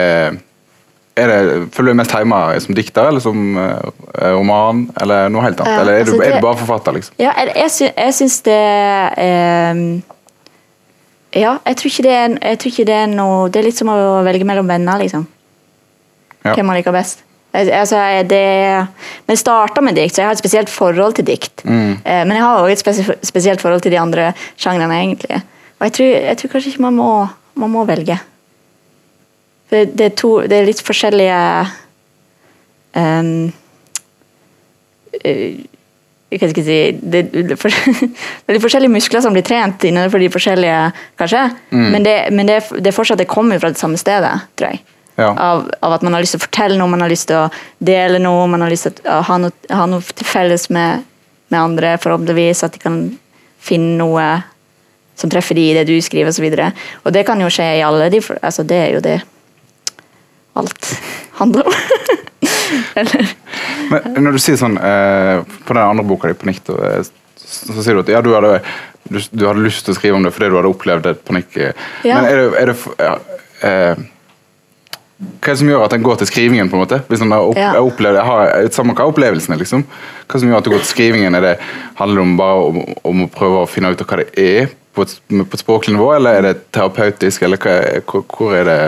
er 1.23 1.33
det 1.33 1.57
Føler 1.75 1.91
du 1.91 1.93
deg 1.93 1.99
mest 2.01 2.15
hjemme 2.15 2.41
som 2.65 2.77
dikter 2.79 3.09
eller 3.11 3.25
som 3.25 3.59
eh, 3.63 3.89
roman, 4.35 4.87
eller 5.03 5.33
noe 5.33 5.45
helt 5.45 5.61
annet? 5.63 5.75
Ja, 5.75 5.83
eller 5.83 5.99
er, 5.99 6.07
du, 6.07 6.13
altså, 6.15 6.27
er 6.29 6.37
du 6.37 6.47
bare 6.47 6.61
forfatter, 6.63 6.97
liksom? 6.99 7.19
Ja, 7.23 7.35
jeg, 7.49 7.73
sy 7.75 7.89
jeg 7.89 8.17
syns 8.19 8.41
det 8.47 8.59
ehm, 9.25 9.87
Ja, 11.37 11.59
jeg 11.67 11.81
tror, 11.83 11.97
det 12.09 12.15
er, 12.17 12.37
jeg 12.51 12.61
tror 12.63 12.75
ikke 12.75 12.89
det 12.89 12.99
er 13.03 13.09
noe 13.13 13.49
Det 13.53 13.61
er 13.61 13.69
litt 13.69 13.81
som 13.81 13.93
å 13.93 13.99
velge 14.27 14.49
mellom 14.49 14.71
venner, 14.71 15.01
liksom. 15.03 15.27
Ja. 16.45 16.55
Hvem 16.55 16.71
man 16.71 16.79
liker 16.79 16.95
best. 16.95 17.25
Altså, 17.59 17.99
det, 18.29 18.45
men 19.27 19.33
det 19.33 19.41
starta 19.41 19.83
med 19.83 19.97
dikt, 19.97 20.15
så 20.15 20.23
jeg 20.23 20.29
har 20.29 20.37
et 20.37 20.41
spesielt 20.41 20.71
forhold 20.71 21.17
til 21.17 21.27
dikt. 21.27 21.65
Mm. 21.65 21.97
Eh, 22.05 22.25
men 22.29 22.37
jeg 22.37 22.45
har 22.45 22.61
også 22.61 22.93
et 22.93 23.27
spesielt 23.27 23.63
forhold 23.65 23.83
til 23.83 23.95
de 23.95 24.01
andre 24.01 24.33
sjangrene, 24.61 25.01
egentlig. 25.01 25.41
Og 25.79 25.89
jeg 25.89 25.95
tror, 25.97 26.11
jeg 26.29 26.39
tror 26.39 26.53
kanskje 26.53 26.73
ikke 26.73 26.85
man 26.85 26.99
må, 26.99 27.13
man 27.59 27.73
må 27.73 27.85
velge. 27.89 28.19
For 29.69 29.89
det, 29.89 30.05
er 30.05 30.15
to, 30.17 30.31
det 30.49 30.59
er 30.59 30.69
litt 30.69 30.81
forskjellige 30.85 31.41
um, 32.97 33.33
hva 36.29 36.51
skal 36.51 36.61
jeg 36.61 36.67
si 36.67 36.79
det, 37.01 37.23
det, 37.33 37.57
for, 37.57 37.73
det 37.73 38.51
er 38.53 38.57
litt 38.57 38.65
forskjellige 38.65 38.93
muskler 38.93 39.25
som 39.25 39.37
blir 39.37 39.47
trent 39.47 39.85
innenfor 39.89 40.21
de 40.21 40.29
forskjellige, 40.33 40.81
kanskje. 41.21 41.45
Men, 41.73 42.05
det, 42.05 42.17
men 42.37 42.51
det, 42.51 42.59
det 42.85 42.93
fortsatt 42.93 43.21
det 43.23 43.31
kommer 43.31 43.61
fra 43.63 43.73
det 43.73 43.81
samme 43.81 44.01
stedet, 44.01 44.35
tror 44.59 44.75
jeg. 44.75 44.83
Ja. 45.19 45.33
Av, 45.33 45.65
av 45.83 45.97
at 45.97 46.05
man 46.07 46.15
har 46.15 46.23
lyst 46.23 46.37
til 46.37 46.43
å 46.43 46.45
fortelle 46.45 46.77
noe, 46.79 46.93
man 46.93 47.03
har 47.03 47.11
lyst 47.11 47.27
til 47.31 47.41
å 47.41 47.47
dele 47.83 48.21
noe, 48.23 48.45
man 48.51 48.63
har 48.63 48.71
lyst 48.71 48.87
til 48.91 49.09
å 49.09 49.23
ha 49.27 49.39
noe, 49.41 49.57
ha 49.73 49.89
noe 49.91 50.05
til 50.05 50.29
felles 50.29 50.69
med, 50.75 51.09
med 51.49 51.59
andre, 51.59 51.97
forhåpentligvis. 52.05 52.63
At 52.67 52.77
de 52.77 52.85
kan 52.85 53.01
finne 53.65 53.97
noe 53.99 54.29
som 55.19 55.33
treffer 55.33 55.59
de 55.59 55.65
i 55.73 55.75
det 55.75 55.89
du 55.89 55.97
skriver, 56.05 56.31
osv. 56.31 56.45
Og, 56.53 56.61
så 56.61 57.09
og 57.09 57.17
det 57.17 57.25
kan 57.27 57.41
jo 57.43 57.51
skje 57.51 57.73
i 57.81 57.83
alle 57.83 58.13
de 58.13 58.21
altså 58.39 58.63
Det 58.69 58.79
er 58.85 58.95
jo 58.95 59.03
det 59.03 59.17
alt 60.59 60.91
handler 61.39 61.69
om. 61.71 61.79
Eller 63.01 63.31
Men 63.89 64.27
når 64.27 64.37
du 64.37 64.41
sier 64.43 64.59
sånn 64.61 64.77
eh, 64.77 65.41
På 65.65 65.73
den 65.75 65.81
andre 65.81 66.05
boka 66.07 66.29
di, 66.29 66.37
på 66.37 66.49
Nikt, 66.51 66.69
eh, 66.75 67.01
så 67.03 67.73
så 67.73 67.81
sier 67.81 67.97
du 67.97 68.03
at 68.03 68.11
ja, 68.13 68.21
du 68.21 68.35
hadde, 68.35 68.59
du, 69.09 69.19
du 69.33 69.47
hadde 69.49 69.65
lyst 69.65 69.87
til 69.87 69.95
å 69.95 69.97
skrive 69.97 70.19
om 70.19 70.27
det 70.27 70.35
fordi 70.37 70.51
du 70.53 70.59
hadde 70.59 70.69
opplevd 70.69 71.07
et 71.09 71.21
panikk. 71.25 71.57
Ja. 71.57 72.19
Men 72.19 72.27
er 72.29 72.41
det, 72.41 72.49
er 72.61 72.71
det 72.71 72.75
ja, 73.01 73.15
eh, 73.65 74.03
Hva 75.17 75.49
er 75.49 75.55
det 75.55 75.61
som 75.63 75.71
gjør 75.73 75.85
at 75.87 75.95
den 75.97 76.05
går 76.05 76.21
til 76.21 76.29
skrivingen? 76.29 76.69
på 76.69 76.77
en 76.77 76.83
måte? 76.85 77.01
Hvis 77.09 77.23
den 77.25 77.33
har, 77.33 77.47
opp, 77.49 77.57
Ja. 77.57 77.71
har 77.79 77.89
opplevd, 77.89 78.21
har, 78.29 78.53
samme 78.77 78.93
hva 78.93 79.07
er 79.07 79.15
opplevelsene, 79.15 79.57
liksom. 79.63 79.87
Hva 80.29 80.43
som 80.43 80.53
gjør 80.53 80.61
at 80.61 80.69
du 80.69 80.75
går 80.75 80.85
til 80.85 80.93
skrivingen? 80.93 81.39
Er 81.39 81.47
det, 81.47 81.55
handler 81.99 82.21
det 82.21 82.27
om 82.27 82.37
bare 82.43 82.67
om, 82.69 82.83
om 83.13 83.25
å 83.25 83.31
prøve 83.33 83.65
å 83.65 83.71
finne 83.71 83.95
ut 83.95 84.05
hva 84.05 84.21
det 84.21 84.29
er 84.45 84.69
på 84.95 85.07
et, 85.07 85.17
på 85.31 85.57
et 85.57 85.65
språklig 85.65 85.97
nivå, 85.97 86.11
eller 86.19 86.37
er 86.37 86.47
det 86.51 86.55
terapeutisk, 86.75 87.49
eller 87.49 87.61
hva, 87.65 87.79
hvor, 88.05 88.27
hvor 88.29 88.55
er 88.61 88.69
det 88.69 88.81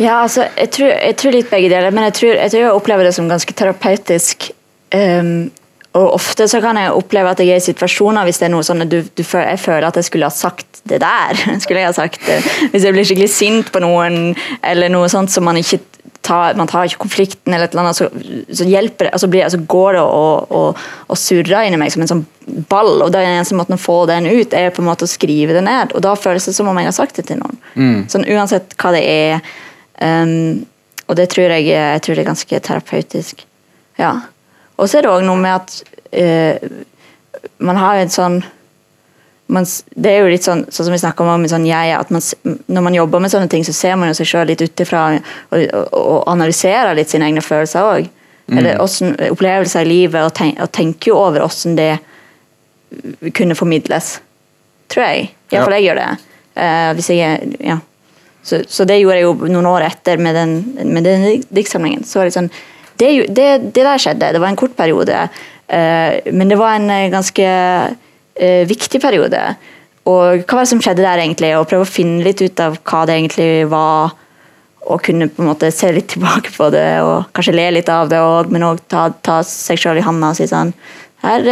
Ja, 0.00 0.22
altså, 0.22 0.46
jeg 0.56 0.70
tror, 0.72 0.92
jeg 0.92 1.16
tror 1.20 1.34
litt 1.36 1.50
begge 1.52 1.72
deler, 1.72 1.92
men 1.94 2.08
jeg 2.08 2.18
tror, 2.20 2.36
jeg 2.38 2.52
tror 2.52 2.62
jeg 2.64 2.76
opplever 2.76 3.08
det 3.08 3.14
som 3.16 3.28
ganske 3.28 3.56
terapeutisk. 3.56 4.50
Um, 4.92 5.50
og 5.92 6.14
ofte 6.16 6.46
så 6.48 6.60
kan 6.64 6.78
jeg 6.80 6.92
oppleve 6.96 7.32
at 7.34 7.40
jeg 7.40 7.52
er 7.52 7.60
i 7.60 7.64
situasjoner 7.64 8.24
hvis 8.24 8.40
det 8.40 8.46
er 8.48 8.52
noe 8.54 8.64
sånn 8.64 8.84
at 8.84 8.92
du, 8.92 9.02
du, 9.04 9.22
jeg 9.24 9.60
føler 9.60 9.84
at 9.88 9.98
jeg 10.00 10.08
skulle 10.08 10.28
ha 10.28 10.32
sagt 10.32 10.80
det 10.88 11.02
der. 11.04 11.40
Skulle 11.62 11.82
jeg 11.82 11.90
ha 11.90 11.96
sagt 11.96 12.22
det. 12.26 12.40
Hvis 12.72 12.86
jeg 12.86 12.96
blir 12.96 13.06
skikkelig 13.06 13.30
sint 13.30 13.72
på 13.74 13.82
noen, 13.84 14.32
eller 14.66 14.92
noe 14.92 15.10
sånt 15.12 15.30
som 15.30 15.44
man 15.46 15.60
ikke 15.60 15.82
tar, 16.24 16.56
man 16.56 16.70
tar 16.70 16.88
ikke 16.88 17.02
konflikten, 17.02 17.52
eller 17.52 17.68
et 17.68 17.74
eller 17.74 17.84
annet, 17.84 17.98
så, 17.98 18.08
så 18.56 18.66
hjelper 18.66 19.08
det, 19.08 19.12
altså 19.18 19.28
blir, 19.30 19.44
altså 19.44 19.60
går 19.68 19.98
det 19.98 20.02
og, 20.02 20.54
og, 20.54 20.82
og 21.06 21.18
surrer 21.18 21.68
inni 21.68 21.80
meg 21.80 21.92
som 21.92 22.04
en 22.04 22.10
sånn 22.10 22.24
ball, 22.70 22.94
og 23.04 23.12
den 23.14 23.26
eneste 23.28 23.58
måten 23.58 23.76
å 23.76 23.82
få 23.82 24.02
den 24.10 24.26
ut, 24.30 24.54
er 24.56 24.72
på 24.74 24.82
en 24.82 24.88
måte 24.88 25.06
å 25.06 25.10
skrive 25.10 25.54
det 25.56 25.64
ned. 25.66 25.92
Og 25.92 26.02
da 26.04 26.14
føles 26.18 26.48
det 26.48 26.56
som 26.56 26.70
om 26.70 26.80
jeg 26.80 26.88
har 26.88 26.96
sagt 26.96 27.20
det 27.20 27.28
til 27.28 27.42
noen. 27.42 27.60
Sånn 28.10 28.26
uansett 28.32 28.74
hva 28.80 28.94
det 28.96 29.04
er. 29.06 29.52
Um, 30.02 30.64
og 31.06 31.16
det 31.18 31.28
tror 31.32 31.52
jeg, 31.52 31.68
jeg 31.70 32.02
tror 32.02 32.16
det 32.16 32.24
er 32.24 32.30
ganske 32.30 32.60
terapeutisk. 32.66 33.44
Ja. 34.00 34.14
Og 34.80 34.88
så 34.88 34.98
er 34.98 35.06
det 35.06 35.12
òg 35.12 35.26
noe 35.26 35.38
med 35.38 35.54
at 35.54 35.76
uh, 36.16 37.46
man 37.62 37.78
har 37.78 37.98
jo 37.98 38.06
en 38.06 38.12
sånn 38.16 38.42
man, 39.52 39.66
Det 39.92 40.08
er 40.08 40.22
jo 40.22 40.30
litt 40.32 40.46
sånn, 40.46 40.62
sånn 40.72 40.86
som 40.86 40.94
vi 40.94 41.00
snakka 41.02 41.24
om 41.26 41.42
med 41.42 41.50
sånn 41.52 41.66
jeg, 41.68 41.92
at 41.92 42.08
man, 42.14 42.22
når 42.72 42.84
man 42.86 42.94
jobber 42.96 43.20
med 43.20 43.32
sånne 43.32 43.50
ting, 43.52 43.66
så 43.66 43.74
ser 43.76 43.98
man 44.00 44.08
jo 44.08 44.16
seg 44.16 44.30
sjøl 44.30 44.48
litt 44.48 44.62
utifra, 44.64 45.02
og, 45.52 45.58
og, 45.58 45.92
og 45.98 46.20
analyserer 46.32 46.96
litt 46.96 47.12
sine 47.12 47.28
egne 47.28 47.44
følelser 47.44 47.84
òg. 47.84 48.08
Eller 48.52 48.78
hvordan, 48.80 49.12
opplevelser 49.32 49.84
i 49.84 49.90
livet, 49.90 50.22
og, 50.24 50.32
tenk, 50.36 50.56
og 50.60 50.72
tenker 50.72 51.12
jo 51.12 51.18
over 51.20 51.44
hvordan 51.44 51.76
det 51.76 53.32
kunne 53.36 53.56
formidles. 53.58 54.14
Tror 54.92 55.06
jeg. 55.06 55.30
Iallfall 55.52 55.76
Ja. 55.76 55.78
jeg 55.78 55.88
gjør 55.88 56.00
det. 56.00 56.10
Uh, 56.56 56.90
hvis 56.96 57.10
jeg 57.12 57.56
Ja. 57.60 57.78
Så, 58.42 58.62
så 58.68 58.84
det 58.88 58.98
gjorde 58.98 59.20
jeg 59.20 59.26
jo 59.28 59.50
noen 59.54 59.68
år 59.70 59.86
etter 59.86 60.20
med 60.22 60.34
den, 60.34 60.54
med 60.90 61.06
den 61.06 61.26
diktsamlingen. 61.54 62.02
Så 62.06 62.20
var 62.20 62.28
det 62.28 62.36
sånn 62.36 62.50
det, 63.02 63.10
det, 63.34 63.74
der 63.74 64.00
skjedde. 64.02 64.32
Det 64.34 64.40
var 64.42 64.52
en 64.52 64.58
kort 64.58 64.74
periode. 64.76 65.28
eh, 65.66 66.32
men 66.32 66.50
det 66.50 66.58
var 66.60 66.76
en 66.76 66.90
eh, 66.90 67.10
ganske 67.10 67.46
eh, 67.46 68.64
viktig 68.68 69.00
periode. 69.02 69.40
Og 70.06 70.42
hva 70.42 70.58
var 70.58 70.66
det 70.66 70.72
som 70.72 70.82
skjedde 70.82 71.04
der, 71.04 71.22
egentlig? 71.22 71.52
Og 71.56 71.68
prøve 71.70 71.86
å 71.86 71.88
finne 71.88 72.24
litt 72.26 72.42
ut 72.42 72.60
av 72.62 72.78
hva 72.82 73.04
det 73.06 73.18
egentlig 73.18 73.68
var. 73.70 74.16
Og 74.90 75.02
kunne 75.06 75.30
på 75.30 75.42
en 75.42 75.52
måte 75.52 75.70
se 75.74 75.92
litt 75.94 76.10
tilbake 76.10 76.50
på 76.56 76.68
det, 76.74 77.00
og 77.06 77.30
kanskje 77.34 77.54
le 77.54 77.68
litt 77.78 77.90
av 77.92 78.10
det 78.10 78.18
òg, 78.18 78.50
men 78.50 78.66
òg 78.66 78.82
ta, 78.90 79.06
ta 79.22 79.38
seg 79.46 79.78
sjøl 79.78 80.00
i 80.00 80.02
handa 80.02 80.32
og 80.32 80.38
si 80.38 80.48
sånn 80.50 80.72
her, 81.22 81.46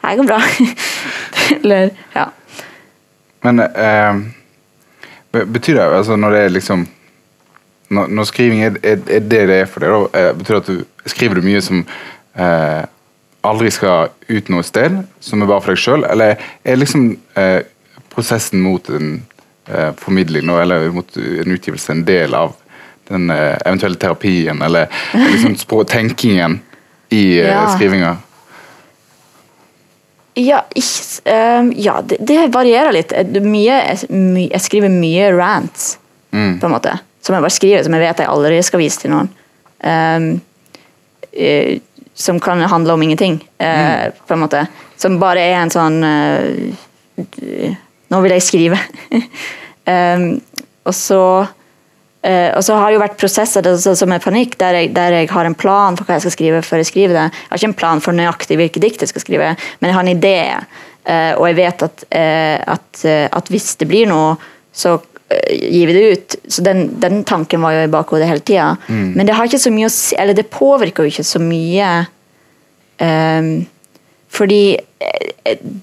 her 0.00 0.16
går 0.16 0.28
bra. 0.30 0.38
Eller, 1.58 1.92
ja. 2.14 2.30
Men 3.44 3.60
eh, 3.66 4.22
betyr 5.32 5.74
det 5.78 5.86
altså 5.98 6.16
når 6.16 6.30
det 6.36 6.44
er 6.44 6.54
liksom 6.54 6.86
Når, 7.90 8.06
når 8.12 8.24
skriving 8.28 8.62
er, 8.64 8.74
er, 8.84 8.98
er 9.08 9.20
det 9.24 9.42
det 9.48 9.54
er 9.62 9.66
for 9.66 9.80
deg, 9.80 9.88
da, 9.88 10.20
eh, 10.20 10.32
betyr 10.36 10.54
det 10.54 10.60
at 10.60 10.66
du 10.68 11.08
skriver 11.08 11.38
du 11.40 11.46
mye 11.46 11.60
som 11.64 11.78
eh, 12.36 12.82
aldri 13.48 13.70
skal 13.72 14.10
ut 14.28 14.50
noe 14.52 14.62
sted, 14.66 14.98
som 15.24 15.40
er 15.40 15.48
bare 15.48 15.62
for 15.64 15.72
deg 15.72 15.80
sjøl, 15.80 16.04
eller 16.04 16.34
er 16.68 16.76
liksom 16.76 17.06
eh, 17.40 17.62
prosessen 18.12 18.60
mot 18.60 18.90
en 18.92 19.22
eh, 19.72 19.94
formidling 19.96 20.44
nå, 20.44 20.58
eller 20.60 20.90
mot 20.92 21.16
en 21.16 21.54
utgivelse 21.56 21.94
en 21.94 22.04
del 22.04 22.36
av 22.36 22.52
den 23.08 23.30
eh, 23.32 23.56
eventuelle 23.64 23.96
terapien, 23.96 24.60
eller 24.62 24.92
liksom 25.14 25.56
tenkingen 25.96 26.60
i 27.08 27.38
eh, 27.40 27.48
Ja. 27.48 27.70
skrivinga? 27.72 28.16
Ja, 30.38 30.60
ikke, 30.78 31.22
ehm, 31.32 31.72
ja 31.74 31.96
det, 32.06 32.20
det 32.22 32.44
varierer 32.54 32.94
litt. 32.94 33.12
Eh, 33.12 33.26
Mye, 33.42 33.78
my, 34.14 34.44
jeg 34.52 34.62
skriver 34.64 34.92
mye 34.92 35.32
rants, 35.34 35.96
Mm. 36.30 36.58
på 36.60 36.66
en 36.68 36.72
måte. 36.74 36.92
Som 37.24 37.34
jeg 37.34 37.42
bare 37.42 37.54
skriver, 37.54 37.82
som 37.84 37.94
jeg 37.96 38.02
vet 38.02 38.18
jeg 38.20 38.28
aldri 38.28 38.58
skal 38.62 38.80
vise 38.82 39.00
til 39.00 39.10
noen. 39.14 39.30
Um, 39.80 40.26
uh, 41.32 41.78
som 42.14 42.40
kan 42.42 42.60
handle 42.68 42.92
om 42.92 43.02
ingenting, 43.02 43.38
eh, 43.58 44.10
på 44.26 44.34
en 44.36 44.42
måte. 44.42 44.60
Som 45.00 45.16
bare 45.22 45.40
er 45.40 45.56
en 45.62 45.70
sånn 45.72 45.96
uh, 46.04 46.74
Nå 48.10 48.20
vil 48.24 48.34
jeg 48.36 48.42
skrive. 48.44 48.78
um, 49.88 50.40
og 50.88 50.94
så 50.94 51.22
Eh, 52.26 52.50
og 52.56 52.64
så 52.66 52.74
har 52.74 52.90
det 52.90 52.98
jo 52.98 53.02
vært 53.04 53.18
prosesser 53.20 53.62
det, 53.62 53.76
så- 53.80 53.96
som 53.96 54.12
er 54.12 54.18
panikk, 54.18 54.58
der 54.58 54.74
jeg, 54.74 54.94
der 54.94 55.10
jeg 55.12 55.30
har 55.30 55.44
en 55.46 55.54
plan 55.54 55.96
for 55.96 56.04
hva 56.04 56.14
jeg 56.18 56.26
skal 56.26 56.34
skrive 56.36 56.62
før 56.62 56.82
jeg 56.82 56.86
skriver 56.86 57.14
det. 57.14 57.26
Jeg 57.32 57.50
har 57.50 57.58
ikke 57.58 57.70
en 57.70 57.74
plan 57.74 58.00
for 58.00 58.12
nøyaktig 58.12 58.56
hvilke 58.56 58.80
dikt 58.80 59.00
jeg 59.00 59.08
skal 59.08 59.20
skrive, 59.20 59.56
men 59.80 59.88
jeg 59.88 59.94
har 59.94 60.06
en 60.06 60.16
idé. 60.18 60.64
Uh, 61.08 61.40
og 61.40 61.46
jeg 61.46 61.56
vet 61.56 61.82
at, 61.82 62.04
uh, 62.12 62.74
at, 62.74 63.04
at 63.32 63.46
hvis 63.48 63.76
det 63.80 63.88
blir 63.88 64.06
noe, 64.06 64.36
så 64.74 64.98
gir 65.28 65.86
vi 65.86 65.92
det 65.92 66.12
ut. 66.12 66.36
Så 66.48 66.62
den, 66.62 67.00
den 67.00 67.24
tanken 67.24 67.60
var 67.60 67.72
jo 67.72 67.84
i 67.84 67.92
bakhodet 67.92 68.28
hele 68.28 68.40
tida. 68.40 68.76
Men 68.88 69.26
det 69.26 69.34
har 69.34 69.44
ikke 69.44 69.60
så 69.60 69.72
mye 69.72 69.88
å 69.88 69.92
si, 69.92 70.16
eller 70.16 70.34
det 70.34 70.50
påvirker 70.50 71.04
jo 71.04 71.12
ikke 71.12 71.24
så 71.24 71.40
mye 71.40 72.06
Um, 72.98 73.66
fordi 74.28 74.76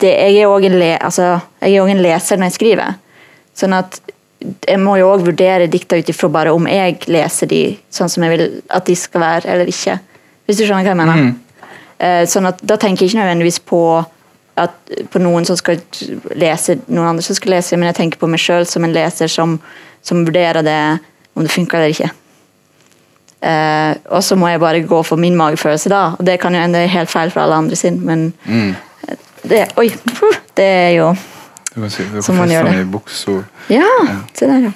det, 0.02 0.10
jeg 0.12 0.42
er 0.42 0.52
òg 0.52 0.68
en, 0.68 0.78
le, 0.80 0.92
altså, 1.00 1.40
en 1.62 2.02
leser 2.04 2.40
når 2.40 2.52
jeg 2.52 2.58
skriver. 2.60 2.98
Sånn 3.56 3.76
at 3.78 4.00
jeg 4.68 4.80
må 4.82 4.98
jo 5.00 5.12
òg 5.14 5.24
vurdere 5.28 5.68
dikta 5.72 5.98
ut 6.00 6.10
ifra 6.12 6.30
bare 6.30 6.54
om 6.56 6.68
jeg 6.70 7.00
leser 7.12 7.50
de 7.52 7.62
sånn 7.94 8.10
som 8.12 8.24
jeg 8.26 8.34
vil 8.36 8.44
at 8.70 8.86
de 8.88 8.96
skal 9.00 9.22
være, 9.24 9.50
eller 9.54 9.70
ikke. 9.72 9.98
Hvis 10.46 10.60
du 10.60 10.66
skjønner 10.66 10.86
hva 10.86 10.94
jeg 10.94 11.00
mener? 11.02 11.32
Eh, 11.98 12.26
Sånn 12.28 12.46
at 12.50 12.60
Da 12.62 12.76
tenker 12.78 13.06
jeg 13.06 13.14
ikke 13.14 13.22
nødvendigvis 13.24 13.60
på, 13.66 13.80
at, 14.60 14.76
på 15.12 15.22
noen 15.24 15.46
som 15.48 15.58
skal 15.60 15.80
lese 16.36 16.78
noen 16.88 17.14
andre 17.14 17.24
som 17.26 17.38
skal 17.38 17.56
lese, 17.56 17.78
men 17.80 17.88
jeg 17.92 17.98
tenker 18.02 18.20
på 18.22 18.28
meg 18.30 18.40
sjøl 18.44 18.68
som 18.68 18.84
en 18.84 18.94
leser 18.96 19.32
som, 19.32 19.58
som 20.04 20.26
vurderer 20.28 20.62
det 20.66 20.80
om 21.36 21.44
det 21.44 21.52
funker 21.52 21.78
eller 21.80 21.96
ikke. 21.96 22.12
Eh, 23.46 23.94
og 24.10 24.24
så 24.26 24.36
må 24.40 24.50
jeg 24.50 24.62
bare 24.64 24.84
gå 24.88 25.02
for 25.06 25.20
min 25.22 25.36
magefølelse 25.38 25.90
da. 25.92 26.04
Og 26.18 26.26
det 26.26 26.40
kan 26.42 26.56
jo 26.56 26.62
ende 26.64 26.86
helt 26.90 27.12
feil 27.12 27.32
for 27.34 27.44
alle 27.44 27.58
andre 27.64 27.76
sin, 27.80 28.00
men 28.06 28.32
det, 29.46 29.66
oi, 29.78 29.90
det 30.58 30.66
er 30.66 30.92
jo 30.98 31.10
Som 31.76 32.38
man 32.40 32.50
gjør 32.52 32.70
feste 32.70 32.78
det. 32.78 32.86
i 32.86 32.92
buksa. 32.92 33.36
Ja, 33.70 33.90
se 34.34 34.48
der, 34.48 34.70
ja. 34.70 34.72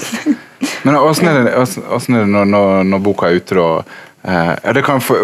Men 0.84 0.96
åssen 1.00 1.28
er 1.28 1.40
er 1.48 1.64
det 1.64 2.28
når, 2.28 2.44
når, 2.44 2.82
når 2.84 3.02
boka 3.04 3.26
er 3.30 3.40
ute, 3.40 3.56
da? 3.56 3.82
Eh, 4.20 5.00
få, 5.00 5.16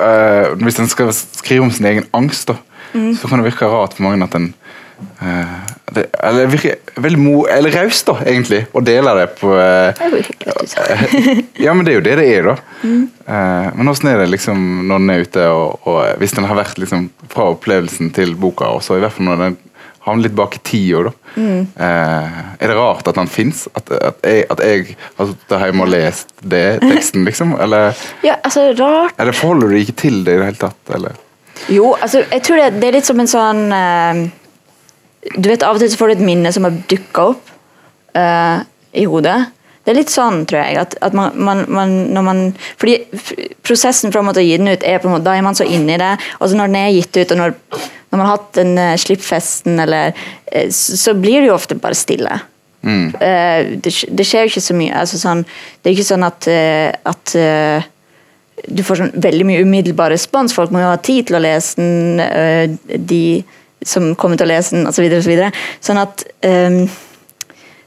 eh, 0.00 0.54
hvis 0.64 0.80
en 0.80 0.88
skal 0.88 1.12
skrive 1.12 1.62
om 1.66 1.70
sin 1.70 1.86
egen 1.86 2.06
angst, 2.16 2.48
da, 2.48 2.56
Mm. 2.94 3.14
så 3.14 3.28
kan 3.28 3.38
det 3.38 3.44
virke 3.52 3.68
rart 3.70 3.92
for 3.94 4.02
mange 4.02 4.24
at 4.24 4.34
en 4.34 4.48
eh, 5.22 5.58
det, 5.94 6.06
Eller 6.26 6.46
virker 6.50 6.74
veldig 6.96 7.18
mo, 7.22 7.46
eller 7.46 7.70
raust, 7.70 8.06
da, 8.08 8.16
egentlig, 8.26 8.64
å 8.74 8.82
dele 8.82 9.12
det 9.14 9.28
på 9.38 9.52
eh. 9.54 9.94
Ja, 11.64 11.74
men 11.74 11.86
det 11.86 11.92
er 11.92 11.98
jo 12.00 12.04
det 12.08 12.16
det 12.18 12.26
er, 12.34 12.48
da. 12.50 12.56
Mm. 12.82 13.04
Eh, 13.26 13.68
men 13.78 13.92
åssen 13.92 14.10
er 14.10 14.18
det 14.24 14.30
liksom 14.32 14.64
når 14.88 15.04
den 15.04 15.14
er 15.14 15.22
ute, 15.22 15.46
og, 15.54 15.86
og 15.86 16.18
hvis 16.18 16.34
den 16.34 16.48
har 16.50 16.58
vært 16.58 16.82
liksom 16.82 17.08
fra 17.30 17.46
opplevelsen 17.54 18.10
til 18.16 18.34
boka, 18.34 18.72
og 18.74 18.82
så 18.82 18.98
i 18.98 19.04
hvert 19.04 19.14
fall 19.14 19.30
når 19.30 19.44
den 19.44 19.58
havner 20.10 20.26
litt 20.26 20.36
bak 20.38 20.56
i 20.58 20.62
tida, 20.66 21.02
da. 21.08 21.12
Mm. 21.36 21.60
Eh, 21.86 22.40
er 22.58 22.72
det 22.72 22.76
rart 22.76 23.08
at 23.10 23.18
den 23.18 23.30
fins? 23.30 23.64
At, 23.78 23.90
at, 23.94 24.20
jeg, 24.26 24.46
at 24.50 24.62
jeg 24.64 24.96
har 25.18 25.30
sittet 25.30 25.64
hjemme 25.64 25.86
og 25.86 25.92
lest 25.94 26.34
det, 26.42 26.64
teksten, 26.84 27.24
liksom? 27.28 27.54
Eller, 27.62 27.94
Ja, 28.28 28.36
altså, 28.42 28.70
rart 28.78 29.18
eller 29.20 29.36
forholder 29.36 29.70
du 29.70 29.76
deg 29.76 29.86
ikke 29.88 30.00
til 30.04 30.20
det 30.26 30.34
i 30.36 30.40
det 30.42 30.50
hele 30.50 30.62
tatt? 30.64 30.94
Eller? 30.96 31.16
Jo, 31.70 31.92
altså, 31.94 32.24
jeg 32.24 32.44
tror 32.46 32.60
det, 32.60 32.68
det 32.80 32.90
er 32.90 32.98
litt 32.98 33.08
som 33.08 33.20
en 33.20 33.30
sånn 33.30 33.62
eh, 33.76 34.20
Du 35.36 35.48
vet, 35.50 35.64
Av 35.66 35.76
og 35.76 35.82
til 35.82 35.90
så 35.92 36.00
får 36.00 36.12
du 36.12 36.16
et 36.18 36.28
minne 36.30 36.52
som 36.54 36.66
har 36.66 36.76
dukka 36.90 37.30
opp 37.34 37.50
eh, 38.18 38.60
i 39.00 39.06
hodet. 39.06 39.38
Det 39.84 39.92
er 39.92 39.96
litt 39.96 40.12
sånn, 40.12 40.42
tror 40.48 40.60
jeg. 40.60 40.76
at, 40.80 40.96
at 41.02 41.14
man, 41.16 41.36
man, 41.40 41.62
man, 41.72 41.92
når 42.14 42.24
man, 42.26 42.40
fordi 42.80 42.98
Prosessen 43.64 44.12
fra 44.12 44.22
å 44.22 44.42
gi 44.42 44.58
den 44.60 44.68
ut, 44.68 44.84
er 44.84 45.00
på 45.00 45.08
en 45.08 45.16
måte, 45.16 45.28
da 45.28 45.36
er 45.36 45.46
man 45.46 45.56
så 45.56 45.64
inne 45.64 45.96
i 45.96 46.00
det. 46.00 46.12
Og 46.38 46.50
så 46.50 46.58
når 46.58 46.70
den 46.70 46.80
er 46.80 46.92
gitt 46.94 47.16
ut, 47.16 47.32
og 47.32 47.40
når, 47.40 47.54
når 48.10 48.18
man 48.18 48.26
har 48.26 48.38
hatt 48.38 48.54
den 48.58 48.72
uh, 48.78 48.94
slippfesten, 48.98 49.78
eller, 49.82 50.16
uh, 50.50 50.66
så, 50.74 50.98
så 50.98 51.14
blir 51.14 51.40
det 51.40 51.50
jo 51.50 51.58
ofte 51.58 51.78
bare 51.78 51.98
stille. 51.98 52.40
Mm. 52.82 53.12
Uh, 53.14 53.78
det, 53.84 53.92
det 54.08 54.26
skjer 54.26 54.46
jo 54.46 54.52
ikke 54.54 54.64
så 54.64 54.76
mye. 54.76 54.96
Altså, 55.02 55.20
sånn, 55.20 55.44
det 55.80 55.90
er 55.90 55.96
ikke 55.96 56.10
sånn 56.10 56.26
at, 56.26 56.48
eh, 56.50 56.88
at 57.10 57.34
eh, 57.36 57.88
du 58.68 58.82
får 58.84 59.02
sånn 59.02 59.14
veldig 59.20 59.46
mye 59.48 59.64
umiddelbar 59.66 60.12
respons. 60.14 60.56
Folk 60.56 60.72
må 60.74 60.82
jo 60.82 60.90
ha 60.92 61.00
tid 61.00 61.28
til 61.28 61.38
å 61.38 61.44
lese 61.44 61.80
den, 61.80 62.78
de 63.10 63.22
som 63.86 64.10
kommer 64.20 64.40
til 64.40 64.48
å 64.48 64.52
lese 64.52 64.76
den, 64.76 64.88
osv. 64.88 65.06
Så 65.20 65.30
videre, 65.30 65.52
så 65.80 65.92
sånn 65.92 66.02
at 66.02 66.26
um, 66.48 66.82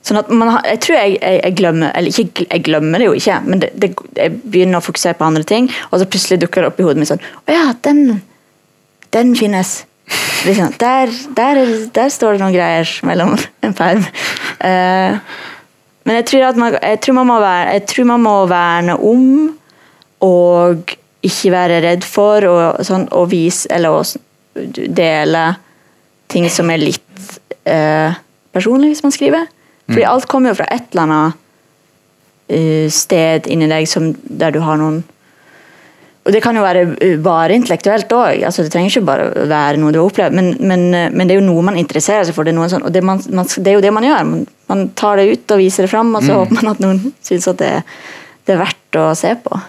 Sånn 0.03 0.17
at 0.19 0.27
man 0.35 0.49
har, 0.51 0.65
jeg 0.67 0.79
tror 0.83 0.97
jeg, 0.97 1.11
jeg, 1.15 1.37
jeg 1.39 1.55
glemmer 1.55 1.93
Eller 1.95 2.11
ikke, 2.11 2.43
jeg 2.43 2.63
glemmer 2.65 2.99
det 2.99 3.05
jo 3.05 3.13
ikke, 3.15 3.37
men 3.45 3.61
det, 3.61 3.69
det, 3.79 3.87
jeg 4.17 4.33
begynner 4.35 4.81
å 4.81 4.83
fokusere 4.83 5.15
på 5.15 5.23
andre 5.29 5.45
ting, 5.47 5.69
og 5.91 6.01
så 6.01 6.07
plutselig 6.11 6.41
dukker 6.41 6.65
det 6.65 6.71
opp 6.73 6.81
i 6.81 6.87
hodet 6.89 6.99
mitt 6.99 7.11
sånn 7.13 7.23
Å 7.23 7.55
ja, 7.55 7.61
den, 7.87 8.01
den 9.15 9.31
finnes. 9.39 9.71
Liksom, 10.43 10.73
der, 10.79 11.11
der, 11.37 11.59
er- 11.61 11.87
der 11.95 12.09
står 12.11 12.35
det 12.35 12.43
noen 12.43 12.55
greier 12.55 12.89
mellom 13.07 13.35
en 13.63 13.75
perm. 13.77 14.03
Uh, 14.59 15.19
men 16.03 16.17
jeg 16.19 16.25
tror, 16.27 16.57
man, 16.59 16.75
jeg, 16.81 16.99
tror 16.99 17.15
man 17.15 17.29
må 17.29 17.37
være, 17.39 17.69
jeg 17.77 17.85
tror 17.87 18.09
man 18.09 18.23
må 18.25 18.33
verne 18.51 18.97
om 18.99 19.27
og 20.23 20.91
ikke 21.23 21.51
være 21.51 21.79
redd 21.83 22.03
for 22.07 22.43
å, 22.47 22.55
sånn, 22.83 23.05
og 23.15 23.29
vise 23.31 23.67
eller 23.71 23.95
å 23.95 24.03
dele 24.91 25.45
ting 26.31 26.49
som 26.51 26.69
er 26.73 26.81
litt 26.83 27.23
uh, 27.67 28.11
personlig, 28.55 28.91
hvis 28.93 29.03
man 29.05 29.15
skriver. 29.15 29.47
Fordi 29.87 30.05
alt 30.07 30.27
kommer 30.31 30.51
jo 30.51 30.59
fra 30.59 30.67
et 30.71 30.91
eller 30.91 31.03
annet 31.07 31.39
uh, 32.51 32.87
sted 32.91 33.47
inni 33.51 33.67
deg 33.71 33.87
som, 33.87 34.11
der 34.27 34.51
du 34.55 34.59
har 34.63 34.79
noen 34.79 35.01
og 35.03 35.12
det 36.31 36.39
kan 36.43 36.55
jo 36.55 36.61
være 36.63 36.83
eh, 37.03 37.17
bare 37.19 37.55
intellektuelt 37.57 38.11
òg. 38.15 38.43
Altså, 38.47 38.63
det 38.63 38.71
trenger 38.71 38.93
ikke 38.93 39.05
bare 39.09 39.47
være 39.49 39.77
noe 39.81 39.91
du 39.91 39.99
har 39.99 40.07
opplevd, 40.07 40.35
men, 40.37 40.53
men, 40.63 40.85
eh, 40.95 41.09
men 41.11 41.27
det 41.27 41.35
er 41.35 41.41
jo 41.41 41.47
noe 41.49 41.65
man 41.67 41.75
interesserer 41.79 42.23
seg 42.23 42.35
for. 42.37 42.47
Det 42.47 42.53
er, 42.55 42.69
sånn, 42.71 42.85
og 42.87 42.93
det, 42.95 43.01
man, 43.03 43.19
man, 43.35 43.49
det 43.57 43.71
er 43.73 43.75
jo 43.79 43.83
det 43.83 43.91
man 43.95 44.07
gjør. 44.07 44.23
Man, 44.29 44.45
man 44.71 44.85
tar 44.95 45.19
det 45.19 45.25
ut 45.33 45.51
og 45.55 45.59
viser 45.59 45.83
det 45.87 45.91
fram, 45.91 46.13
og 46.15 46.23
så 46.23 46.37
håper 46.39 46.59
man 46.61 46.71
at 46.71 46.79
noen 46.83 47.01
syns 47.27 47.47
at 47.51 47.59
det, 47.59 47.71
det 48.47 48.55
er 48.55 48.61
verdt 48.63 48.99
å 49.01 49.09
se 49.19 49.33
på. 49.43 49.59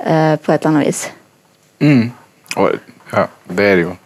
Uh, 0.00 0.36
på 0.40 0.48
et 0.54 0.62
eller 0.64 0.70
annet 0.70 0.86
vis. 0.88 1.02
Mm. 1.84 2.06
Og, 2.56 2.78
ja, 3.12 3.26
det 3.52 3.66
er 3.66 3.74
det 3.76 3.82
jo. 3.84 3.96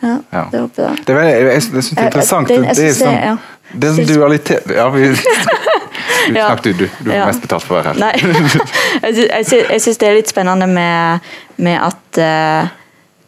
Ja, 0.00 0.16
Ja. 0.32 0.42
det 0.50 0.60
håper 0.64 0.82
jeg. 0.88 1.04
Det 1.06 1.14
er 1.14 1.20
jeg, 1.28 1.36
jeg, 1.36 1.46
jeg 1.52 1.62
synes 1.62 1.90
det 1.90 2.00
er 2.02 2.06
interessant. 2.10 2.48
det- 2.48 2.56
Det, 2.56 2.64
jeg 2.66 2.76
det 2.76 2.86
er 2.88 2.94
synes 2.94 3.02
sånn, 3.04 3.38
ja. 3.70 3.78
det 3.80 3.88
er 3.88 3.94
sånn 3.98 4.10
dualitet 4.10 4.70
Ja, 4.76 4.88
vi, 4.94 5.08
du, 5.14 6.34
Ja. 6.34 6.46
snakk 6.50 6.62
du, 6.66 6.72
du. 6.82 6.84
Ja. 7.10 7.24
mest 7.26 7.40
betalt 7.42 7.64
for 7.64 7.78
å 7.78 7.80
være 7.80 7.94
her. 7.94 8.00
Nei. 8.02 8.14
jeg 9.06 9.14
sy- 9.16 9.30
jeg 9.30 9.46
sy- 9.48 9.64
jeg 9.70 9.80
syns 9.86 9.98
det 10.02 10.08
er 10.10 10.14
litt 10.18 10.30
spennende 10.30 10.66
med, 10.70 11.30
med 11.56 11.78
at 11.80 12.20
uh, 12.20 12.68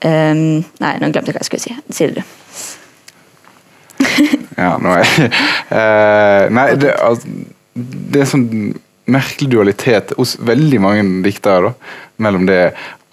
um, 0.04 0.44
Nei, 0.82 0.92
nå 1.00 1.08
glemte 1.14 1.32
jeg 1.32 1.36
hva 1.38 1.42
jeg 1.42 1.48
skulle 1.50 1.64
si. 1.64 1.76
Si 1.90 2.06
det, 2.10 2.14
du. 2.20 2.22
Ja, 4.62 4.76
nå 4.82 4.92
er 4.94 5.02
jeg 5.06 5.30
uh, 5.72 6.44
Nei, 6.54 6.66
det, 6.80 6.92
altså, 7.00 7.28
det 8.12 8.22
er 8.24 8.28
sånn 8.28 8.48
merkelig 9.12 9.48
dualitet 9.56 10.12
hos 10.18 10.36
veldig 10.38 10.78
mange 10.84 11.02
diktere, 11.24 11.72
da, 11.72 11.94
mellom 12.22 12.44
det 12.46 12.60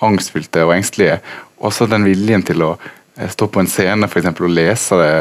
angstfylte 0.05 0.61
og 0.67 0.75
engstelige, 0.75 1.15
og 1.65 1.73
så 1.75 1.87
den 1.89 2.05
viljen 2.05 2.43
til 2.45 2.61
å 2.63 2.67
eh, 2.77 3.25
stå 3.33 3.47
på 3.51 3.59
en 3.63 3.67
scene 3.71 4.07
for 4.07 4.21
eksempel, 4.21 4.45
og 4.47 4.53
lese 4.53 4.99
det. 4.99 5.15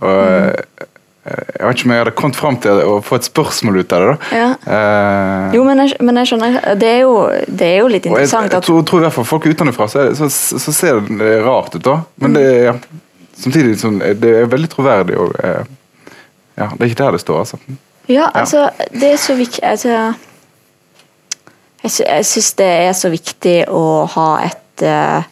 Og, 0.00 0.22
eh, 0.24 0.86
Jeg 1.26 1.66
vet 1.66 1.78
ikke 1.78 1.88
om 1.88 1.92
jeg 1.92 2.02
hadde 2.02 2.12
kommet 2.20 2.36
fram 2.38 2.58
til 2.62 2.80
å 2.86 2.98
få 3.02 3.18
et 3.18 3.26
spørsmål 3.26 3.80
ut 3.80 3.94
av 3.96 4.02
det. 4.02 4.10
da. 4.12 4.36
Ja. 4.38 4.50
Uh, 4.66 5.56
Jo, 5.56 5.64
men 5.66 5.82
jeg, 5.82 5.96
men 6.06 6.20
jeg 6.20 6.30
skjønner. 6.30 6.58
Det 6.78 6.90
er 6.90 7.00
jo, 7.02 7.16
det 7.48 7.70
er 7.70 7.80
jo 7.80 7.88
litt 7.90 8.06
jeg, 8.06 8.12
interessant 8.12 8.52
jeg 8.52 8.60
at 8.60 8.68
tror, 8.68 8.84
tror 8.86 9.02
i 9.02 9.06
hvert 9.06 9.16
fall 9.16 9.26
folk 9.26 9.48
utenfra 9.50 9.88
så, 9.90 10.04
så, 10.18 10.28
så 10.30 10.74
ser 10.76 11.00
det 11.08 11.32
rart 11.46 11.74
ut, 11.74 11.82
da. 11.86 11.96
Men 12.22 12.38
det 12.38 12.46
ja, 12.68 12.76
samtidig 13.36 13.74
sånn, 13.82 13.98
det 14.22 14.32
er 14.42 14.52
veldig 14.52 14.70
troverdig. 14.70 15.18
Og, 15.18 15.34
uh, 15.42 16.06
ja, 16.56 16.70
det 16.70 16.78
er 16.78 16.92
ikke 16.92 17.02
der 17.02 17.18
det 17.18 17.24
står, 17.24 17.42
altså. 17.42 17.60
Ja, 18.06 18.30
altså, 18.30 18.68
det 18.94 19.16
er 19.16 19.18
så 19.18 19.34
viktig 19.34 19.64
altså, 19.66 19.94
Jeg, 21.82 21.90
sy 21.90 22.04
jeg 22.06 22.26
syns 22.28 22.52
det 22.60 22.68
er 22.86 22.92
så 22.94 23.10
viktig 23.10 23.56
å 23.74 24.04
ha 24.14 24.28
et 24.46 24.84
eh, 24.86 25.26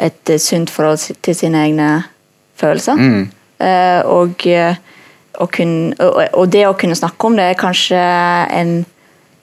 et 0.00 0.32
sunt 0.40 0.70
forhold 0.70 1.14
til 1.22 1.36
sine 1.36 1.64
egne 1.66 1.88
følelser. 2.56 2.96
Mm. 2.96 3.30
Uh, 3.60 4.00
og, 4.08 4.46
eh, 5.40 5.44
å 5.44 5.48
kun- 5.50 5.94
og, 6.34 6.50
det 6.50 6.66
å 6.68 6.74
kunne 6.78 6.94
snakke 6.98 7.24
om 7.26 7.36
det 7.36 7.44
er 7.50 7.54
kanskje 7.60 8.00
en, 8.60 8.84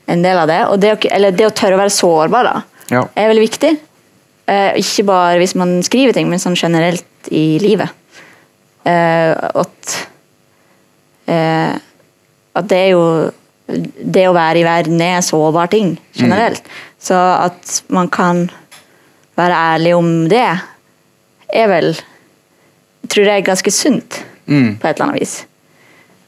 en 0.08 0.22
del 0.24 0.38
av 0.38 0.48
det. 0.48 0.62
Og 0.72 0.80
det 0.80 0.93
å, 0.93 0.98
eller 1.12 1.32
det 1.32 1.48
å 1.48 1.54
tørre 1.56 1.76
å 1.76 1.84
være 1.84 1.93
sårbar 1.98 2.43
da, 2.43 2.62
Ja. 2.91 3.04
er 3.16 3.28
veldig 3.34 3.50
viktig. 3.50 3.78
Eh, 4.48 4.74
ikke 4.80 5.04
bare 5.06 5.38
hvis 5.41 5.56
man 5.60 5.82
skriver 5.84 6.14
ting, 6.14 6.30
men 6.30 6.39
sånn 6.39 6.56
generelt 6.56 7.04
i 7.32 7.58
livet. 7.60 7.89
Eh, 8.88 9.34
at 9.36 10.08
eh, 11.28 11.74
at 12.56 12.68
det 12.72 12.78
er 12.78 12.89
jo 12.95 13.32
Det 13.68 14.24
å 14.30 14.32
være 14.34 14.62
i 14.62 14.64
verden 14.64 15.02
er 15.04 15.20
sårbar 15.22 15.68
ting 15.68 15.98
generelt. 16.16 16.64
Så 17.04 17.14
at 17.20 17.82
man 17.91 18.08
kan 18.08 18.45
være 19.36 19.54
ærlig 19.76 19.91
om 19.98 20.30
det, 20.32 20.45
er 21.54 21.68
vel 21.68 21.89
Tror 23.08 23.26
jeg 23.28 23.41
er 23.43 23.45
ganske 23.52 23.72
sunt, 23.72 24.24
Mm. 24.48 24.78
på 24.80 24.88
et 24.88 24.95
eller 24.95 25.10
annet 25.10 25.20
vis. 25.22 25.36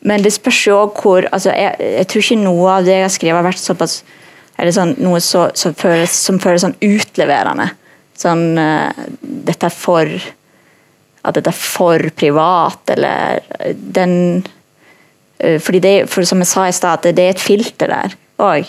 Men 0.08 0.24
det 0.24 0.32
spørs 0.32 0.62
jo 0.68 0.78
også 0.80 1.04
hvor 1.04 1.28
altså 1.36 1.52
jeg, 1.52 1.76
jeg 1.97 2.08
tror 2.08 2.26
ikke 2.26 2.39
noe 2.43 2.72
av 2.78 2.88
det 2.88 2.95
jeg 2.95 3.06
har 3.06 3.14
skrevet, 3.14 3.39
har 3.41 3.47
vært 3.50 3.62
såpass 3.62 4.00
eller 4.60 4.76
sånn, 4.76 4.95
noe 5.00 5.22
så, 5.24 5.45
så 5.56 5.72
føles, 5.78 6.14
som 6.26 6.39
føles 6.43 6.66
sånn 6.66 6.76
utleverende. 6.84 7.70
Sånn 8.20 8.60
uh, 8.60 8.91
Dette 9.22 9.70
er 9.70 9.76
for 9.76 10.10
At 11.24 11.38
dette 11.38 11.52
er 11.52 11.56
for 11.56 12.10
privat, 12.16 12.82
eller 12.91 13.39
eh, 13.60 13.72
den 13.76 14.16
uh, 15.39 15.56
fordi 15.64 15.80
det, 15.84 15.93
for 16.12 16.28
Som 16.28 16.43
jeg 16.43 16.52
sa 16.52 16.68
i 16.68 16.76
stad, 16.76 17.06
det, 17.06 17.16
det 17.16 17.28
er 17.28 17.38
et 17.38 17.43
filter 17.43 17.93
der 17.93 18.18
òg. 18.39 18.68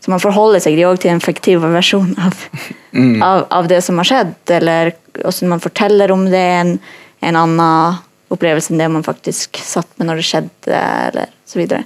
Så 0.00 0.12
man 0.12 0.20
forholder 0.20 0.62
seg 0.64 0.78
òg 0.84 1.00
til 1.00 1.12
en 1.12 1.20
fiktiv 1.20 1.64
versjon 1.64 2.12
av, 2.20 2.44
av, 3.30 3.42
av 3.52 3.68
det 3.68 3.82
som 3.84 4.00
har 4.00 4.08
skjedd. 4.08 4.36
Eller 4.56 4.94
hvordan 5.16 5.54
man 5.54 5.64
forteller 5.64 6.12
om 6.12 6.24
det, 6.32 6.46
en, 6.60 6.76
en 7.20 7.36
annen 7.36 8.00
opplevelse 8.30 8.72
enn 8.72 8.80
det 8.80 8.88
man 8.92 9.06
faktisk 9.06 9.58
satt 9.64 9.90
med 9.98 10.08
når 10.08 10.20
det 10.20 10.26
skjedde, 10.28 10.80
eller 11.10 11.32
så 11.48 11.60
videre. 11.60 11.84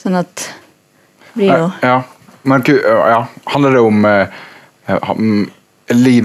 Sånn 0.00 0.18
at 0.18 0.48
det 1.32 1.38
blir 1.38 1.52
jo 1.52 1.70
Ja. 1.84 2.02
Men 2.42 2.64
ja. 2.66 3.26
handler 3.44 3.76
det 3.76 3.80
om 3.80 4.04
eh, 4.04 4.28
mm, 5.16 5.50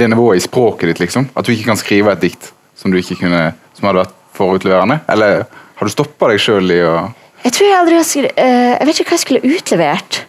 nivået 0.09 0.38
i 0.38 0.45
språket 0.47 0.89
ditt, 0.89 0.99
liksom? 0.99 1.28
At 1.36 1.45
du 1.45 1.53
ikke 1.53 1.70
kan 1.70 1.78
skrive 1.78 2.15
et 2.15 2.24
dikt 2.24 2.51
som 2.78 2.91
du 2.91 2.97
ikke 2.97 3.20
kunne 3.22 3.51
Som 3.78 3.86
hadde 3.86 4.01
vært 4.01 4.15
forutleverende? 4.34 4.99
Eller 5.07 5.43
har 5.78 5.86
du 5.86 5.93
stoppa 5.93 6.32
deg 6.32 6.41
sjøl 6.41 6.72
i 6.74 6.80
å 6.82 6.95
Jeg 7.43 7.53
tror 7.53 7.70
jeg 7.70 7.78
aldri 7.78 7.99
har 7.99 8.07
skrevet 8.07 8.41
Jeg 8.41 8.88
vet 8.89 9.01
ikke 9.01 9.11
hva 9.11 9.18
jeg 9.20 9.26
skulle 9.26 9.51
utlevert. 9.57 10.24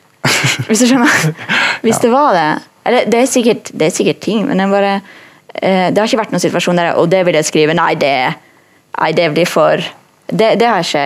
Hvis 0.68 0.82
du 0.82 0.91
skjønner? 0.91 1.32
Hvis 1.86 2.03
det 2.05 2.11
var 2.12 2.36
det. 2.36 2.51
Eller, 2.89 3.09
det, 3.09 3.22
er 3.22 3.30
sikkert, 3.30 3.72
det 3.72 3.89
er 3.89 3.95
sikkert 3.95 4.20
ting, 4.24 4.45
men 4.49 4.61
bare 4.72 4.99
eh, 4.99 5.89
Det 5.89 5.97
har 5.97 6.05
ikke 6.05 6.20
vært 6.20 6.36
noen 6.36 6.45
situasjon 6.45 6.78
der 6.80 7.01
Og 7.01 7.09
det 7.09 7.24
vil 7.28 7.39
jeg 7.39 7.49
skrive. 7.49 7.76
Nei, 7.76 7.95
det, 8.01 8.12
nei, 8.99 9.12
det 9.16 9.32
blir 9.34 9.49
for 9.49 9.82
Det, 10.28 10.59
det 10.61 10.68
har 10.68 10.84
ikke 10.84 11.05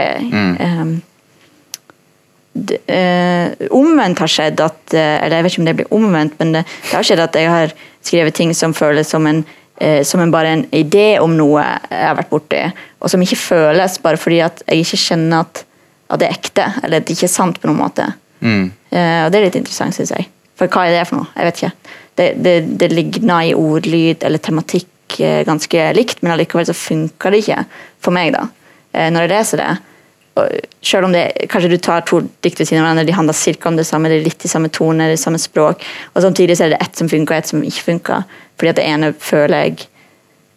det, 2.52 2.78
eh, 2.90 3.68
Omvendt 3.70 4.18
har 4.20 4.30
skjedd 4.30 4.60
at 4.60 4.94
eh, 4.94 5.16
Eller 5.22 5.38
jeg 5.38 5.46
vet 5.46 5.54
ikke 5.54 5.62
om 5.62 5.68
det 5.70 5.76
blir 5.78 5.94
omvendt, 5.94 6.38
men 6.40 6.52
det, 6.56 6.64
det 6.66 6.96
har 6.96 7.06
skjedd 7.06 7.22
at 7.24 7.38
jeg 7.38 7.50
har 7.50 7.74
skrevet 8.02 8.34
ting 8.36 8.52
som 8.56 8.74
føles 8.74 9.08
som 9.08 9.26
en 9.30 9.44
eh, 9.80 10.02
som 10.04 10.20
en 10.20 10.32
bare 10.32 10.52
en 10.56 10.64
idé 10.74 11.18
om 11.22 11.32
noe 11.36 11.62
jeg 11.62 12.02
har 12.02 12.18
vært 12.18 12.32
borti, 12.32 12.62
og 13.00 13.10
som 13.10 13.22
ikke 13.22 13.40
føles 13.40 13.98
bare 14.02 14.20
fordi 14.20 14.42
at 14.44 14.62
jeg 14.66 14.84
ikke 14.84 15.00
kjenner 15.06 15.46
at, 15.46 15.64
at 16.12 16.20
det 16.20 16.28
er 16.28 16.36
ekte, 16.36 16.68
eller 16.82 17.00
at 17.00 17.08
det 17.08 17.16
ikke 17.16 17.28
er 17.30 17.34
sant 17.34 17.60
på 17.60 17.70
noen 17.70 17.82
måte. 17.82 18.12
mm. 18.40 18.70
Uh, 18.92 19.24
og 19.24 19.30
det 19.32 19.38
er 19.38 19.44
litt 19.46 19.54
interessant, 19.56 19.96
syns 19.96 20.10
jeg. 20.12 20.26
For 20.60 20.68
hva 20.68 20.82
er 20.84 20.98
det 20.98 21.06
for 21.08 21.22
noe? 21.22 21.30
Jeg 21.32 21.46
vet 21.48 21.60
ikke. 21.62 21.94
Det, 22.20 22.26
det, 22.44 22.56
det 22.82 22.88
ligner 22.92 23.46
i 23.48 23.54
ordlyd 23.56 24.26
eller 24.28 24.42
tematikk 24.44 24.90
eh, 25.20 25.44
ganske 25.46 25.86
likt, 25.96 26.22
men 26.22 26.34
allikevel 26.34 26.66
så 26.68 26.76
funker 26.76 27.32
det 27.32 27.42
ikke 27.42 27.64
for 28.02 28.14
meg, 28.14 28.32
da. 28.36 28.46
Eh, 28.92 29.08
når 29.12 29.26
jeg 29.26 29.32
leser 29.32 29.62
det. 29.62 29.70
Og 30.40 30.48
selv 30.80 31.06
om 31.08 31.12
det, 31.12 31.26
kanskje 31.52 31.70
du 31.74 31.76
tar 31.82 32.04
to 32.08 32.22
dikt 32.44 32.62
ved 32.62 32.68
siden 32.68 32.80
av 32.80 32.88
hverandre, 32.88 33.06
de 33.08 33.16
handler 33.16 33.36
cirka 33.36 33.68
om 33.68 33.76
det 33.76 33.84
samme, 33.88 34.08
det 34.08 34.20
er 34.20 34.28
litt 34.30 34.46
i 34.46 34.50
samme 34.50 34.70
tone, 34.72 35.10
det 35.10 35.18
er 35.18 35.20
samme 35.20 35.40
språk, 35.40 35.84
og 36.14 36.24
samtidig 36.24 36.56
så 36.56 36.66
er 36.66 36.74
det 36.74 36.80
ett 36.84 36.96
som 36.96 37.10
funker, 37.12 37.34
og 37.34 37.42
ett 37.42 37.52
som 37.52 37.64
ikke 37.66 37.88
funker. 37.90 38.24
Fordi 38.56 38.72
at 38.72 38.80
det 38.80 38.86
ene 38.88 39.12
føler 39.20 39.66
jeg 39.66 39.88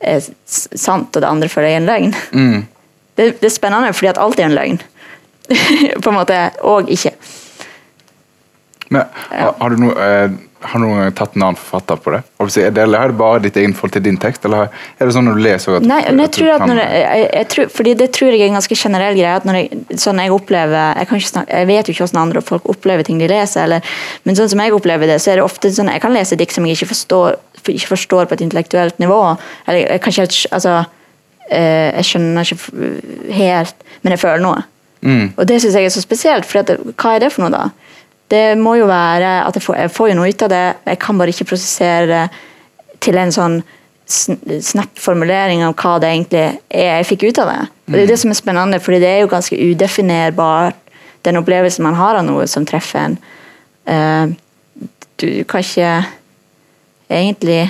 er 0.05 0.23
sant, 0.47 1.11
og 1.11 1.23
det 1.23 1.27
andre 1.27 1.49
føler 1.51 1.71
jeg 1.71 1.79
er 1.79 1.83
en 1.83 1.91
løgn. 1.91 2.15
Mm. 2.31 2.63
Det, 3.15 3.37
det 3.39 3.47
er 3.47 3.51
spennende, 3.53 3.93
fordi 3.95 4.09
at 4.09 4.17
alt 4.19 4.39
er 4.43 4.49
en 4.49 4.55
løgn. 4.57 4.81
på 6.03 6.09
en 6.11 6.17
måte. 6.17 6.35
Og 6.67 6.89
ikke. 6.91 7.13
Men, 8.89 9.05
har, 9.29 9.53
har 9.55 9.71
du 9.71 9.79
noe 9.79 9.95
eh, 10.03 10.33
har 10.65 10.79
du 10.79 10.85
noen 10.85 10.97
gang 10.99 11.13
tatt 11.15 11.35
en 11.37 11.43
annen 11.45 11.57
forfatter 11.59 11.99
på 12.01 12.11
det? 12.15 12.21
Er 12.39 12.45
det- 12.71 12.77
Eller 12.83 12.99
er 12.99 13.07
det 13.11 13.17
bare 13.17 13.39
ditt 13.39 13.55
egen 13.57 13.73
forhold 13.73 13.93
til 13.93 14.03
din 14.03 14.17
tekst? 14.17 14.45
Eller 14.45 14.69
er 14.99 15.05
det 15.05 15.13
sånn 15.15 15.25
når 15.29 15.35
du 15.35 15.41
leser 15.45 15.75
at, 15.77 15.83
Nei, 15.83 16.01
men 16.09 16.19
jeg 16.25 16.31
tror 16.31 16.49
at 16.55 16.67
når 16.67 16.81
jeg, 16.81 17.03
jeg, 17.05 17.29
jeg 17.33 17.47
tror, 17.53 17.69
fordi 17.77 17.93
det 17.93 18.11
tror 18.13 18.31
jeg 18.31 18.41
er 18.41 18.47
en 18.47 18.57
ganske 18.59 18.75
generell 18.75 19.15
greie. 19.15 19.35
at 19.35 19.45
når 19.45 19.53
jeg, 19.59 19.69
sånn 20.01 20.19
jeg 20.23 20.31
opplever 20.31 20.99
jeg, 20.99 21.21
snakke, 21.29 21.49
jeg 21.51 21.67
vet 21.67 21.87
jo 21.87 21.93
ikke 21.93 22.03
hvordan 22.07 22.21
andre 22.21 22.41
folk 22.41 22.69
opplever 22.69 23.03
ting 23.03 23.17
de 23.19 23.27
leser, 23.27 23.63
eller, 23.63 23.81
men 24.25 24.35
sånn 24.35 24.49
som 24.49 24.59
jeg 24.59 24.73
opplever 24.73 25.07
det, 25.07 25.21
så 25.21 25.31
er 25.31 25.35
det 25.35 25.43
ofte 25.45 25.71
sånn 25.71 25.91
jeg 25.91 26.01
kan 26.01 26.13
lese 26.13 26.35
dikt 26.35 26.51
som 26.53 26.65
jeg 26.65 26.75
ikke 26.77 26.91
forstår, 26.93 27.37
ikke 27.65 27.93
forstår 27.95 28.25
på 28.25 28.33
et 28.33 28.41
intellektuelt 28.41 28.99
nivå. 28.99 29.37
eller 29.67 29.79
jeg 29.89 30.01
kan 30.01 30.11
ikke 30.13 30.47
altså, 30.51 30.85
eh, 31.49 31.91
Jeg 31.95 32.03
skjønner 32.03 32.41
ikke 32.41 33.33
helt, 33.33 33.75
men 34.03 34.11
jeg 34.11 34.19
føler 34.19 34.41
noe. 34.41 34.63
Mm. 35.05 35.33
Og 35.37 35.45
det 35.45 35.61
syns 35.61 35.75
jeg 35.77 35.85
er 35.85 35.89
så 35.93 36.01
spesielt, 36.01 36.45
for 36.45 36.63
hva 36.63 37.15
er 37.15 37.19
det 37.19 37.31
for 37.31 37.45
noe, 37.45 37.51
da? 37.53 37.69
Det 38.31 38.57
må 38.57 38.75
jo 38.79 38.87
være 38.89 39.31
at 39.45 39.53
jeg 39.55 39.63
får, 39.63 39.75
jeg 39.83 39.91
får 39.93 40.09
jo 40.09 40.15
noe 40.17 40.29
ut 40.31 40.41
av 40.47 40.49
det, 40.49 40.63
jeg 40.89 40.99
kan 41.03 41.17
bare 41.19 41.29
ikke 41.33 41.45
prosessere 41.51 42.07
det 42.09 42.23
til 43.05 43.17
en 43.21 43.31
sånn 43.35 43.59
sn- 44.09 44.39
snapp 44.65 44.97
formulering 44.97 45.61
av 45.65 45.75
hva 45.77 45.99
det 46.01 46.09
egentlig 46.09 46.41
er 46.73 46.89
jeg 46.97 47.07
fikk 47.11 47.27
ut 47.29 47.41
av 47.43 47.51
det. 47.51 47.59
Og 47.85 47.93
Det 47.93 48.01
er 48.01 48.07
det 48.13 48.17
som 48.23 48.31
er 48.33 48.39
spennende, 48.39 48.79
fordi 48.81 48.99
det 49.03 49.11
er 49.11 49.19
jo 49.21 49.29
ganske 49.29 49.59
udefinerbart, 49.61 50.75
den 51.25 51.37
opplevelsen 51.37 51.85
man 51.85 51.97
har 51.97 52.17
av 52.19 52.25
noe 52.25 52.47
som 52.49 52.65
treffer 52.65 52.99
en. 53.11 53.17
Eh, 53.85 54.33
du 55.21 55.29
kan 55.49 55.61
ikke 55.61 55.91
egentlig 57.09 57.61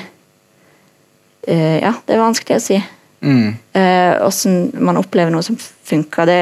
eh, 1.47 1.78
Ja, 1.84 1.93
det 2.08 2.16
er 2.16 2.24
vanskelig 2.24 2.58
å 2.58 2.64
si. 2.64 2.80
Mm. 3.26 3.56
Eh, 3.76 4.16
Åssen 4.26 4.72
man 4.80 4.97
opplever 5.01 5.32
noe 5.34 5.43
som 5.43 5.58
funker. 5.60 6.26
Det 6.32 6.39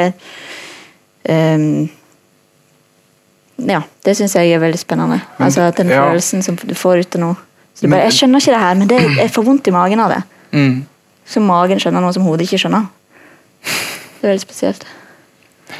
ehm, 1.29 1.89
Ja, 3.61 3.83
det 4.05 4.15
syns 4.17 4.35
jeg 4.35 4.53
er 4.53 4.61
veldig 4.63 4.79
spennende. 4.81 5.19
Altså 5.37 5.67
at 5.67 5.77
Den 5.77 5.91
ja. 5.93 6.01
følelsen 6.07 6.41
som 6.45 6.57
du 6.57 6.73
får 6.75 7.03
ut 7.03 7.17
av 7.19 7.21
noe. 7.21 7.35
Så 7.73 7.85
du 7.85 7.91
bare, 7.91 8.05
jeg 8.07 8.17
skjønner 8.17 8.41
ikke 8.41 8.53
det 8.53 8.61
her, 8.63 8.75
men 8.79 8.89
det, 8.89 8.99
jeg 9.17 9.31
får 9.33 9.45
vondt 9.47 9.67
i 9.69 9.73
magen 9.73 10.01
av 10.03 10.13
det. 10.13 10.21
Mm. 10.53 10.75
Så 11.25 11.41
magen 11.41 11.81
skjønner 11.81 12.03
noe 12.03 12.13
som 12.13 12.25
hodet 12.27 12.47
ikke 12.47 12.61
skjønner. 12.65 12.85
Det 13.63 14.27
er 14.27 14.33
veldig 14.33 14.43
spesielt. 14.43 14.85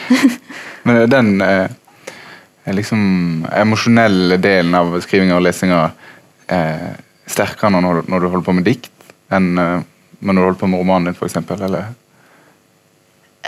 Men 0.84 0.97
er 0.99 1.07
den 1.07 1.30
eh, 1.45 1.71
er 2.63 2.76
liksom 2.76 3.45
emosjonelle 3.55 4.38
delen 4.41 4.76
av 4.76 4.95
skrivinga 5.03 5.38
og 5.38 5.45
lesinga 5.45 5.82
eh, 6.51 6.93
sterkere 7.30 7.71
når, 7.76 8.03
når 8.07 8.24
du 8.24 8.30
holder 8.30 8.45
på 8.47 8.55
med 8.57 8.67
dikt, 8.67 8.91
enn 9.32 9.51
eh, 9.59 9.84
når 10.24 10.38
du 10.38 10.43
holder 10.43 10.59
på 10.59 10.69
med 10.71 10.82
romanen 10.82 11.11
din, 11.11 11.17
f.eks.? 11.19 11.39
Eller? 11.55 11.91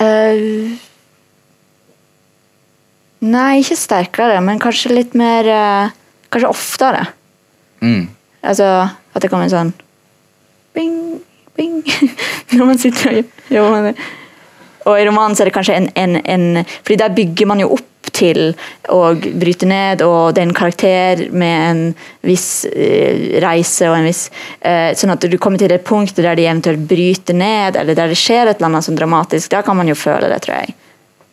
Eh, 0.03 0.75
nei, 3.23 3.61
ikke 3.61 3.77
sterkere, 3.79 4.41
men 4.43 4.61
kanskje 4.61 4.93
litt 4.95 5.15
mer 5.17 5.47
eh, 5.51 5.93
Kanskje 6.33 6.49
oftere. 6.51 7.01
Mm. 7.79 8.09
Altså 8.43 8.65
at 9.15 9.23
det 9.23 9.29
kommer 9.31 9.47
en 9.47 9.53
sånn 9.53 9.69
bing, 10.75 10.95
bing 11.55 11.79
når 12.57 12.65
man 12.67 12.79
sitter 12.81 13.21
og 13.21 13.51
jobber 13.53 13.75
med 13.75 13.85
det. 13.91 14.07
Og 14.85 14.99
i 14.99 15.05
romanen 15.07 15.37
så 15.37 15.43
er 15.45 15.49
det 15.49 15.55
kanskje 15.55 15.77
en, 15.79 15.87
en, 15.97 16.17
en 16.21 16.47
Fordi 16.65 16.97
der 17.01 17.13
bygger 17.15 17.49
man 17.49 17.61
jo 17.63 17.71
opp 17.77 17.91
til 18.15 18.53
å 18.93 18.99
bryte 19.17 19.67
ned, 19.67 20.03
og 20.05 20.35
det 20.35 20.43
er 20.43 20.45
en 20.47 20.55
karakter 20.55 21.23
med 21.35 21.55
en 21.65 21.81
viss 22.23 22.67
eh, 22.69 23.39
reise 23.43 23.89
og 23.89 23.97
en 23.97 24.07
viss 24.07 24.27
eh, 24.61 24.93
Sånn 24.95 25.15
at 25.15 25.25
du 25.25 25.35
kommer 25.41 25.59
til 25.59 25.73
det 25.73 25.81
punktet 25.87 26.21
der 26.23 26.37
de 26.37 26.45
eventuelt 26.45 26.85
bryter 26.87 27.35
ned, 27.35 27.79
eller 27.81 27.97
der 27.97 28.13
det 28.13 28.19
skjer 28.21 28.45
et 28.45 28.59
eller 28.59 28.69
annet 28.69 28.87
sånn 28.87 28.99
dramatisk. 28.99 29.51
Da 29.51 29.63
kan 29.65 29.79
man 29.79 29.89
jo 29.89 29.97
føle 29.99 30.29
det, 30.31 30.37
tror 30.45 30.61
jeg, 30.61 30.77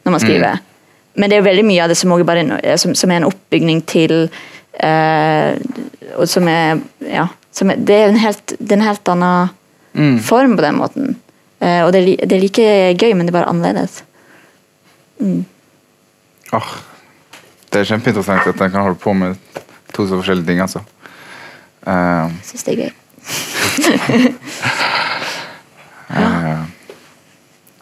når 0.03 0.16
man 0.16 0.24
skriver. 0.24 0.62
Men 1.14 1.28
det 1.30 1.36
er 1.36 1.42
jo 1.42 1.48
veldig 1.50 1.64
mye 1.68 1.82
av 1.84 1.88
det 1.92 1.96
som, 2.00 2.12
er 2.12 2.42
no- 2.48 2.76
som, 2.80 2.94
som 2.94 3.10
er 3.10 3.16
en 3.20 3.28
oppbygning 3.28 3.82
til 3.86 4.30
eh, 4.80 5.56
Og 6.16 6.28
som 6.28 6.48
er 6.48 6.80
Ja. 7.00 7.26
Som 7.52 7.68
er, 7.70 7.76
det, 7.76 7.94
er 7.94 8.08
en 8.08 8.16
helt, 8.16 8.52
er 8.60 8.72
en 8.78 8.86
helt 8.88 9.08
annen 9.08 9.50
Mm. 9.94 10.18
form 10.24 10.54
på 10.56 10.62
den 10.64 10.78
måten. 10.80 11.16
Eh, 11.60 11.82
og 11.84 11.92
det 11.92 12.16
det 12.24 12.32
er 12.32 12.40
like 12.40 12.62
gøy, 12.96 13.12
men 13.12 13.26
det 13.26 13.34
er 13.34 13.38
bare 13.42 13.50
annerledes. 13.50 13.98
Åh, 16.52 16.70
det 17.72 17.80
er 17.82 17.84
kjempeinteressant 17.90 18.46
at 18.48 18.60
en 18.64 18.70
kan 18.72 18.82
holde 18.86 18.96
på 18.98 19.12
med 19.12 19.36
to 19.92 20.06
så 20.08 20.16
forskjellige 20.16 20.46
ting, 20.48 20.60
altså. 20.64 20.80
Uh, 21.86 22.32
Jeg 22.32 22.48
syns 22.48 22.64
det 22.64 22.72
er 22.72 22.80
gøy. 22.80 22.90
uh. 26.10 26.64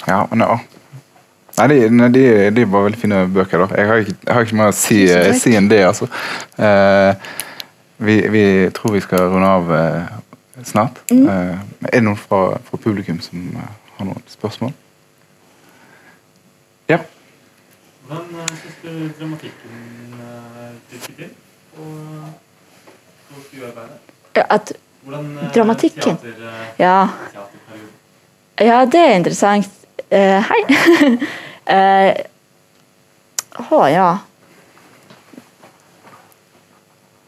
ja, 0.10 0.26
men 0.30 0.40
ja. 0.44 0.58
Nei, 1.60 1.66
de, 1.68 2.08
de, 2.14 2.24
de 2.56 2.64
var 2.72 2.86
veldig 2.86 2.98
fine 3.00 3.20
bøker, 3.28 3.66
da. 3.66 3.76
Jeg 3.76 3.88
har 3.90 4.02
ikke, 4.04 4.16
jeg 4.24 4.34
har 4.34 4.46
ikke 4.46 4.58
mer 4.62 4.72
å 4.72 4.76
si, 4.76 5.02
si 5.36 5.52
enn 5.58 5.68
det, 5.68 5.82
altså. 5.84 6.08
Uh, 6.56 7.12
vi, 8.00 8.16
vi 8.32 8.44
tror 8.72 8.94
vi 8.96 9.02
skal 9.04 9.26
runde 9.28 9.48
av 9.58 9.68
uh, 9.68 10.20
snart. 10.64 11.02
Eh, 11.10 11.58
er 11.82 11.90
det 11.92 12.02
noen 12.04 12.18
fra, 12.18 12.58
fra 12.64 12.78
publikum 12.80 13.20
som 13.24 13.42
eh, 13.56 13.72
har 13.96 14.08
noen 14.08 14.22
spørsmål? 14.28 14.72
Ja. 16.88 16.98
Hvordan 18.06 18.40
uh, 18.40 18.46
syns 18.60 18.78
du 18.82 18.92
dramatikken 19.18 20.16
uh, 20.16 20.70
virker 20.90 21.18
til? 21.18 21.34
Og 21.78 23.44
skuearbeidet? 23.50 24.00
Ja, 24.36 24.46
At, 24.48 24.72
Hvordan 25.04 25.36
uh, 25.36 25.52
Dramatikken? 25.54 26.16
Teater, 26.16 26.40
uh, 26.40 26.80
ja, 26.80 27.08
ja, 28.60 28.84
det 28.84 29.00
er 29.00 29.14
interessant. 29.16 29.70
Uh, 30.10 30.40
hei. 30.50 30.60
Eh, 31.70 32.26
Å, 33.60 33.80
ja. 33.90 34.10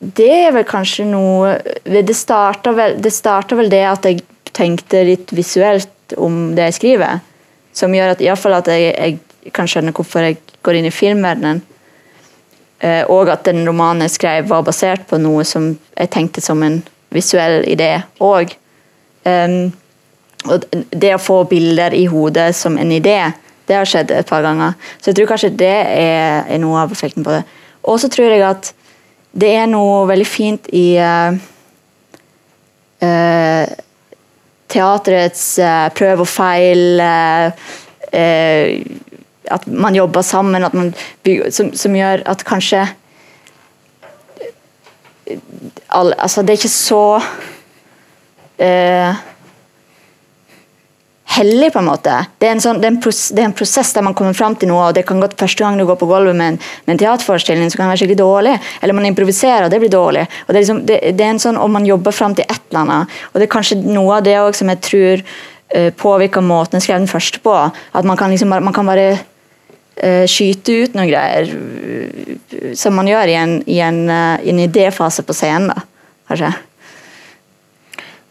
Det 0.02 0.28
er 0.34 0.54
vel 0.54 0.64
kanskje 0.66 1.04
noe 1.06 1.52
Det 1.84 2.14
starta 2.16 2.72
vel, 2.74 2.96
vel 2.98 3.68
det 3.70 3.82
at 3.86 4.06
jeg 4.08 4.22
tenkte 4.52 5.04
litt 5.06 5.30
visuelt 5.32 6.16
om 6.20 6.54
det 6.56 6.70
jeg 6.70 6.78
skriver. 6.80 7.20
Som 7.72 7.94
gjør 7.94 8.16
at, 8.16 8.24
fall 8.36 8.58
at 8.58 8.68
jeg, 8.68 8.90
jeg 8.92 9.52
kan 9.54 9.70
skjønne 9.70 9.94
hvorfor 9.96 10.26
jeg 10.26 10.40
går 10.62 10.78
inn 10.78 10.88
i 10.90 10.92
filmverdenen. 10.92 11.62
Eh, 12.82 13.04
og 13.08 13.30
at 13.32 13.46
den 13.46 13.62
romanen 13.64 14.04
jeg 14.04 14.16
skrev, 14.18 14.50
var 14.50 14.66
basert 14.66 15.06
på 15.08 15.20
noe 15.22 15.46
som 15.48 15.70
jeg 15.94 16.10
tenkte 16.12 16.42
som 16.44 16.60
en 16.66 16.80
visuell 17.14 17.62
idé 17.70 17.94
òg. 18.20 18.52
Um, 19.22 19.70
og 20.50 20.66
det 20.90 21.12
å 21.14 21.22
få 21.22 21.44
bilder 21.46 21.94
i 21.94 22.08
hodet 22.10 22.50
som 22.58 22.76
en 22.80 22.90
idé, 22.92 23.20
det 23.68 23.76
har 23.78 23.88
skjedd 23.88 24.10
et 24.14 24.28
par 24.28 24.42
ganger. 24.44 24.76
Så 24.98 25.10
jeg 25.10 25.18
tror 25.18 25.32
kanskje 25.32 25.52
det 25.62 25.72
er, 25.72 26.46
er 26.50 26.60
noe 26.62 26.82
av 26.82 26.92
effekten 26.94 27.24
på 27.26 27.34
det. 27.34 27.42
Og 27.82 28.00
så 28.00 28.10
tror 28.12 28.30
jeg 28.30 28.44
at 28.46 28.72
det 29.32 29.48
er 29.56 29.68
noe 29.70 30.04
veldig 30.10 30.28
fint 30.28 30.68
i 30.76 30.86
uh, 31.00 31.32
uh, 33.02 33.64
teaterets 34.72 35.44
uh, 35.62 35.88
prøv 35.96 36.24
og 36.24 36.28
feil 36.28 37.00
At 39.52 39.64
man 39.66 39.96
jobber 39.96 40.22
sammen, 40.22 40.64
man 40.72 40.92
bygger, 41.24 41.50
som, 41.50 41.72
som 41.74 41.96
gjør 41.96 42.22
at 42.28 42.44
kanskje 42.44 42.84
all, 45.88 46.12
Altså, 46.18 46.42
det 46.42 46.50
er 46.50 46.60
ikke 46.60 46.68
så 46.68 47.04
hellig, 51.32 51.72
på 51.72 51.80
en 51.80 51.88
måte. 51.88 52.14
Det 52.38 52.48
er 52.48 52.54
en, 52.56 52.62
sånn, 52.62 52.80
det, 52.82 52.88
er 52.88 52.92
en 52.94 53.00
pros, 53.02 53.20
det 53.32 53.42
er 53.42 53.48
en, 53.48 53.54
prosess 53.56 53.92
der 53.96 54.04
man 54.04 54.16
kommer 54.18 54.36
fram 54.36 54.56
til 54.58 54.70
noe, 54.70 54.88
og 54.90 54.96
det 54.96 55.04
kan 55.08 55.20
godt 55.22 55.38
første 55.40 55.64
gang 55.64 55.78
du 55.80 55.86
går 55.88 55.98
på 56.00 56.08
gulvet 56.10 56.36
med 56.36 56.54
en, 56.54 56.58
med 56.86 56.94
en 56.94 57.00
teaterforestilling, 57.00 57.70
så 57.72 57.78
kan 57.78 57.86
det 57.86 57.94
være 57.94 58.02
skikkelig 58.02 58.18
dårlig. 58.20 58.54
Eller 58.82 58.98
man 58.98 59.08
improviserer, 59.08 59.66
og 59.66 59.72
det 59.72 59.80
blir 59.82 59.92
dårlig. 59.92 60.26
Og 60.46 60.52
det 60.52 60.56
er, 60.56 60.60
liksom, 60.60 60.82
det, 60.88 61.00
det 61.18 61.26
er 61.26 61.34
en 61.34 61.42
sånn, 61.42 61.60
og 61.60 61.72
man 61.72 61.88
jobber 61.88 62.16
fram 62.16 62.36
til 62.38 62.46
et 62.48 62.60
eller 62.70 62.82
annet. 62.84 63.18
Og 63.32 63.40
det 63.40 63.48
er 63.48 63.52
kanskje 63.56 63.80
noe 63.82 64.18
av 64.18 64.26
det 64.26 64.38
òg 64.42 64.58
som 64.58 64.72
jeg 64.72 64.82
tror 64.88 65.22
uh, 65.24 65.90
påvirker 66.04 66.44
måten 66.44 66.78
jeg 66.78 66.88
skrev 66.88 67.04
den 67.04 67.12
første 67.12 67.42
på. 67.44 67.58
At 67.68 68.08
man 68.08 68.20
kan, 68.20 68.34
liksom, 68.34 68.52
man 68.52 68.76
kan 68.76 68.90
bare 68.92 69.06
uh, 69.16 70.24
skyte 70.30 70.82
ut 70.82 70.98
noen 70.98 71.10
greier 71.12 71.48
uh, 71.54 72.74
som 72.78 72.98
man 72.98 73.08
gjør 73.08 73.32
i 73.32 73.38
en, 73.40 73.56
i 73.70 73.80
en, 73.84 74.04
i 74.08 74.52
en 74.52 74.66
idéfase 74.66 75.24
på 75.24 75.36
scenen, 75.36 75.72
da, 75.72 75.86
kanskje. 76.30 76.52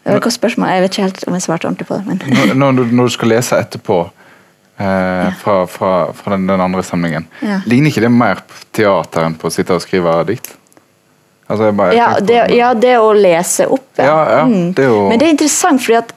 Det 0.04 0.10
var 0.10 0.16
et 0.18 0.22
godt 0.22 0.34
spørsmål. 0.34 0.68
Jeg 0.68 0.82
vet 0.82 0.90
ikke 0.96 1.02
helt 1.02 1.24
om 1.28 1.34
jeg 1.34 1.42
svarte 1.42 1.66
ordentlig 1.68 1.86
på 1.86 1.94
det. 1.94 2.06
Men. 2.06 2.22
Når, 2.58 2.72
når, 2.72 2.88
når 2.92 3.04
du 3.10 3.14
skal 3.14 3.28
lese 3.28 3.58
etterpå 3.62 3.98
eh, 4.80 5.28
fra, 5.42 5.66
fra, 5.70 5.92
fra 6.12 6.32
den, 6.34 6.46
den, 6.50 6.60
andre 6.60 6.82
samlingen, 6.82 7.28
Ja. 7.42 7.60
ligner 7.66 7.90
ikke 7.92 8.00
det 8.00 8.10
mer 8.10 8.42
på 8.48 8.64
teater 8.74 9.28
enn 9.28 9.36
på 9.38 9.46
å 9.46 9.54
sitte 9.54 9.76
og 9.76 9.84
skrive 9.84 10.16
dikt? 10.26 10.56
Altså, 11.48 11.68
jeg 11.68 11.76
bare, 11.76 11.92
jeg 11.94 12.00
Ja 12.00 12.20
det, 12.20 12.40
ja, 12.56 12.72
det 12.74 12.96
å 12.98 13.12
lese 13.14 13.68
opp, 13.68 13.86
Ja, 13.98 14.04
ja, 14.38 14.44
Mm. 14.44 14.72
det 14.74 14.84
jo- 14.84 15.08
Men 15.08 15.18
det 15.18 15.26
er 15.26 15.30
interessant, 15.30 15.80
fordi 15.82 15.98
at 15.98 16.12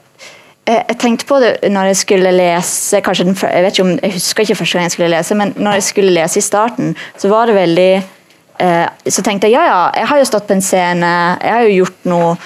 eh, 0.66 0.82
jeg 0.88 0.98
tenkte 0.98 1.26
på 1.26 1.40
det 1.40 1.70
når 1.70 1.84
jeg 1.92 1.96
skulle 1.96 2.32
lese 2.32 3.00
den, 3.00 3.34
Jeg 3.36 3.80
om, 3.80 3.98
jeg 4.02 4.12
husker 4.12 4.42
ikke 4.42 4.56
første 4.56 4.72
gang 4.78 4.82
jeg 4.84 4.92
skulle 4.92 5.10
lese, 5.10 5.34
men 5.34 5.52
når 5.56 5.72
jeg 5.72 5.82
skulle 5.82 6.10
lese 6.10 6.38
i 6.38 6.42
starten, 6.42 6.96
så 7.18 7.28
var 7.28 7.46
det 7.46 7.54
veldig 7.54 8.02
eh, 8.58 8.88
Så 9.08 9.22
tenkte 9.22 9.46
jeg 9.46 9.52
ja 9.52 9.66
ja, 9.66 9.90
jeg 9.94 10.06
har 10.08 10.18
jo 10.18 10.24
stått 10.24 10.46
på 10.48 10.54
en 10.54 10.62
scene, 10.62 11.38
jeg 11.42 11.52
har 11.52 11.62
jo 11.62 11.84
gjort 11.84 12.04
noe 12.04 12.36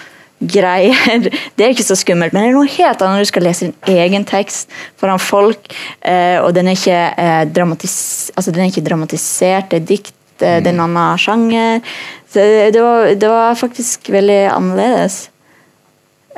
greier. 0.41 1.29
Det 1.57 1.65
er 1.65 1.75
ikke 1.75 1.87
så 1.87 1.97
skummelt, 1.99 2.33
men 2.33 2.45
det 2.45 2.51
er 2.51 2.57
noe 2.57 2.71
helt 2.71 3.03
annet 3.03 3.21
når 3.21 3.27
du 3.27 3.31
skal 3.31 3.45
lese 3.45 3.69
din 3.69 3.99
egen 4.01 4.25
tekst 4.29 4.73
foran 5.01 5.21
folk, 5.21 5.71
eh, 6.01 6.39
og 6.41 6.55
den 6.57 6.71
er 6.71 6.79
ikke, 6.79 7.01
eh, 7.21 7.43
dramatis 7.53 8.31
altså, 8.37 8.55
den 8.55 8.65
er 8.65 8.73
ikke 8.73 8.87
dramatisert, 8.87 9.71
det 9.71 9.83
er 9.83 9.89
dikt, 9.91 10.17
eh, 10.41 10.61
det 10.63 10.71
er 10.71 10.77
en 10.77 10.85
annen 10.87 11.21
sjanger. 11.21 11.85
Så 12.31 12.45
det 12.73 12.81
var, 12.81 13.11
det 13.19 13.29
var 13.29 13.59
faktisk 13.59 14.07
veldig 14.15 14.39
annerledes, 14.55 15.25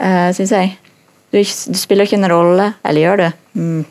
uh, 0.00 0.30
syns 0.32 0.54
jeg. 0.56 0.70
Du, 1.28 1.36
du 1.36 1.76
spiller 1.76 2.08
ikke 2.08 2.16
en 2.16 2.30
rolle, 2.32 2.70
eller 2.80 3.04
gjør 3.04 3.20
du? 3.20 3.26
Mm. 3.60 3.82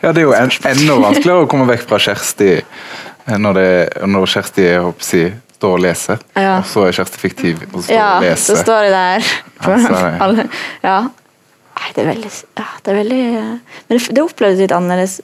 Ja, 0.00 0.14
det 0.16 0.22
er 0.22 0.24
jo 0.24 0.32
en, 0.32 0.54
enda 0.72 0.96
vanskeligere 1.04 1.44
å 1.44 1.50
komme 1.52 1.68
vekk 1.68 1.84
fra 1.90 2.00
Kjersti 2.00 2.54
når, 3.36 3.58
det, 3.58 3.68
når 4.08 4.32
Kjersti 4.32 4.64
er, 4.64 4.88
jeg, 5.12 5.34
si, 5.62 5.66
står 5.66 5.78
og 5.78 5.82
lese, 5.86 6.18
Ja. 6.36 6.58
og 6.58 6.64
så 6.66 6.86
er 6.88 6.92
Kjersti 6.98 7.18
fiktiv 7.22 7.60
og 7.72 7.82
står 7.84 7.94
Ja, 7.94 8.06
og 8.18 8.22
så 8.22 8.28
leser. 8.28 8.62
står 8.64 8.88
der. 8.90 9.26
Ja, 9.62 9.76
så 9.78 9.94
er 9.94 10.10
det- 10.10 10.20
Alle, 10.26 10.48
ja. 10.82 11.00
Nei, 11.72 11.92
det 11.94 12.02
er 12.02 12.08
veldig, 12.12 12.30
ja, 12.58 12.64
det 12.84 12.92
er 12.92 12.96
veldig 12.98 13.20
eh, 13.38 13.58
Men 13.88 13.98
det, 13.98 14.14
det 14.14 14.22
opplevdes 14.22 14.58
litt 14.60 14.72
annerledes 14.76 15.20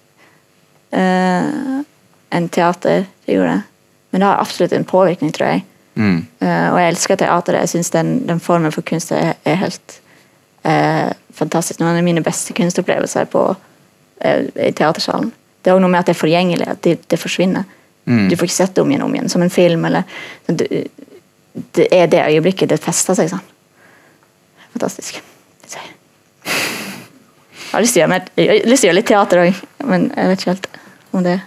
uh, 0.97 1.82
enn 2.30 2.49
teater. 2.49 3.05
Det 3.26 3.34
gjorde 3.34 3.53
det. 3.53 3.62
Men 4.11 4.20
det 4.20 4.26
har 4.30 4.41
absolutt 4.41 4.72
en 4.72 4.84
påvirkning, 4.89 5.32
tror 5.36 5.49
jeg. 5.53 5.64
Mm. 5.95 6.26
Uh, 6.41 6.68
og 6.72 6.78
jeg 6.80 6.93
elsker 6.95 7.16
teater. 7.20 7.59
Jeg 7.61 7.68
syns 7.68 7.91
den, 7.91 8.26
den 8.26 8.41
formen 8.41 8.72
for 8.72 8.82
kunst 8.82 9.12
er, 9.12 9.34
er 9.45 9.61
helt 9.61 10.01
uh, 10.64 11.12
fantastisk. 11.36 11.80
Noen 11.80 12.01
av 12.01 12.07
mine 12.07 12.24
beste 12.24 12.57
kunstopplevelser 12.57 13.28
på, 13.28 13.45
i 14.24 14.72
teatersalen. 14.74 15.30
Det 15.62 15.70
er 15.70 15.76
også 15.76 15.84
noe 15.84 15.93
med 15.93 16.01
at 16.01 16.09
det 16.09 16.16
er 16.16 16.22
forgjengelig, 16.22 16.68
at 16.72 16.82
det, 16.82 16.97
det 17.11 17.20
forsvinner. 17.20 17.68
Mm. 18.09 18.28
Du 18.30 18.36
får 18.36 18.48
ikke 18.48 18.56
sett 18.56 18.74
det 18.74 18.82
om 18.82 18.90
igjen 18.90 19.04
og 19.04 19.11
om 19.11 19.16
igjen, 19.18 19.28
som 19.28 19.44
en 19.44 19.52
film. 19.52 19.84
Eller, 19.84 20.02
det, 20.48 21.88
er 21.92 22.06
det 22.09 22.24
øyeblikket 22.24 22.72
det 22.72 22.80
fester 22.80 23.18
seg 23.18 23.30
sånn. 23.32 23.44
Fantastisk. 24.72 25.20
jeg. 25.68 25.94
Har 27.68 27.84
lyst 27.84 27.96
til 27.96 28.00
å 28.00 28.06
gjøre, 28.06 28.12
mer, 28.14 28.28
lyst 28.64 28.80
til 28.80 28.88
å 28.88 28.90
gjøre 28.90 28.98
litt 29.00 29.11
teater 29.11 29.42
òg, 29.42 29.64
men 29.90 30.09
jeg 30.14 30.30
vet 30.30 30.40
ikke 30.40 30.54
helt 30.54 30.70
om 31.12 31.24
det 31.24 31.40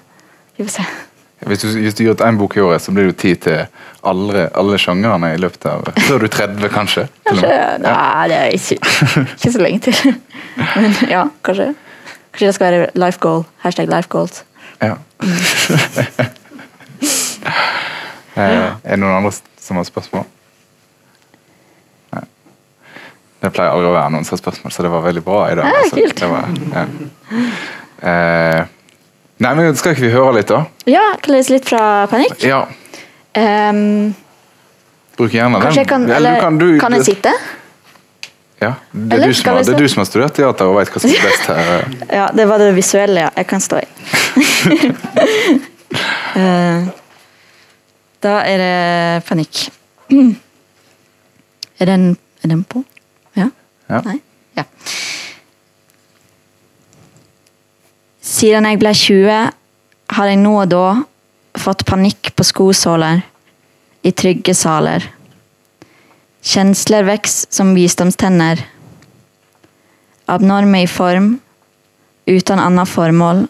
Vi 0.58 0.66
får 0.66 0.74
se. 0.76 0.84
Hvis 1.50 1.64
du, 1.64 1.68
hvis 1.82 1.96
du 1.98 2.04
gjør 2.04 2.22
én 2.28 2.38
bok 2.38 2.54
i 2.58 2.62
året, 2.62 2.84
så 2.84 2.94
blir 2.94 3.08
det 3.10 3.16
tid 3.18 3.40
til 3.42 3.64
alle, 4.06 4.44
alle 4.58 4.78
sjangrene 4.82 5.32
i 5.34 5.40
løpet 5.42 5.66
av 5.72 5.88
Før 6.08 6.22
du 6.22 6.28
er 6.28 6.34
30, 6.36 6.68
kanskje? 6.74 7.08
Kanskje. 7.26 7.56
Nei, 7.82 8.28
det 8.30 8.38
er 8.38 8.58
ikke, 8.58 8.78
ikke 9.24 9.54
så 9.56 9.64
lenge 9.64 9.82
til. 9.88 10.14
Men 10.84 11.00
ja, 11.10 11.24
kanskje. 11.48 11.72
Kanskje 12.32 12.52
det 12.52 12.54
skal 12.60 12.70
være 12.70 12.92
life 13.02 13.24
goal. 13.24 13.48
Hashtag 13.66 13.90
life 13.90 14.12
goals. 14.14 14.44
Ja. 14.84 15.00
Eh, 17.44 18.42
er 18.42 18.96
det 18.96 19.00
noen 19.02 19.18
andre 19.18 19.32
som 19.60 19.80
har 19.80 19.88
spørsmål? 19.88 20.24
Nei. 22.16 22.24
Det 23.44 23.52
pleier 23.52 23.74
aldri 23.74 23.90
å 23.90 23.96
være 23.96 24.14
noen 24.16 24.28
som 24.28 24.38
har 24.38 24.44
spørsmål, 24.44 24.76
så 24.76 24.86
det 24.86 24.92
var 24.94 25.04
veldig 25.04 25.24
bra 25.26 25.42
i 25.52 25.58
dag. 25.60 25.68
Ja, 25.68 25.82
altså. 25.84 26.00
kult. 26.00 26.24
Var, 26.32 26.52
ja. 26.72 26.86
eh, 28.12 28.62
nei, 29.44 29.54
men 29.60 29.80
Skal 29.80 29.98
ikke 29.98 30.08
vi 30.08 30.14
høre 30.16 30.36
litt, 30.40 30.52
da? 30.52 30.64
Ja, 30.90 31.06
kan 31.22 31.36
lese 31.36 31.58
litt 31.58 31.68
fra 31.68 31.86
Panikk. 32.12 32.40
Ja. 32.48 32.64
Um, 33.36 34.14
Bruk 35.18 35.34
gjerne 35.36 35.60
den. 35.64 35.86
kan 35.88 36.04
Eller 36.04 36.16
Eller 36.16 36.40
kan, 36.42 36.58
du, 36.60 36.80
kan 36.80 36.96
jeg 36.98 37.06
sitte? 37.14 37.32
Ja, 38.62 38.74
det, 38.92 39.14
er 39.14 39.16
Eller 39.16 39.28
du 39.28 39.34
som 39.34 39.58
det 39.58 39.74
er 39.74 39.80
du 39.80 39.88
som 39.90 40.02
har 40.04 40.06
studert 40.06 40.36
teater 40.38 40.70
og 40.70 40.76
veit 40.78 40.92
hva 40.94 41.02
som 41.02 41.10
er 41.10 41.24
best 41.26 41.48
her. 41.50 41.86
Ja, 42.20 42.28
det 42.36 42.46
var 42.48 42.62
det 42.62 42.72
visuelle, 42.78 43.24
ja. 43.26 43.32
Jeg 43.36 43.48
kan 43.50 43.64
stå 43.64 43.82
i. 43.82 43.88
Eh, 46.32 46.86
da 48.22 48.42
er 48.46 48.62
det 48.62 49.26
panikk. 49.28 49.68
Er 51.82 51.90
den, 51.90 52.12
er 52.44 52.52
den 52.52 52.64
på? 52.64 52.84
Ja? 53.34 53.48
Ja. 53.90 54.02
Nei? 54.06 54.20
Ja. 54.58 54.68
Siden 58.22 58.68
jeg 58.70 58.80
ble 58.82 58.92
20, 58.94 59.40
har 60.12 60.30
jeg 60.30 60.40
nå 60.42 60.54
og 60.60 60.70
da 60.70 60.86
fått 61.58 61.86
panikk 61.90 62.34
på 62.38 62.46
skosåler 62.46 63.24
i 64.06 64.14
trygge 64.14 64.54
saler. 64.58 65.04
Kjensler 66.42 67.06
vokser 67.10 67.50
som 67.54 67.74
visdomstenner. 67.78 68.62
Abnorme 70.32 70.86
i 70.86 70.90
form, 70.90 71.36
uten 72.30 72.62
annet 72.62 72.90
formål 72.90 73.46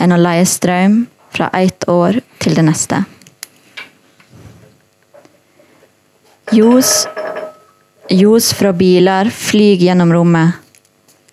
enn 0.00 0.16
å 0.16 0.20
leie 0.20 0.48
strøm 0.48 1.02
fra 1.30 1.52
ett 1.60 1.84
år 1.88 2.22
til 2.40 2.56
det 2.56 2.64
neste. 2.66 3.04
Ljos, 6.50 7.06
ljos 8.10 8.48
fra 8.58 8.72
biler 8.74 9.28
flyg 9.30 9.84
gjennom 9.86 10.10
rommet. 10.10 10.56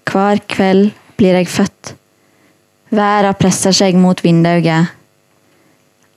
Hver 0.06 0.38
kveld 0.46 0.92
blir 1.18 1.34
jeg 1.40 1.50
født. 1.50 1.94
Verda 2.94 3.32
presser 3.34 3.74
seg 3.74 3.98
mot 3.98 4.22
vinduet. 4.22 4.94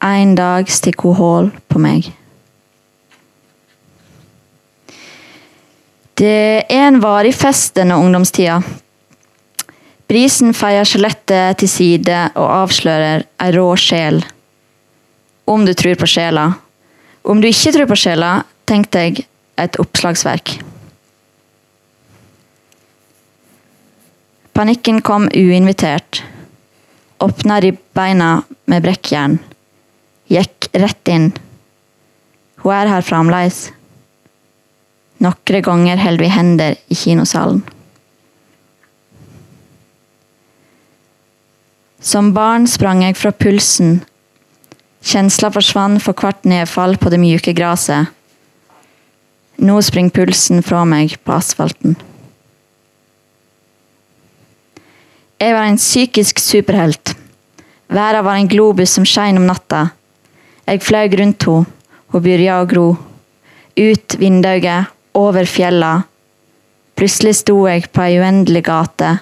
En 0.05 0.35
dag 0.37 0.69
stikker 0.69 1.15
hun 1.15 1.17
hull 1.17 1.49
på 1.73 1.81
meg. 1.81 2.11
Det 6.21 6.37
er 6.69 6.87
en 6.91 7.01
varig 7.01 7.33
fest 7.33 7.81
denne 7.81 7.97
ungdomstida. 7.97 8.61
Brisen 10.13 10.53
feier 10.53 10.85
skjelettet 10.85 11.63
til 11.65 11.73
side 11.73 12.21
og 12.35 12.53
avslører 12.67 13.25
ei 13.41 13.51
rå 13.57 13.69
sjel. 13.81 14.21
Om 15.49 15.65
du 15.65 15.73
tror 15.73 15.97
på 15.97 16.15
sjela. 16.19 16.51
Om 17.25 17.41
du 17.41 17.49
ikke 17.49 17.73
tror 17.73 17.89
på 17.89 18.03
sjela, 18.05 18.43
tenk 18.71 18.91
deg 18.95 19.25
et 19.59 19.79
oppslagsverk. 19.83 20.61
Panikken 24.55 25.01
kom 25.03 25.27
uinvitert. 25.35 26.23
Åpna 27.21 27.61
ribbeina 27.61 28.31
med 28.71 28.85
brekkjern. 28.85 29.39
Gikk 30.31 30.71
rett 30.79 31.11
inn. 31.11 31.31
Hun 32.63 32.77
er 32.77 32.91
her 32.93 33.05
fremdeles. 33.05 33.71
Noen 35.21 35.65
ganger 35.67 36.01
holder 36.01 36.25
vi 36.25 36.31
hender 36.33 36.79
i 36.89 36.97
kinosalen. 36.97 37.65
Som 42.01 42.31
barn 42.33 42.65
sprang 42.71 43.03
jeg 43.05 43.19
fra 43.21 43.33
pulsen. 43.37 43.99
Kjensla 45.05 45.51
forsvant 45.53 46.01
for 46.05 46.17
hvert 46.17 46.47
nedfall 46.49 46.97
på 47.01 47.13
det 47.13 47.21
mjuke 47.21 47.53
gresset. 47.57 48.09
Nå 49.61 49.77
springer 49.85 50.15
pulsen 50.17 50.63
fra 50.65 50.87
meg 50.89 51.19
på 51.21 51.35
asfalten. 51.37 51.99
Jeg 55.41 55.53
var 55.57 55.69
en 55.69 55.77
psykisk 55.81 56.41
superhelt. 56.41 57.13
Verden 57.93 58.25
var 58.25 58.39
en 58.39 58.49
globus 58.49 58.95
som 58.97 59.05
skein 59.05 59.37
om 59.41 59.45
natta. 59.49 59.91
Jeg 60.65 60.85
fløy 60.87 61.13
rundt 61.21 61.45
henne, 61.49 61.69
hun 62.13 62.25
begynte 62.25 62.57
å 62.57 62.69
gro. 62.73 62.87
Ut 63.77 64.17
vinduet, 64.21 64.89
over 65.15 65.45
fjella. 65.45 65.93
Plutselig 66.97 67.41
sto 67.41 67.57
jeg 67.67 67.89
på 67.93 68.05
ei 68.05 68.19
uendelig 68.21 68.65
gate. 68.69 69.15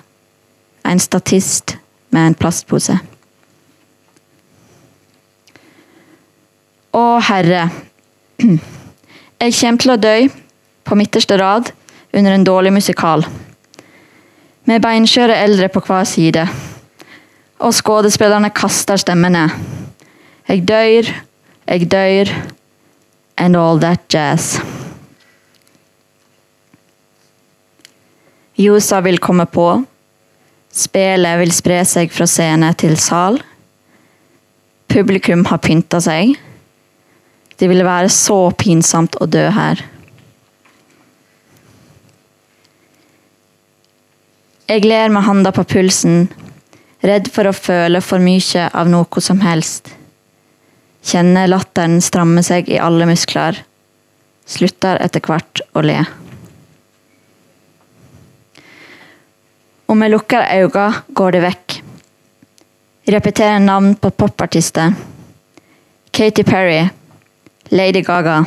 En 0.87 1.03
statist 1.03 1.79
med 2.15 2.31
en 2.31 2.39
plastpose. 2.39 2.99
Å, 6.95 7.07
Herre. 7.27 7.69
Jeg 9.39 9.55
kommer 9.55 9.79
til 9.79 9.93
å 9.95 10.01
dø 10.03 10.15
på 10.83 10.97
midterste 10.99 11.37
rad 11.39 11.69
under 12.11 12.35
en 12.35 12.47
dårlig 12.47 12.73
musikal. 12.75 13.23
Med 14.67 14.83
beinskjøre 14.83 15.37
eldre 15.45 15.69
på 15.71 15.83
hver 15.87 16.09
side. 16.09 16.43
Og 17.63 17.75
skuespillerne 17.75 18.51
kaster 18.51 18.99
stemmene. 18.99 19.45
Jeg 20.49 20.65
dør, 20.67 21.13
jeg 21.69 21.91
dør, 21.91 22.33
and 23.39 23.57
all 23.57 23.79
that 23.79 24.03
jazz. 24.11 24.59
Ljosa 28.59 28.99
vil 29.07 29.21
komme 29.23 29.47
på. 29.47 29.69
Spelet 30.75 31.39
vil 31.39 31.55
spre 31.55 31.79
seg 31.87 32.11
fra 32.11 32.27
scene 32.27 32.73
til 32.75 32.99
sal. 32.99 33.39
Publikum 34.91 35.47
har 35.47 35.63
pynta 35.63 36.03
seg. 36.03 36.35
Det 37.59 37.69
ville 37.69 37.87
være 37.87 38.11
så 38.13 38.51
pinsomt 38.55 39.19
å 39.19 39.27
dø 39.27 39.49
her. 39.51 39.83
Jeg 44.69 44.85
ler 44.85 45.09
med 45.09 45.25
handa 45.25 45.51
på 45.55 45.65
pulsen, 45.65 46.27
redd 47.01 47.31
for 47.33 47.49
å 47.49 47.57
føle 47.57 48.03
for 48.05 48.23
mye 48.23 48.69
av 48.69 48.91
noe 48.93 49.23
som 49.25 49.41
helst. 49.41 49.89
Kjenner 51.09 51.49
latteren 51.49 52.03
stramme 52.05 52.43
seg 52.45 52.69
i 52.69 52.81
alle 52.83 53.07
muskler. 53.09 53.63
Slutter 54.49 55.01
etter 55.01 55.25
hvert 55.25 55.63
å 55.73 55.83
le. 55.85 55.99
Om 59.89 60.05
jeg 60.05 60.13
lukker 60.13 60.45
øynene, 60.45 61.03
går 61.17 61.33
det 61.33 61.43
vekk. 61.47 61.79
Repeterer 63.09 63.65
navn 63.65 63.95
på 63.97 64.13
popartister. 64.13 64.93
Katy 66.13 66.45
Perry. 66.45 66.83
Lady 67.71 68.01
Gaga. 68.03 68.45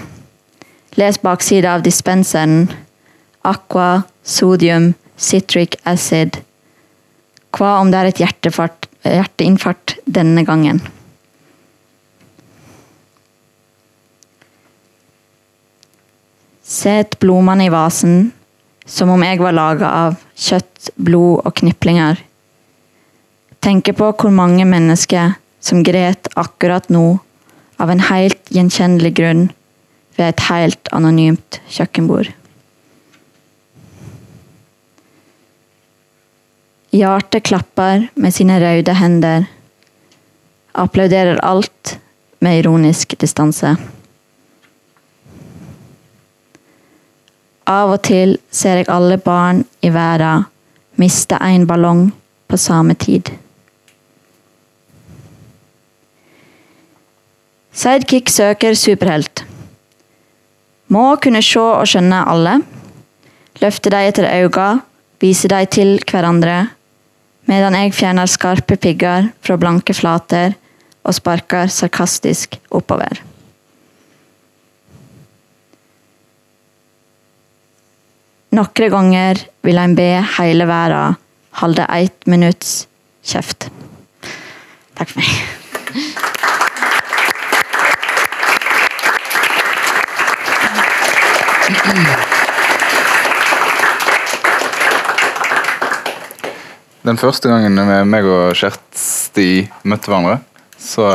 Les 0.97 1.21
baksida 1.21 1.75
av 1.75 1.83
dispenseren. 1.85 2.71
Aqua, 3.41 4.01
sodium, 4.23 4.93
citric 5.17 5.75
acid. 5.85 6.39
Hva 7.53 7.75
om 7.81 7.91
det 7.93 7.99
er 7.99 8.09
et 8.09 8.21
hjerteinfarkt 8.23 9.99
denne 10.09 10.45
gangen? 10.47 10.81
Set 16.65 17.19
blomstene 17.21 17.67
i 17.67 17.71
vasen, 17.73 18.31
som 18.89 19.09
om 19.13 19.21
jeg 19.21 19.41
var 19.43 19.53
laga 19.53 19.95
av 20.07 20.21
kjøtt, 20.33 20.95
blod 20.97 21.45
og 21.45 21.59
kniplinger. 21.61 22.17
Tenke 23.61 23.93
på 23.93 24.15
hvor 24.17 24.33
mange 24.33 24.65
mennesker 24.65 25.35
som 25.61 25.83
gret 25.85 26.31
akkurat 26.33 26.89
nå 26.89 27.19
av 27.81 27.89
en 27.89 28.03
helt 28.11 28.51
gjenkjennelig 28.53 29.15
grunn 29.17 29.47
ved 30.17 30.27
et 30.27 30.43
helt 30.49 30.91
anonymt 30.93 31.57
kjøkkenbord. 31.71 32.29
Hjertet 36.91 37.47
klapper 37.47 38.09
med 38.19 38.35
sine 38.35 38.59
røde 38.59 38.93
hender. 38.99 39.47
Applauderer 40.75 41.39
alt 41.47 41.95
med 42.43 42.59
ironisk 42.59 43.15
distanse. 43.19 43.73
Av 47.71 47.93
og 47.93 48.01
til 48.03 48.35
ser 48.51 48.81
jeg 48.81 48.89
alle 48.91 49.17
barn 49.21 49.63
i 49.81 49.93
verden 49.93 50.43
miste 50.99 51.39
en 51.39 51.63
ballong 51.69 52.09
på 52.51 52.59
samme 52.59 52.97
tid. 52.99 53.31
Sidekick 57.81 58.29
søker 58.29 58.75
superhelt. 58.77 59.41
Må 60.93 61.15
kunne 61.23 61.39
se 61.41 61.61
og 61.61 61.87
skjønne 61.89 62.19
alle. 62.29 62.59
Løfte 63.57 63.89
dem 63.89 64.05
etter 64.05 64.27
øynene, 64.29 64.83
vise 65.21 65.49
dem 65.49 65.69
til 65.73 65.95
hverandre, 66.05 66.59
medan 67.49 67.73
jeg 67.79 67.95
fjerner 67.97 68.29
skarpe 68.29 68.77
pigger 68.77 69.31
fra 69.41 69.57
blanke 69.57 69.95
flater 69.97 70.53
og 71.01 71.15
sparker 71.17 71.71
sarkastisk 71.73 72.59
oppover. 72.69 73.23
Noen 78.53 78.93
ganger 78.93 79.41
vil 79.65 79.81
en 79.81 79.95
be 79.97 80.11
hele 80.37 80.69
verden 80.69 81.17
holde 81.63 81.87
ett 81.97 82.29
minutts 82.29 82.85
kjeft. 83.25 83.71
Takk 84.93 85.15
for 85.15 85.23
meg. 85.23 86.37
Den 97.01 97.17
første 97.17 97.49
gangen 97.49 97.81
meg 98.09 98.27
og 98.29 98.53
Kjersti 98.57 99.47
møtte 99.89 100.11
hverandre, 100.11 100.37
så, 100.77 101.07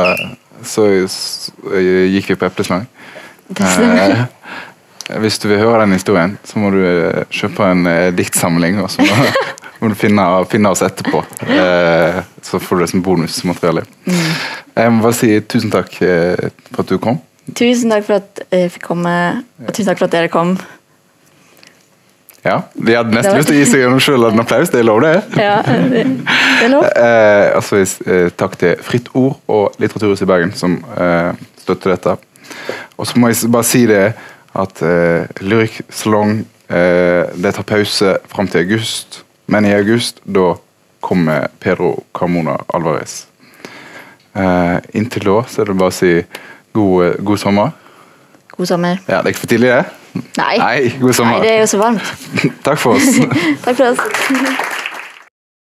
så, 0.61 0.87
så 1.07 1.83
gikk 2.11 2.33
vi 2.33 2.39
på 2.39 2.49
epleslang. 2.49 2.87
Eh, 3.55 4.25
hvis 5.21 5.39
du 5.39 5.47
vil 5.47 5.61
høre 5.61 5.85
den 5.85 5.95
historien, 5.95 6.35
så 6.43 6.59
må 6.59 6.71
du 6.73 6.81
eh, 6.83 7.23
kjøpe 7.31 7.69
en 7.71 7.87
eh, 7.87 8.09
diktsamling, 8.15 8.81
og 8.83 8.89
så 8.91 9.05
må, 9.07 9.29
må 9.79 9.91
du 9.93 9.95
finne, 9.95 10.25
finne 10.51 10.73
oss 10.73 10.83
etterpå. 10.83 11.21
Eh, 11.47 12.19
så 12.43 12.59
får 12.59 12.75
du 12.75 12.83
det 12.83 12.89
som 12.91 13.03
bonusmateriale. 13.05 13.85
Jeg 14.75 14.93
må 14.93 15.05
bare 15.05 15.15
si 15.15 15.31
tusen 15.47 15.71
takk 15.73 15.95
for 15.95 16.83
at 16.83 16.91
du 16.91 16.99
kom. 17.01 17.21
Tusen 17.55 17.93
takk 17.93 18.03
for 18.07 18.19
at 18.19 18.41
jeg 18.51 18.73
fikk 18.75 18.89
komme, 18.89 19.13
og 19.63 19.69
tusen 19.71 19.87
takk 19.91 20.01
for 20.01 20.09
at 20.09 20.15
dere 20.17 20.31
kom. 20.31 20.57
Ja, 22.47 22.61
Vi 22.73 22.95
hadde 22.95 23.11
nesten 23.11 23.35
lyst 23.35 23.49
til 23.49 23.57
å 23.57 23.59
gi 23.59 23.67
seg 23.67 23.81
gjennom 23.81 24.01
selv 24.03 24.29
en 24.29 24.43
applaus, 24.43 24.69
det 24.71 24.79
er 24.79 24.87
lov, 24.87 25.01
det. 25.03 25.15
Ja, 25.39 25.57
det, 25.63 26.03
er 26.63 26.71
lov. 26.71 26.85
Eh, 27.07 27.55
altså, 27.57 27.81
eh, 28.07 28.29
takk 28.39 28.55
til 28.61 28.79
Fritt 28.83 29.09
Ord 29.17 29.37
og 29.51 29.75
Litteraturhuset 29.81 30.25
i 30.25 30.29
Bergen 30.29 30.53
som 30.55 30.77
eh, 30.95 31.33
støtter 31.63 31.95
dette. 31.95 32.15
Og 32.97 33.07
så 33.07 33.19
må 33.19 33.31
jeg 33.31 33.51
bare 33.51 33.67
si 33.67 33.83
det 33.89 34.03
at 34.57 34.83
eh, 34.85 35.27
Lyrik 35.43 35.81
Salong 35.93 36.39
eh, 36.71 37.27
det 37.35 37.53
tar 37.57 37.67
pause 37.67 38.15
fram 38.31 38.49
til 38.51 38.63
august, 38.65 39.21
men 39.51 39.67
i 39.67 39.75
august 39.75 40.21
da 40.23 40.53
kommer 41.03 41.49
Pedro 41.59 41.97
Carmona 42.15 42.57
Alvarez. 42.73 43.25
Eh, 44.37 44.77
inntil 44.97 45.27
da 45.29 45.41
så 45.49 45.63
er 45.63 45.71
det 45.71 45.79
bare 45.79 45.93
å 45.93 45.99
si 45.99 46.13
god, 46.77 47.19
god 47.25 47.41
sommer. 47.43 47.69
God 48.57 48.65
sommer. 48.71 48.97
Ja, 49.07 49.17
Det 49.21 49.25
er 49.25 49.33
ikke 49.35 49.43
for 49.45 49.53
tidlig, 49.53 49.69
det? 49.69 49.85
Nei. 50.37 50.57
Nei, 50.57 50.93
god 51.01 51.13
sommer. 51.13 51.37
Nei, 51.37 51.45
det 51.45 51.55
er 51.55 51.59
jo 51.65 51.69
så 51.73 51.77
varmt. 51.81 52.13
Takk 52.65 52.79
for 52.81 52.97
oss. 52.97 53.09
Takk 53.65 53.77
for 53.77 53.91
oss. 53.93 54.83